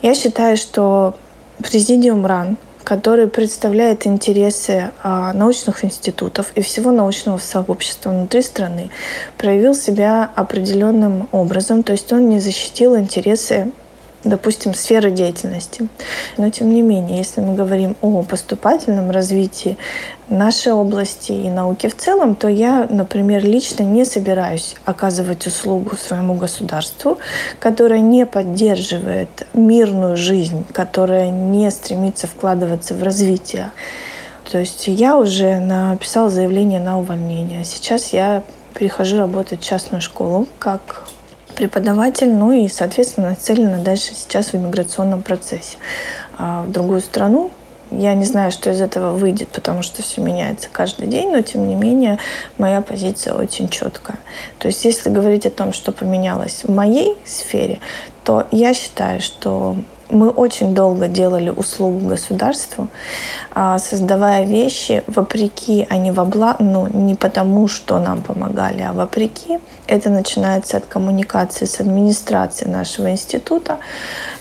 Я 0.02 0.14
считаю, 0.14 0.56
что 0.58 1.16
Президиум 1.64 2.24
РАН, 2.28 2.58
который 2.84 3.28
представляет 3.28 4.06
интересы 4.06 4.92
а, 5.02 5.34
научных 5.34 5.84
институтов 5.84 6.52
и 6.54 6.62
всего 6.62 6.92
научного 6.92 7.40
сообщества 7.40 8.12
внутри 8.12 8.44
страны, 8.44 8.92
проявил 9.40 9.74
себя 9.74 10.30
определенным 10.36 11.28
образом, 11.32 11.82
то 11.82 11.94
есть 11.94 12.14
он 12.14 12.30
не 12.30 12.40
защитил 12.40 12.96
интересы 12.96 13.72
допустим, 14.24 14.74
сферы 14.74 15.12
деятельности. 15.12 15.88
Но, 16.38 16.50
тем 16.50 16.74
не 16.74 16.82
менее, 16.82 17.20
если 17.20 17.42
мы 17.42 17.56
говорим 17.56 17.96
о 18.02 18.24
поступательном 18.24 19.12
развитии 19.12 19.78
нашей 20.30 20.74
области 20.74 21.32
и 21.32 21.50
науки 21.50 21.88
в 21.88 21.96
целом, 21.96 22.36
то 22.36 22.48
я, 22.48 22.88
например, 22.90 23.46
лично 23.46 23.84
не 23.84 24.06
собираюсь 24.06 24.76
оказывать 24.86 25.48
услугу 25.48 25.96
своему 25.96 26.34
государству, 26.36 27.18
которое 27.60 28.02
не 28.02 28.26
поддерживает 28.26 29.48
мирную 29.54 30.18
жизнь, 30.18 30.66
которая 30.74 31.30
не 31.30 31.70
стремится 31.72 32.28
вкладываться 32.28 32.94
в 32.94 33.04
развитие. 33.04 33.72
То 34.52 34.60
есть 34.60 34.88
я 34.88 35.18
уже 35.18 35.60
написала 35.60 36.30
заявление 36.30 36.80
на 36.80 37.00
увольнение. 37.00 37.66
Сейчас 37.66 38.14
я 38.14 38.44
перехожу 38.74 39.18
работать 39.18 39.62
в 39.62 39.66
частную 39.66 40.02
школу 40.02 40.48
как 40.60 41.08
преподаватель, 41.58 42.32
ну 42.32 42.52
и, 42.52 42.70
соответственно, 42.70 43.32
нацелена 43.32 43.80
дальше 43.80 44.14
сейчас 44.14 44.54
в 44.54 44.56
иммиграционном 44.56 45.24
процессе. 45.24 45.78
А 46.38 46.64
в 46.64 46.72
другую 46.72 47.02
страну 47.02 47.52
я 47.90 48.14
не 48.14 48.26
знаю, 48.26 48.52
что 48.52 48.70
из 48.70 48.80
этого 48.80 49.18
выйдет, 49.18 49.50
потому 49.50 49.82
что 49.82 50.04
все 50.04 50.22
меняется 50.22 50.70
каждый 50.72 51.08
день, 51.08 51.32
но 51.32 51.42
тем 51.42 51.68
не 51.68 51.76
менее 51.76 52.20
моя 52.58 52.82
позиция 52.82 53.34
очень 53.34 53.70
четкая. 53.70 54.20
То 54.60 54.68
есть 54.68 54.86
если 54.86 55.10
говорить 55.10 55.46
о 55.46 55.50
том, 55.50 55.74
что 55.74 55.92
поменялось 55.92 56.64
в 56.64 56.72
моей 56.72 57.18
сфере, 57.26 57.80
то 58.24 58.48
я 58.52 58.74
считаю, 58.74 59.20
что 59.20 59.78
мы 60.10 60.30
очень 60.30 60.74
долго 60.74 61.08
делали 61.08 61.50
услугу 61.50 62.08
государству, 62.08 62.88
а, 63.52 63.78
создавая 63.80 64.46
вещи 64.46 65.04
вопреки, 65.08 65.86
а 65.90 65.98
не 65.98 66.12
во 66.12 66.26
благо, 66.26 66.64
ну, 66.64 66.88
не 66.88 67.16
потому, 67.16 67.68
что 67.68 68.00
нам 68.00 68.22
помогали, 68.22 68.82
а 68.82 68.94
вопреки. 68.94 69.60
Это 69.86 70.10
начинается 70.10 70.78
от 70.78 70.86
коммуникации 70.86 71.66
с 71.66 71.80
администрацией 71.80 72.72
нашего 72.72 73.12
института. 73.12 73.80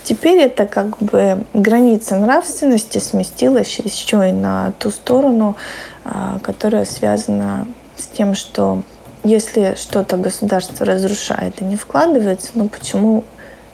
Теперь 0.04 0.38
это 0.38 0.66
как 0.66 0.98
бы 0.98 1.44
граница 1.52 2.16
нравственности 2.16 2.98
сместилась 2.98 3.78
еще 3.78 4.28
и 4.28 4.32
на 4.32 4.72
ту 4.78 4.90
сторону, 4.90 5.56
а, 6.04 6.38
которая 6.42 6.84
связана 6.84 7.66
с 7.96 8.06
тем, 8.06 8.34
что 8.34 8.82
если 9.24 9.74
что-то 9.76 10.16
государство 10.16 10.86
разрушает 10.86 11.60
и 11.60 11.64
не 11.64 11.76
вкладывается, 11.76 12.50
ну 12.54 12.68
почему 12.68 13.24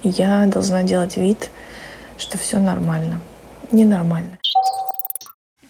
я 0.02 0.46
должна 0.46 0.82
делать 0.82 1.16
вид, 1.16 1.50
что 2.22 2.38
все 2.38 2.58
нормально. 2.58 3.20
Ненормально. 3.72 4.38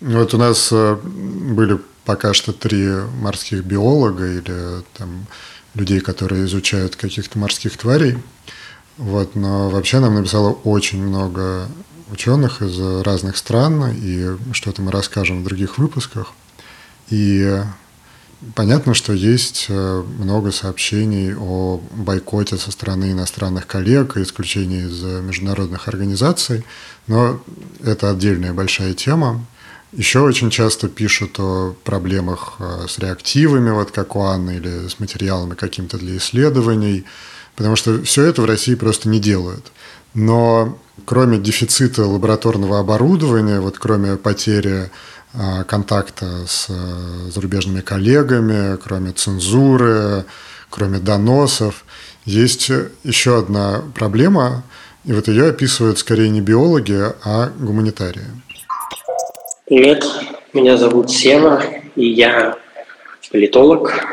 Вот 0.01 0.35
у 0.35 0.39
нас 0.39 0.69
э, 0.71 0.97
были 1.03 1.81
пока 2.05 2.35
что 2.35 2.53
три 2.53 2.89
морских 3.21 3.65
биолога 3.65 4.27
или 4.27 4.83
там 4.95 5.27
людей, 5.75 6.01
которые 6.01 6.45
изучают 6.45 6.97
каких-то 6.97 7.39
морских 7.39 7.77
тварей. 7.79 8.19
Вот, 8.99 9.35
но 9.35 9.71
вообще 9.71 10.01
нам 10.01 10.17
написало 10.17 10.53
очень 10.53 11.03
много 11.03 11.69
ученых 12.11 12.61
из 12.61 12.79
разных 13.03 13.39
стран, 13.39 13.91
и 13.97 14.37
что-то 14.53 14.83
мы 14.83 14.93
расскажем 14.93 15.41
в 15.41 15.45
других 15.45 15.79
выпусках. 15.79 16.33
И 17.09 17.63
Понятно, 18.57 18.93
что 18.93 19.13
есть 19.13 19.67
э, 19.69 20.03
много 20.19 20.51
сообщений 20.51 21.35
о 21.37 21.81
бойкоте 21.93 22.57
со 22.57 22.73
стороны 22.73 23.13
иностранных 23.13 23.69
коллег 23.69 24.17
и 24.17 24.23
исключении 24.23 24.87
из 24.87 25.01
международных 25.03 25.87
организаций, 25.87 26.65
но 27.07 27.41
это 27.85 28.11
отдельная 28.11 28.53
большая 28.53 28.95
тема. 28.95 29.47
Еще 29.93 30.21
очень 30.21 30.51
часто 30.51 30.89
пишут 30.89 31.39
о 31.39 31.77
проблемах 31.85 32.55
э, 32.59 32.87
с 32.89 32.99
реактивами, 32.99 33.71
вот 33.71 33.91
как 33.91 34.17
у 34.17 34.23
Анны, 34.23 34.57
или 34.57 34.89
с 34.89 34.99
материалами 34.99 35.55
каким-то 35.55 35.99
для 35.99 36.17
исследований, 36.17 37.05
потому 37.55 37.77
что 37.77 38.03
все 38.03 38.25
это 38.25 38.43
в 38.43 38.47
России 38.47 38.75
просто 38.75 39.09
не 39.09 39.21
делают. 39.21 39.71
Но 40.15 40.79
кроме 41.05 41.39
дефицита 41.39 42.07
лабораторного 42.07 42.81
оборудования, 42.81 43.61
вот 43.61 43.79
кроме 43.79 44.17
потери 44.17 44.91
контакта 45.67 46.47
с 46.47 46.67
э, 46.69 47.31
зарубежными 47.31 47.81
коллегами, 47.81 48.77
кроме 48.77 49.13
цензуры, 49.13 50.25
кроме 50.69 50.99
доносов. 50.99 51.85
Есть 52.25 52.71
еще 53.03 53.39
одна 53.39 53.83
проблема, 53.95 54.63
и 55.05 55.13
вот 55.13 55.29
ее 55.29 55.49
описывают 55.49 55.99
скорее 55.99 56.29
не 56.29 56.41
биологи, 56.41 57.01
а 57.25 57.51
гуманитарии. 57.59 58.27
Привет, 59.67 60.05
меня 60.53 60.77
зовут 60.77 61.11
Сева, 61.11 61.63
и 61.97 62.07
я 62.07 62.57
политолог. 63.31 64.05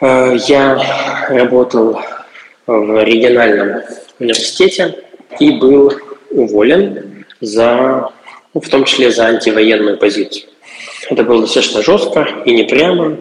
Э, 0.00 0.36
я 0.48 1.28
работал 1.28 2.00
в 2.66 3.04
региональном 3.04 3.82
университете 4.18 4.98
и 5.38 5.52
был 5.52 5.92
уволен 6.30 7.24
за 7.40 8.10
в 8.54 8.68
том 8.68 8.84
числе 8.84 9.10
за 9.10 9.26
антивоенную 9.26 9.98
позицию. 9.98 10.44
Это 11.10 11.22
было 11.24 11.42
достаточно 11.42 11.82
жестко 11.82 12.28
и 12.44 12.52
не 12.52 12.64
прямо. 12.64 13.16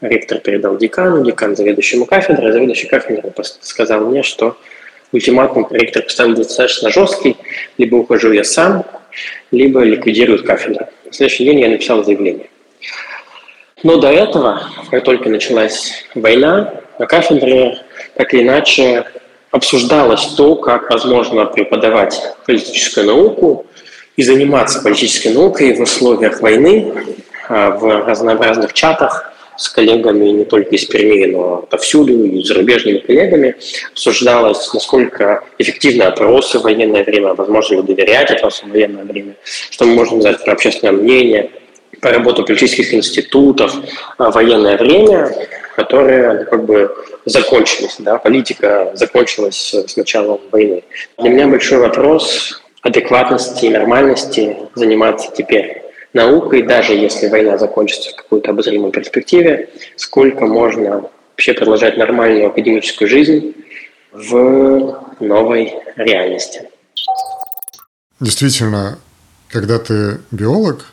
Ректор 0.00 0.38
передал 0.38 0.76
декану, 0.76 1.24
декан 1.24 1.56
заведующему 1.56 2.04
кафедрой, 2.06 2.50
а 2.50 2.52
заведующий 2.52 2.86
кафедрой 2.86 3.32
сказал 3.60 4.06
мне, 4.06 4.22
что 4.22 4.56
ультиматум 5.12 5.66
ректор 5.70 6.02
поставил 6.02 6.34
достаточно 6.34 6.90
жесткий, 6.90 7.36
либо 7.78 7.96
ухожу 7.96 8.32
я 8.32 8.44
сам, 8.44 8.84
либо 9.50 9.80
ликвидируют 9.80 10.46
кафедру. 10.46 10.86
На 11.06 11.12
следующий 11.12 11.44
день 11.44 11.60
я 11.60 11.68
написал 11.68 12.04
заявление. 12.04 12.48
Но 13.82 13.98
до 13.98 14.08
этого, 14.08 14.62
как 14.90 15.04
только 15.04 15.28
началась 15.28 16.04
война, 16.14 16.74
на 16.98 17.06
кафедре 17.06 17.78
так 18.14 18.32
или 18.34 18.42
иначе 18.42 19.04
обсуждалось 19.50 20.26
то, 20.36 20.56
как 20.56 20.90
возможно 20.90 21.46
преподавать 21.46 22.20
политическую 22.46 23.06
науку 23.06 23.66
и 24.16 24.22
заниматься 24.22 24.80
политической 24.80 25.28
наукой 25.28 25.74
в 25.74 25.80
условиях 25.80 26.40
войны, 26.40 26.92
а, 27.48 27.70
в 27.70 28.06
разнообразных 28.06 28.72
чатах 28.72 29.32
с 29.56 29.68
коллегами 29.68 30.30
не 30.30 30.44
только 30.44 30.74
из 30.74 30.84
Перми, 30.84 31.26
но 31.26 31.64
отовсюду, 31.64 32.24
и 32.24 32.42
зарубежными 32.42 32.98
коллегами. 32.98 33.56
Обсуждалось, 33.92 34.72
насколько 34.74 35.44
эффективны 35.58 36.02
опросы 36.02 36.58
в 36.58 36.62
военное 36.62 37.04
время, 37.04 37.34
возможно 37.34 37.76
ли 37.76 37.82
доверять 37.82 38.30
опросам 38.30 38.70
в 38.70 38.72
военное 38.72 39.04
время, 39.04 39.36
что 39.70 39.84
мы 39.84 39.94
можем 39.94 40.22
знать 40.22 40.42
про 40.44 40.52
общественное 40.52 40.92
мнение, 40.92 41.50
по 42.00 42.10
работу 42.10 42.44
политических 42.44 42.92
институтов, 42.92 43.74
а, 44.18 44.30
военное 44.30 44.76
время, 44.76 45.32
которые 45.76 46.32
ну, 46.32 46.44
как 46.44 46.64
бы 46.64 46.94
закончились. 47.24 47.96
Да? 47.98 48.18
Политика 48.18 48.90
закончилась 48.94 49.74
с 49.74 49.96
началом 49.96 50.40
войны. 50.50 50.82
Для 51.18 51.30
меня 51.30 51.46
большой 51.46 51.78
вопрос 51.78 52.60
адекватности 52.84 53.64
и 53.64 53.70
нормальности 53.70 54.56
заниматься 54.74 55.32
теперь 55.36 55.82
наукой, 56.12 56.62
даже 56.62 56.92
если 56.92 57.28
война 57.28 57.58
закончится 57.58 58.10
в 58.10 58.16
какой-то 58.16 58.50
обозримой 58.50 58.92
перспективе, 58.92 59.70
сколько 59.96 60.46
можно 60.46 61.10
вообще 61.30 61.54
продолжать 61.54 61.96
нормальную 61.96 62.48
академическую 62.48 63.08
жизнь 63.08 63.54
в 64.12 65.02
новой 65.18 65.74
реальности. 65.96 66.68
Действительно, 68.20 68.98
когда 69.48 69.78
ты 69.78 70.20
биолог, 70.30 70.84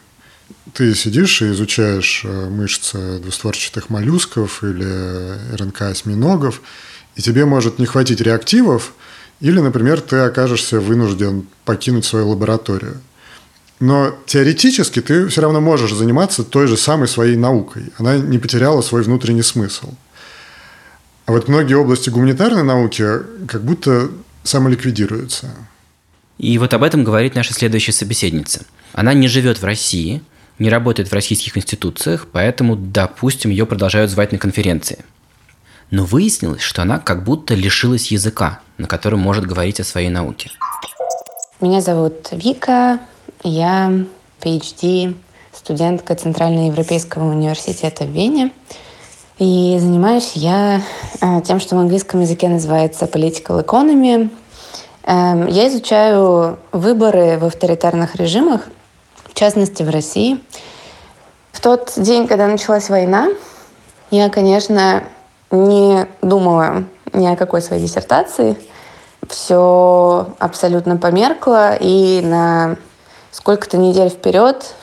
ты 0.73 0.95
сидишь 0.95 1.41
и 1.41 1.51
изучаешь 1.51 2.23
э, 2.23 2.27
мышцы 2.27 3.19
двустворчатых 3.19 3.89
моллюсков 3.89 4.63
или 4.63 5.55
РНК 5.57 5.81
осьминогов, 5.83 6.61
и 7.15 7.21
тебе 7.21 7.45
может 7.45 7.79
не 7.79 7.85
хватить 7.85 8.21
реактивов, 8.21 8.93
или, 9.41 9.59
например, 9.59 10.01
ты 10.01 10.17
окажешься 10.17 10.79
вынужден 10.79 11.47
покинуть 11.65 12.05
свою 12.05 12.29
лабораторию. 12.29 13.01
Но 13.79 14.15
теоретически 14.27 15.01
ты 15.01 15.27
все 15.27 15.41
равно 15.41 15.59
можешь 15.59 15.93
заниматься 15.93 16.43
той 16.43 16.67
же 16.67 16.77
самой 16.77 17.07
своей 17.07 17.35
наукой. 17.35 17.91
Она 17.97 18.17
не 18.17 18.37
потеряла 18.37 18.81
свой 18.81 19.01
внутренний 19.01 19.41
смысл. 19.41 19.93
А 21.25 21.31
вот 21.31 21.47
многие 21.47 21.73
области 21.73 22.11
гуманитарной 22.11 22.63
науки 22.63 23.03
как 23.47 23.63
будто 23.63 24.11
самоликвидируются. 24.43 25.49
И 26.37 26.57
вот 26.59 26.73
об 26.73 26.83
этом 26.83 27.03
говорит 27.03 27.33
наша 27.33 27.53
следующая 27.53 27.91
собеседница. 27.91 28.65
Она 28.93 29.13
не 29.13 29.27
живет 29.27 29.59
в 29.59 29.65
России, 29.65 30.21
не 30.59 30.69
работает 30.69 31.09
в 31.09 31.13
российских 31.13 31.57
институциях, 31.57 32.27
поэтому, 32.31 32.75
допустим, 32.75 33.49
ее 33.49 33.65
продолжают 33.65 34.11
звать 34.11 34.31
на 34.31 34.37
конференции. 34.37 34.99
Но 35.91 36.05
выяснилось, 36.05 36.61
что 36.61 36.81
она 36.81 36.97
как 36.97 37.23
будто 37.23 37.53
лишилась 37.53 38.11
языка, 38.11 38.61
на 38.77 38.87
котором 38.87 39.19
может 39.19 39.45
говорить 39.45 39.79
о 39.79 39.83
своей 39.83 40.09
науке. 40.09 40.49
Меня 41.59 41.81
зовут 41.81 42.29
Вика, 42.31 42.99
я 43.43 43.91
PhD 44.41 45.13
студентка 45.53 46.15
Центральноевропейского 46.15 47.29
университета 47.29 48.05
в 48.05 48.09
Вене. 48.09 48.51
И 49.37 49.77
занимаюсь 49.79 50.31
я 50.33 50.81
э, 51.19 51.41
тем, 51.45 51.59
что 51.59 51.75
в 51.75 51.79
английском 51.79 52.21
языке 52.21 52.47
называется 52.47 53.05
political 53.05 53.63
economy. 53.63 54.29
Эм, 55.03 55.47
я 55.47 55.67
изучаю 55.67 56.57
выборы 56.71 57.37
в 57.37 57.45
авторитарных 57.45 58.15
режимах– 58.15 58.61
в 59.31 59.33
частности 59.33 59.83
в 59.83 59.89
России. 59.89 60.39
В 61.51 61.61
тот 61.61 61.93
день, 61.97 62.27
когда 62.27 62.47
началась 62.47 62.89
война, 62.89 63.29
я, 64.09 64.29
конечно, 64.29 65.03
не 65.51 66.07
думала 66.21 66.85
ни 67.13 67.27
о 67.27 67.35
какой 67.35 67.61
своей 67.61 67.83
диссертации. 67.83 68.57
Все 69.27 70.27
абсолютно 70.39 70.97
померкло, 70.97 71.75
и 71.75 72.21
на 72.23 72.77
сколько-то 73.31 73.77
недель 73.77 74.09
вперед 74.09 74.75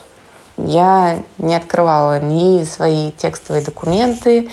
я 0.56 1.22
не 1.38 1.54
открывала 1.54 2.20
ни 2.20 2.64
свои 2.64 3.12
текстовые 3.12 3.64
документы, 3.64 4.50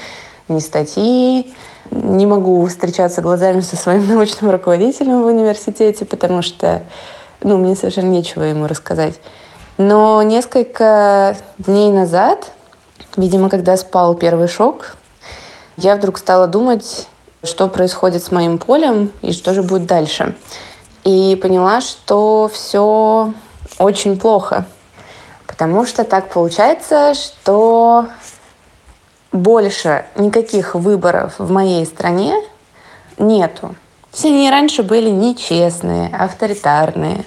ни 0.48 0.60
статьи. 0.60 1.54
Не 1.92 2.26
могу 2.26 2.66
встречаться 2.66 3.22
глазами 3.22 3.62
со 3.62 3.76
своим 3.76 4.08
научным 4.10 4.52
руководителем 4.52 5.22
в 5.22 5.28
университете, 5.28 6.06
потому 6.06 6.42
что 6.42 6.84
ну, 7.42 7.58
мне 7.58 7.76
совершенно 7.76 8.10
нечего 8.10 8.44
ему 8.44 8.68
рассказать. 8.68 9.20
Но 9.78 10.22
несколько 10.24 11.38
дней 11.58 11.92
назад, 11.92 12.52
видимо, 13.18 13.50
когда 13.50 13.76
спал 13.78 14.16
первый 14.16 14.48
шок, 14.48 14.96
я 15.78 15.96
вдруг 15.96 16.18
стала 16.18 16.48
думать, 16.48 17.08
что 17.44 17.68
происходит 17.68 18.24
с 18.24 18.32
моим 18.32 18.58
полем 18.58 19.12
и 19.22 19.32
что 19.32 19.54
же 19.54 19.64
будет 19.64 19.86
дальше. 19.86 20.36
И 21.04 21.38
поняла, 21.42 21.82
что 21.82 22.50
все 22.52 23.34
очень 23.78 24.20
плохо. 24.20 24.66
Потому 25.46 25.86
что 25.86 26.04
так 26.04 26.30
получается, 26.30 27.14
что 27.14 28.08
больше 29.32 30.06
никаких 30.16 30.76
выборов 30.76 31.36
в 31.38 31.52
моей 31.52 31.86
стране 31.86 32.36
нету. 33.18 33.76
Все 34.12 34.30
они 34.30 34.50
раньше 34.50 34.82
были 34.82 35.10
нечестные, 35.10 36.10
авторитарные, 36.16 37.26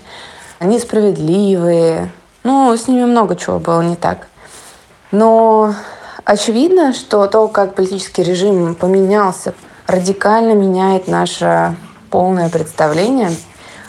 несправедливые, 0.59 2.11
ну, 2.45 2.75
с 2.75 2.89
ними 2.89 3.05
много 3.05 3.37
чего 3.37 3.59
было 3.59 3.83
не 3.83 3.95
так. 3.95 4.29
Но 5.11 5.75
очевидно, 6.29 6.93
что 6.93 7.27
то, 7.27 7.49
как 7.49 7.75
политический 7.75 8.23
режим 8.23 8.75
поменялся, 8.75 9.55
радикально 9.87 10.53
меняет 10.53 11.09
наше 11.09 11.75
полное 12.11 12.51
представление 12.51 13.31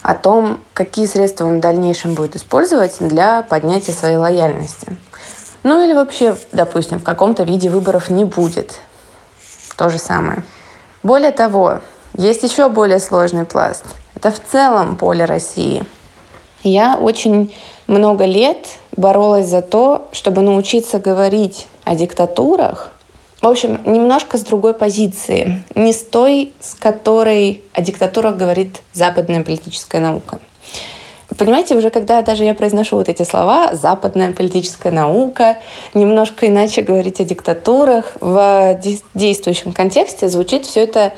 о 0.01 0.15
том, 0.15 0.61
какие 0.73 1.05
средства 1.05 1.45
он 1.45 1.57
в 1.57 1.59
дальнейшем 1.59 2.13
будет 2.13 2.37
использовать 2.37 2.95
для 2.99 3.43
поднятия 3.43 3.91
своей 3.91 4.15
лояльности. 4.15 4.95
Ну 5.63 5.83
или 5.83 5.91
вообще, 5.91 6.37
допустим, 6.53 6.99
в 6.99 7.03
каком-то 7.03 7.43
виде 7.43 7.69
выборов 7.69 8.09
не 8.09 8.23
будет. 8.23 8.79
То 9.75 9.89
же 9.89 9.97
самое. 9.97 10.43
Более 11.03 11.31
того, 11.31 11.81
есть 12.13 12.43
еще 12.43 12.69
более 12.69 12.99
сложный 12.99 13.43
пласт. 13.43 13.83
Это 14.15 14.31
в 14.31 14.39
целом 14.49 14.95
поле 14.95 15.25
России. 15.25 15.83
Я 16.63 16.95
очень 16.95 17.53
много 17.89 18.25
лет 18.25 18.67
боролась 18.95 19.47
за 19.47 19.61
то, 19.61 20.07
чтобы 20.11 20.41
научиться 20.41 20.99
говорить 20.99 21.67
о 21.83 21.95
диктатурах, 21.95 22.91
в 23.41 23.47
общем, 23.47 23.81
немножко 23.85 24.37
с 24.37 24.41
другой 24.41 24.73
позиции, 24.73 25.63
не 25.73 25.93
с 25.93 26.03
той, 26.03 26.53
с 26.59 26.75
которой 26.75 27.63
о 27.73 27.81
диктатурах 27.81 28.35
говорит 28.35 28.81
западная 28.93 29.43
политическая 29.43 29.99
наука. 29.99 30.39
Понимаете, 31.37 31.75
уже 31.75 31.89
когда 31.89 32.21
даже 32.21 32.43
я 32.43 32.53
произношу 32.53 32.97
вот 32.97 33.07
эти 33.07 33.23
слова 33.23 33.73
«западная 33.73 34.33
политическая 34.33 34.91
наука», 34.91 35.59
немножко 35.93 36.47
иначе 36.47 36.81
говорить 36.81 37.21
о 37.21 37.23
диктатурах, 37.23 38.13
в 38.19 38.79
действующем 39.13 39.71
контексте 39.71 40.27
звучит 40.27 40.65
все 40.65 40.81
это 40.81 41.13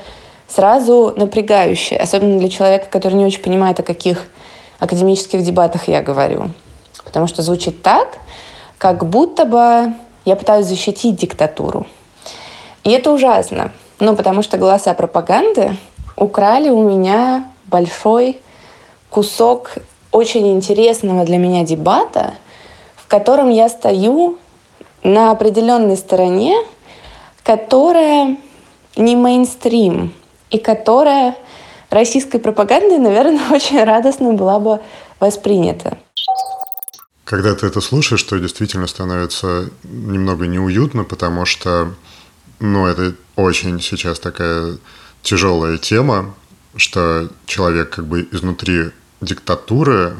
сразу 0.48 1.14
напрягающе, 1.16 1.96
особенно 1.96 2.40
для 2.40 2.50
человека, 2.50 2.86
который 2.90 3.16
не 3.16 3.26
очень 3.26 3.42
понимает, 3.42 3.80
о 3.80 3.84
каких 3.84 4.28
академических 4.80 5.42
дебатах 5.44 5.88
я 5.88 6.02
говорю. 6.04 6.50
Потому 7.04 7.28
что 7.28 7.42
звучит 7.42 7.82
так, 7.82 8.18
как 8.78 9.06
будто 9.06 9.46
бы 9.46 9.94
я 10.26 10.36
пытаюсь 10.36 10.68
защитить 10.68 11.16
диктатуру. 11.16 11.88
И 12.84 12.92
это 12.92 13.12
ужасно. 13.12 13.72
Ну, 14.00 14.16
потому 14.16 14.42
что 14.42 14.58
голоса 14.58 14.94
пропаганды 14.94 15.76
украли 16.16 16.70
у 16.70 16.82
меня 16.82 17.46
большой 17.66 18.40
кусок 19.10 19.76
очень 20.12 20.52
интересного 20.52 21.24
для 21.26 21.38
меня 21.38 21.64
дебата, 21.64 22.34
в 22.96 23.08
котором 23.08 23.50
я 23.50 23.70
стою 23.70 24.38
на 25.04 25.32
определенной 25.32 25.98
стороне, 25.98 26.56
которая 27.44 28.38
не 28.96 29.16
мейнстрим 29.16 30.14
и 30.50 30.58
которая 30.58 31.36
российской 31.90 32.40
пропагандой, 32.40 32.98
наверное, 32.98 33.42
очень 33.52 33.84
радостно 33.84 34.34
была 34.34 34.60
бы 34.60 34.80
воспринята. 35.20 35.98
Когда 37.32 37.56
ты 37.56 37.66
это 37.66 37.80
слушаешь, 37.80 38.24
то 38.24 38.38
действительно 38.38 38.88
становится 38.88 39.70
немного 39.84 40.48
неуютно, 40.48 41.06
потому 41.06 41.46
что, 41.46 41.96
ну, 42.60 42.88
это 42.88 43.16
очень 43.38 43.80
сейчас 43.80 44.20
такая 44.20 44.78
тяжелая 45.24 45.78
тема, 45.78 46.36
что 46.76 47.30
человек 47.46 47.92
как 47.92 48.06
бы 48.06 48.28
изнутри 48.34 48.92
диктатуры, 49.22 50.14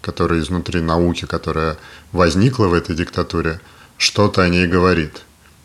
которая 0.00 0.40
изнутри 0.40 0.80
науки, 0.80 1.26
которая 1.26 1.76
возникла 2.12 2.68
в 2.68 2.72
этой 2.72 2.96
диктатуре, 2.96 3.60
что-то 3.98 4.40
о 4.40 4.48
ней 4.48 4.66
говорит. 4.66 5.24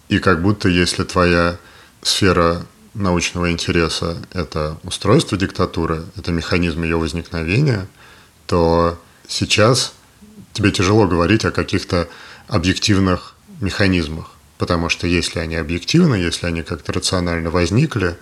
И 0.09 0.19
как 0.19 0.41
будто 0.41 0.67
если 0.67 1.05
твоя 1.05 1.55
сфера 2.01 2.65
научного 2.95 3.49
интереса– 3.53 4.17
это 4.33 4.77
устройство 4.83 5.37
диктатуры, 5.37 6.03
это 6.17 6.33
механизм 6.33 6.83
ее 6.83 6.97
возникновения, 6.97 7.87
то 8.45 8.99
сейчас 9.29 9.93
тебе 10.53 10.71
тяжело 10.71 11.07
говорить 11.07 11.45
о 11.45 11.51
каких-то 11.51 12.07
объективных 12.47 13.35
механизмах, 13.59 14.31
потому 14.57 14.89
что 14.89 15.07
если 15.07 15.39
они 15.39 15.55
объективны, 15.55 16.15
если 16.15 16.47
они 16.47 16.63
как-то 16.63 16.93
рационально 16.93 17.49
возникли, 17.49 18.17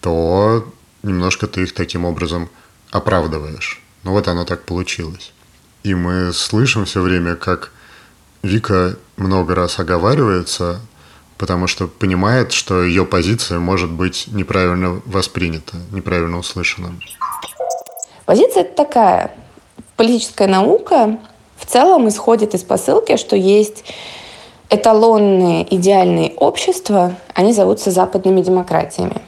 то 0.00 0.72
немножко 1.02 1.46
ты 1.46 1.62
их 1.62 1.74
таким 1.74 2.04
образом 2.04 2.48
оправдываешь. 2.90 3.80
Ну 4.04 4.12
вот 4.12 4.28
оно 4.28 4.44
так 4.44 4.64
получилось. 4.64 5.32
И 5.82 5.94
мы 5.94 6.32
слышим 6.32 6.84
все 6.84 7.00
время, 7.00 7.36
как 7.36 7.72
Вика 8.42 8.96
много 9.16 9.54
раз 9.54 9.78
оговаривается, 9.78 10.80
потому 11.36 11.66
что 11.66 11.86
понимает, 11.86 12.52
что 12.52 12.82
ее 12.82 13.04
позиция 13.04 13.58
может 13.58 13.90
быть 13.90 14.26
неправильно 14.28 15.00
воспринята, 15.06 15.76
неправильно 15.90 16.38
услышана. 16.38 16.94
Позиция 18.26 18.64
такая. 18.64 19.34
Политическая 19.96 20.46
наука 20.48 21.18
в 21.58 21.66
целом 21.66 22.08
исходит 22.08 22.54
из 22.54 22.62
посылки, 22.62 23.16
что 23.16 23.36
есть 23.36 23.84
эталонные 24.70 25.66
идеальные 25.74 26.32
общества, 26.36 27.14
они 27.34 27.52
зовутся 27.52 27.90
западными 27.90 28.40
демократиями. 28.40 29.22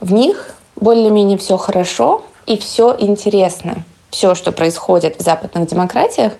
В 0.00 0.12
них 0.12 0.54
более-менее 0.76 1.38
все 1.38 1.56
хорошо 1.56 2.22
и 2.46 2.56
все 2.56 2.96
интересно. 2.98 3.84
Все, 4.10 4.34
что 4.34 4.50
происходит 4.52 5.18
в 5.18 5.22
западных 5.22 5.68
демократиях, 5.68 6.32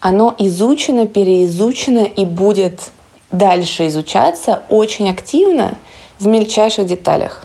оно 0.00 0.34
изучено, 0.38 1.06
переизучено 1.06 2.04
и 2.04 2.24
будет 2.24 2.90
дальше 3.32 3.88
изучаться 3.88 4.62
очень 4.68 5.10
активно 5.10 5.76
в 6.18 6.26
мельчайших 6.26 6.86
деталях. 6.86 7.44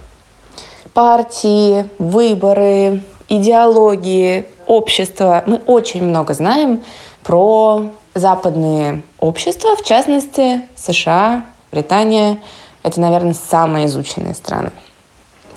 Партии, 0.94 1.90
выборы, 1.98 3.02
идеологии, 3.30 4.46
общества. 4.72 5.44
Мы 5.46 5.58
очень 5.68 6.02
много 6.02 6.34
знаем 6.34 6.82
про 7.24 7.92
западные 8.16 9.04
общества, 9.20 9.76
в 9.76 9.84
частности, 9.84 10.62
США, 10.76 11.46
Британия. 11.72 12.40
Это, 12.82 13.02
наверное, 13.02 13.34
самые 13.34 13.88
изученные 13.88 14.34
страны. 14.34 14.72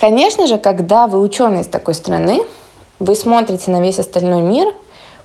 Конечно 0.01 0.49
же, 0.49 0.59
когда 0.59 1.07
вы 1.07 1.21
ученый 1.21 1.61
из 1.61 1.69
такой 1.69 1.95
страны, 1.95 2.43
вы 2.99 3.15
смотрите 3.15 3.71
на 3.71 3.81
весь 3.81 4.01
остальной 4.01 4.43
мир 4.43 4.75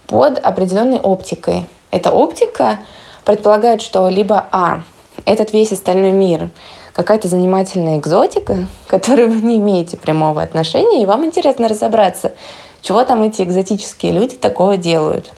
под 0.05 0.37
определенной 0.37 0.99
оптикой. 0.99 1.65
Эта 1.89 2.11
оптика 2.11 2.79
предполагает, 3.25 3.81
что 3.81 4.07
либо 4.09 4.45
А, 4.51 4.83
этот 5.25 5.51
весь 5.51 5.71
остальной 5.71 6.11
мир 6.11 6.51
какая-то 6.93 7.27
занимательная 7.27 7.97
экзотика, 7.97 8.67
к 8.87 8.89
которой 8.89 9.27
вы 9.27 9.41
не 9.41 9.57
имеете 9.57 9.97
прямого 9.97 10.43
отношения, 10.43 11.01
и 11.01 11.07
вам 11.07 11.25
интересно 11.25 11.67
разобраться, 11.67 12.33
чего 12.81 13.03
там 13.03 13.23
эти 13.23 13.41
экзотические 13.41 14.11
люди 14.11 14.35
такого 14.35 14.77
делают. 14.77 15.31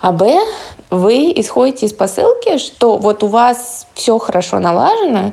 А 0.00 0.12
Б, 0.12 0.38
вы 0.90 1.32
исходите 1.34 1.86
из 1.86 1.92
посылки, 1.92 2.58
что 2.58 2.96
вот 2.96 3.22
у 3.22 3.26
вас 3.26 3.86
все 3.94 4.18
хорошо 4.18 4.58
налажено, 4.58 5.32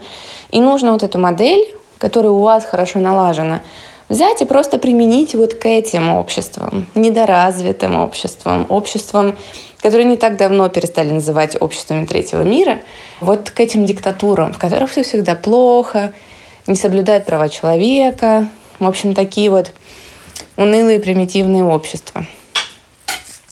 и 0.51 0.59
нужно 0.59 0.93
вот 0.93 1.03
эту 1.03 1.19
модель, 1.19 1.75
которая 1.97 2.31
у 2.31 2.39
вас 2.39 2.65
хорошо 2.65 2.99
налажена, 2.99 3.61
взять 4.09 4.41
и 4.41 4.45
просто 4.45 4.77
применить 4.77 5.35
вот 5.35 5.53
к 5.53 5.65
этим 5.65 6.13
обществам, 6.13 6.87
недоразвитым 6.95 7.95
обществам, 7.95 8.65
обществам, 8.69 9.37
которые 9.81 10.05
не 10.05 10.17
так 10.17 10.37
давно 10.37 10.67
перестали 10.69 11.11
называть 11.11 11.59
обществами 11.59 12.05
третьего 12.05 12.41
мира, 12.41 12.79
вот 13.21 13.51
к 13.51 13.59
этим 13.59 13.85
диктатурам, 13.85 14.53
в 14.53 14.57
которых 14.57 14.91
все 14.91 15.03
всегда 15.03 15.35
плохо, 15.35 16.13
не 16.67 16.75
соблюдают 16.75 17.25
права 17.25 17.49
человека, 17.49 18.49
в 18.79 18.87
общем, 18.87 19.13
такие 19.13 19.49
вот 19.49 19.71
унылые 20.57 20.99
примитивные 20.99 21.63
общества. 21.63 22.25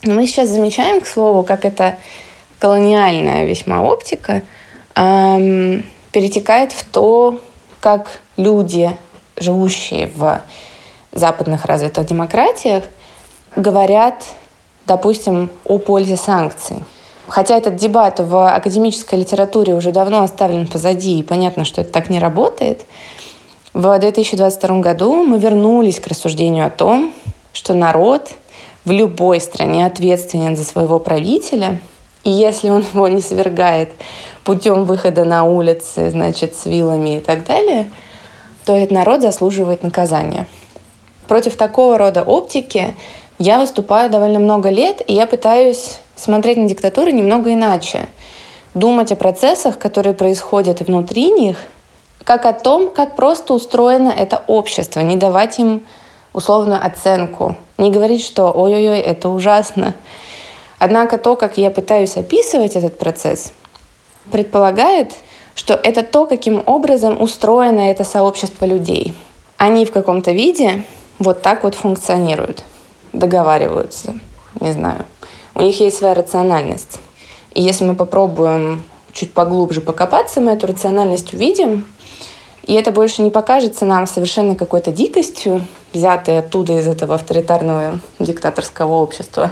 Мы 0.02 0.26
сейчас 0.26 0.48
замечаем, 0.48 1.00
к 1.00 1.06
слову, 1.06 1.42
как 1.42 1.64
эта 1.64 1.98
колониальная 2.58 3.46
весьма 3.46 3.82
оптика 3.82 4.42
эм, 4.94 5.84
перетекает 6.12 6.72
в 6.72 6.84
то, 6.84 7.40
как 7.80 8.20
люди, 8.36 8.96
живущие 9.36 10.10
в 10.14 10.42
западных 11.12 11.64
развитых 11.64 12.06
демократиях, 12.06 12.84
говорят, 13.56 14.24
допустим, 14.86 15.50
о 15.64 15.78
пользе 15.78 16.16
санкций. 16.16 16.76
Хотя 17.26 17.56
этот 17.56 17.76
дебат 17.76 18.20
в 18.20 18.54
академической 18.54 19.18
литературе 19.18 19.74
уже 19.74 19.92
давно 19.92 20.22
оставлен 20.22 20.66
позади, 20.66 21.18
и 21.18 21.22
понятно, 21.22 21.64
что 21.64 21.80
это 21.80 21.90
так 21.90 22.10
не 22.10 22.18
работает, 22.18 22.84
в 23.74 23.98
2022 23.98 24.78
году 24.78 25.24
мы 25.24 25.38
вернулись 25.38 25.98
к 25.98 26.06
рассуждению 26.06 26.66
о 26.66 26.70
том, 26.70 27.12
что 27.52 27.74
народ 27.74 28.30
в 28.84 28.92
любой 28.92 29.40
стране 29.40 29.84
ответственен 29.84 30.56
за 30.56 30.64
своего 30.64 31.00
правителя, 31.00 31.80
и 32.22 32.30
если 32.30 32.70
он 32.70 32.84
его 32.94 33.08
не 33.08 33.20
свергает 33.20 33.90
путем 34.44 34.84
выхода 34.84 35.24
на 35.24 35.42
улицы, 35.44 36.10
значит, 36.10 36.54
с 36.54 36.66
вилами 36.66 37.16
и 37.16 37.20
так 37.20 37.44
далее, 37.44 37.90
то 38.64 38.76
этот 38.76 38.92
народ 38.92 39.22
заслуживает 39.22 39.82
наказания. 39.82 40.46
Против 41.26 41.56
такого 41.56 41.98
рода 41.98 42.22
оптики 42.22 42.94
я 43.40 43.58
выступаю 43.58 44.08
довольно 44.08 44.38
много 44.38 44.70
лет, 44.70 45.02
и 45.04 45.14
я 45.14 45.26
пытаюсь 45.26 45.98
смотреть 46.14 46.58
на 46.58 46.68
диктатуры 46.68 47.10
немного 47.10 47.52
иначе. 47.52 48.06
Думать 48.74 49.10
о 49.10 49.16
процессах, 49.16 49.78
которые 49.78 50.14
происходят 50.14 50.80
внутри 50.80 51.32
них, 51.32 51.56
как 52.24 52.46
о 52.46 52.52
том, 52.52 52.90
как 52.90 53.16
просто 53.16 53.54
устроено 53.54 54.08
это 54.08 54.42
общество, 54.46 55.00
не 55.00 55.16
давать 55.16 55.58
им 55.58 55.86
условную 56.32 56.84
оценку, 56.84 57.56
не 57.78 57.90
говорить, 57.90 58.24
что 58.24 58.50
ой-ой-ой, 58.50 58.98
это 58.98 59.28
ужасно. 59.28 59.94
Однако 60.78 61.18
то, 61.18 61.36
как 61.36 61.58
я 61.58 61.70
пытаюсь 61.70 62.16
описывать 62.16 62.76
этот 62.76 62.98
процесс, 62.98 63.52
предполагает, 64.32 65.12
что 65.54 65.74
это 65.74 66.02
то, 66.02 66.26
каким 66.26 66.62
образом 66.66 67.20
устроено 67.20 67.90
это 67.90 68.04
сообщество 68.04 68.64
людей. 68.64 69.14
Они 69.56 69.84
в 69.84 69.92
каком-то 69.92 70.32
виде 70.32 70.84
вот 71.18 71.42
так 71.42 71.62
вот 71.62 71.74
функционируют, 71.74 72.64
договариваются, 73.12 74.18
не 74.60 74.72
знаю. 74.72 75.04
У 75.54 75.62
них 75.62 75.78
есть 75.78 75.98
своя 75.98 76.14
рациональность. 76.14 76.98
И 77.52 77.62
если 77.62 77.84
мы 77.84 77.94
попробуем 77.94 78.82
чуть 79.12 79.32
поглубже 79.32 79.80
покопаться, 79.80 80.40
мы 80.40 80.52
эту 80.52 80.66
рациональность 80.66 81.32
увидим, 81.32 81.86
и 82.66 82.72
это 82.74 82.92
больше 82.92 83.22
не 83.22 83.30
покажется 83.30 83.84
нам 83.84 84.06
совершенно 84.06 84.56
какой-то 84.56 84.90
дикостью, 84.90 85.66
взятой 85.92 86.38
оттуда 86.38 86.78
из 86.78 86.86
этого 86.86 87.16
авторитарного 87.16 88.00
диктаторского 88.18 88.94
общества, 88.94 89.50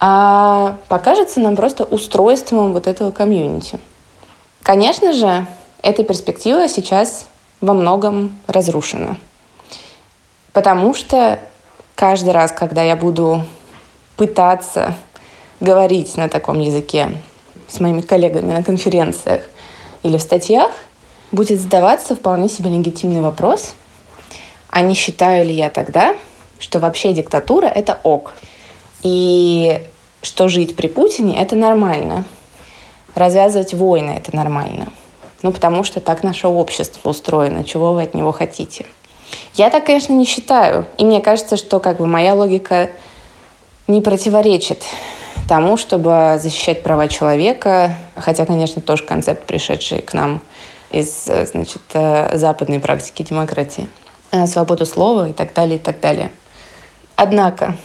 а 0.00 0.76
покажется 0.88 1.40
нам 1.40 1.54
просто 1.54 1.84
устройством 1.84 2.72
вот 2.72 2.86
этого 2.86 3.12
комьюнити. 3.12 3.78
Конечно 4.62 5.12
же, 5.12 5.46
эта 5.82 6.02
перспектива 6.02 6.68
сейчас 6.68 7.26
во 7.60 7.72
многом 7.72 8.38
разрушена. 8.46 9.16
Потому 10.52 10.94
что 10.94 11.38
каждый 11.94 12.30
раз, 12.30 12.52
когда 12.52 12.82
я 12.82 12.96
буду 12.96 13.44
пытаться 14.16 14.94
говорить 15.60 16.16
на 16.16 16.28
таком 16.28 16.58
языке 16.58 17.22
с 17.68 17.78
моими 17.80 18.00
коллегами 18.00 18.52
на 18.52 18.64
конференциях 18.64 19.42
или 20.02 20.16
в 20.16 20.22
статьях, 20.22 20.72
будет 21.32 21.60
задаваться 21.60 22.16
вполне 22.16 22.48
себе 22.48 22.70
легитимный 22.70 23.20
вопрос, 23.20 23.74
а 24.70 24.80
не 24.80 24.94
считаю 24.94 25.46
ли 25.46 25.54
я 25.54 25.70
тогда, 25.70 26.16
что 26.58 26.78
вообще 26.78 27.12
диктатура— 27.12 27.66
это 27.74 27.98
ок, 28.02 28.34
и 29.02 29.80
что 30.22 30.48
жить 30.48 30.76
при 30.76 30.88
Путине— 30.88 31.36
это 31.40 31.56
нормально, 31.56 32.24
развязывать 33.14 33.74
войны— 33.74 34.10
это 34.16 34.34
нормально. 34.34 34.88
Ну, 35.42 35.52
потому 35.52 35.84
что 35.84 36.00
так 36.00 36.24
наше 36.24 36.48
общество 36.48 37.10
устроено, 37.10 37.62
чего 37.62 37.92
вы 37.92 38.02
от 38.02 38.14
него 38.14 38.32
хотите. 38.32 38.86
Я 39.54 39.70
так, 39.70 39.86
конечно, 39.86 40.12
не 40.12 40.24
считаю. 40.24 40.86
И 40.96 41.04
мне 41.04 41.20
кажется, 41.20 41.56
что 41.56 41.78
как 41.78 41.98
бы 41.98 42.06
моя 42.06 42.34
логика 42.34 42.90
не 43.86 44.00
противоречит 44.00 44.82
тому, 45.48 45.76
чтобы 45.76 46.38
защищать 46.42 46.82
права 46.82 47.08
человека, 47.08 47.94
хотя, 48.16 48.46
конечно, 48.46 48.82
тоже 48.82 49.04
концепт, 49.04 49.46
пришедший 49.46 50.02
к 50.02 50.12
нам 50.12 50.42
из 50.90 51.24
значит, 51.24 51.82
э, 51.92 52.36
западной 52.36 52.80
практики 52.80 53.22
демократии, 53.22 53.88
э, 54.30 54.46
свободу 54.46 54.86
слова 54.86 55.28
и 55.28 55.32
так 55.32 55.52
далее, 55.54 55.76
и 55.76 55.80
так 55.80 56.00
далее. 56.00 56.30
Однако 57.16 57.76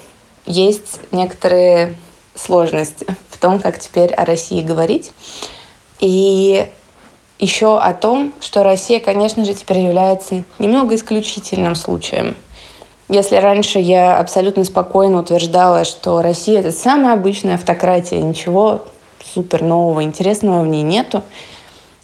есть 0.45 0.99
некоторые 1.11 1.95
сложности 2.35 3.05
в 3.29 3.37
том, 3.37 3.59
как 3.59 3.79
теперь 3.79 4.13
о 4.13 4.25
России 4.25 4.61
говорить. 4.61 5.11
И 5.99 6.67
еще 7.39 7.77
о 7.77 7.93
том, 7.93 8.33
что 8.39 8.63
Россия, 8.63 8.99
конечно 8.99 9.43
же, 9.45 9.53
теперь 9.53 9.79
является 9.79 10.43
немного 10.59 10.95
исключительным 10.95 11.75
случаем. 11.75 12.35
Если 13.09 13.35
раньше 13.35 13.79
я 13.79 14.17
абсолютно 14.17 14.63
спокойно 14.63 15.19
утверждала, 15.19 15.83
что 15.83 16.21
Россия— 16.21 16.59
это 16.61 16.71
самая 16.71 17.13
обычная 17.13 17.55
автократия, 17.55 18.21
ничего 18.21 18.85
супер 19.33 19.61
нового, 19.61 20.03
интересного 20.03 20.63
в 20.63 20.67
ней 20.67 20.83
нету, 20.83 21.23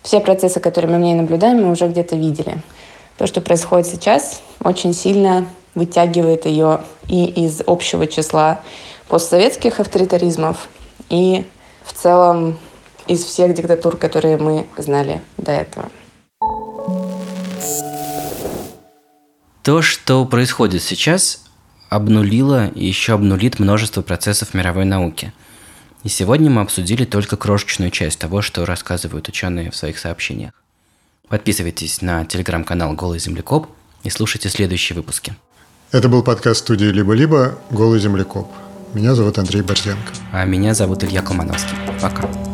все 0.10 0.20
процессы, 0.22 0.60
которые 0.60 0.90
мы 0.90 0.98
в 0.98 1.02
ней 1.02 1.14
наблюдаем, 1.14 1.62
мы 1.62 1.72
уже 1.72 1.88
где-то 1.88 2.16
видели. 2.16 2.64
То, 3.20 3.28
что 3.28 3.42
происходит 3.42 3.86
сейчас, 3.86 4.42
очень 4.60 4.92
сильно 4.96 5.48
вытягивает 5.76 6.48
ее 6.48 6.82
и 7.08 7.26
из 7.26 7.62
общего 7.68 8.08
числа 8.08 8.62
постсоветских 9.08 9.80
авторитаризмов 9.80 10.68
и 11.12 11.46
в 11.86 11.94
целом 11.94 12.58
из 13.06 13.24
всех 13.24 13.54
диктатур, 13.54 13.98
которые 13.98 14.38
мы 14.38 14.66
знали 14.78 15.22
до 15.38 15.52
этого. 15.52 15.92
То, 19.62 19.84
что 19.84 20.26
происходит 20.26 20.82
сейчас, 20.82 21.44
обнулило 21.90 22.70
и 22.70 22.84
еще 22.84 23.14
обнулит 23.14 23.60
множество 23.60 24.02
процессов 24.02 24.56
мировой 24.56 24.86
науки. 24.86 25.34
И 26.04 26.10
сегодня 26.10 26.50
мы 26.50 26.62
обсудили 26.62 27.06
только 27.06 27.36
крошечную 27.36 27.92
часть 27.92 28.20
того, 28.20 28.42
что 28.42 28.66
рассказывают 28.66 29.28
ученые 29.28 29.70
в 29.70 29.76
своих 29.76 30.00
сообщениях. 30.00 30.54
Подписывайтесь 31.28 32.02
на 32.02 32.26
телеграм-канал 32.26 32.94
«Голый 32.94 33.20
землекоп» 33.20 33.68
и 34.04 34.10
слушайте 34.10 34.50
следующие 34.50 34.96
выпуски. 34.96 35.36
Это 35.92 36.08
был 36.08 36.24
подкаст 36.24 36.62
студии 36.62 36.86
«Либо-либо. 36.86 37.58
Голый 37.70 38.00
землекоп». 38.00 38.50
Меня 38.94 39.14
зовут 39.14 39.38
Андрей 39.38 39.62
Борзенко. 39.62 40.14
А 40.32 40.46
меня 40.46 40.74
зовут 40.74 41.04
Илья 41.04 41.22
Колмановский. 41.22 41.76
Пока. 42.02 42.49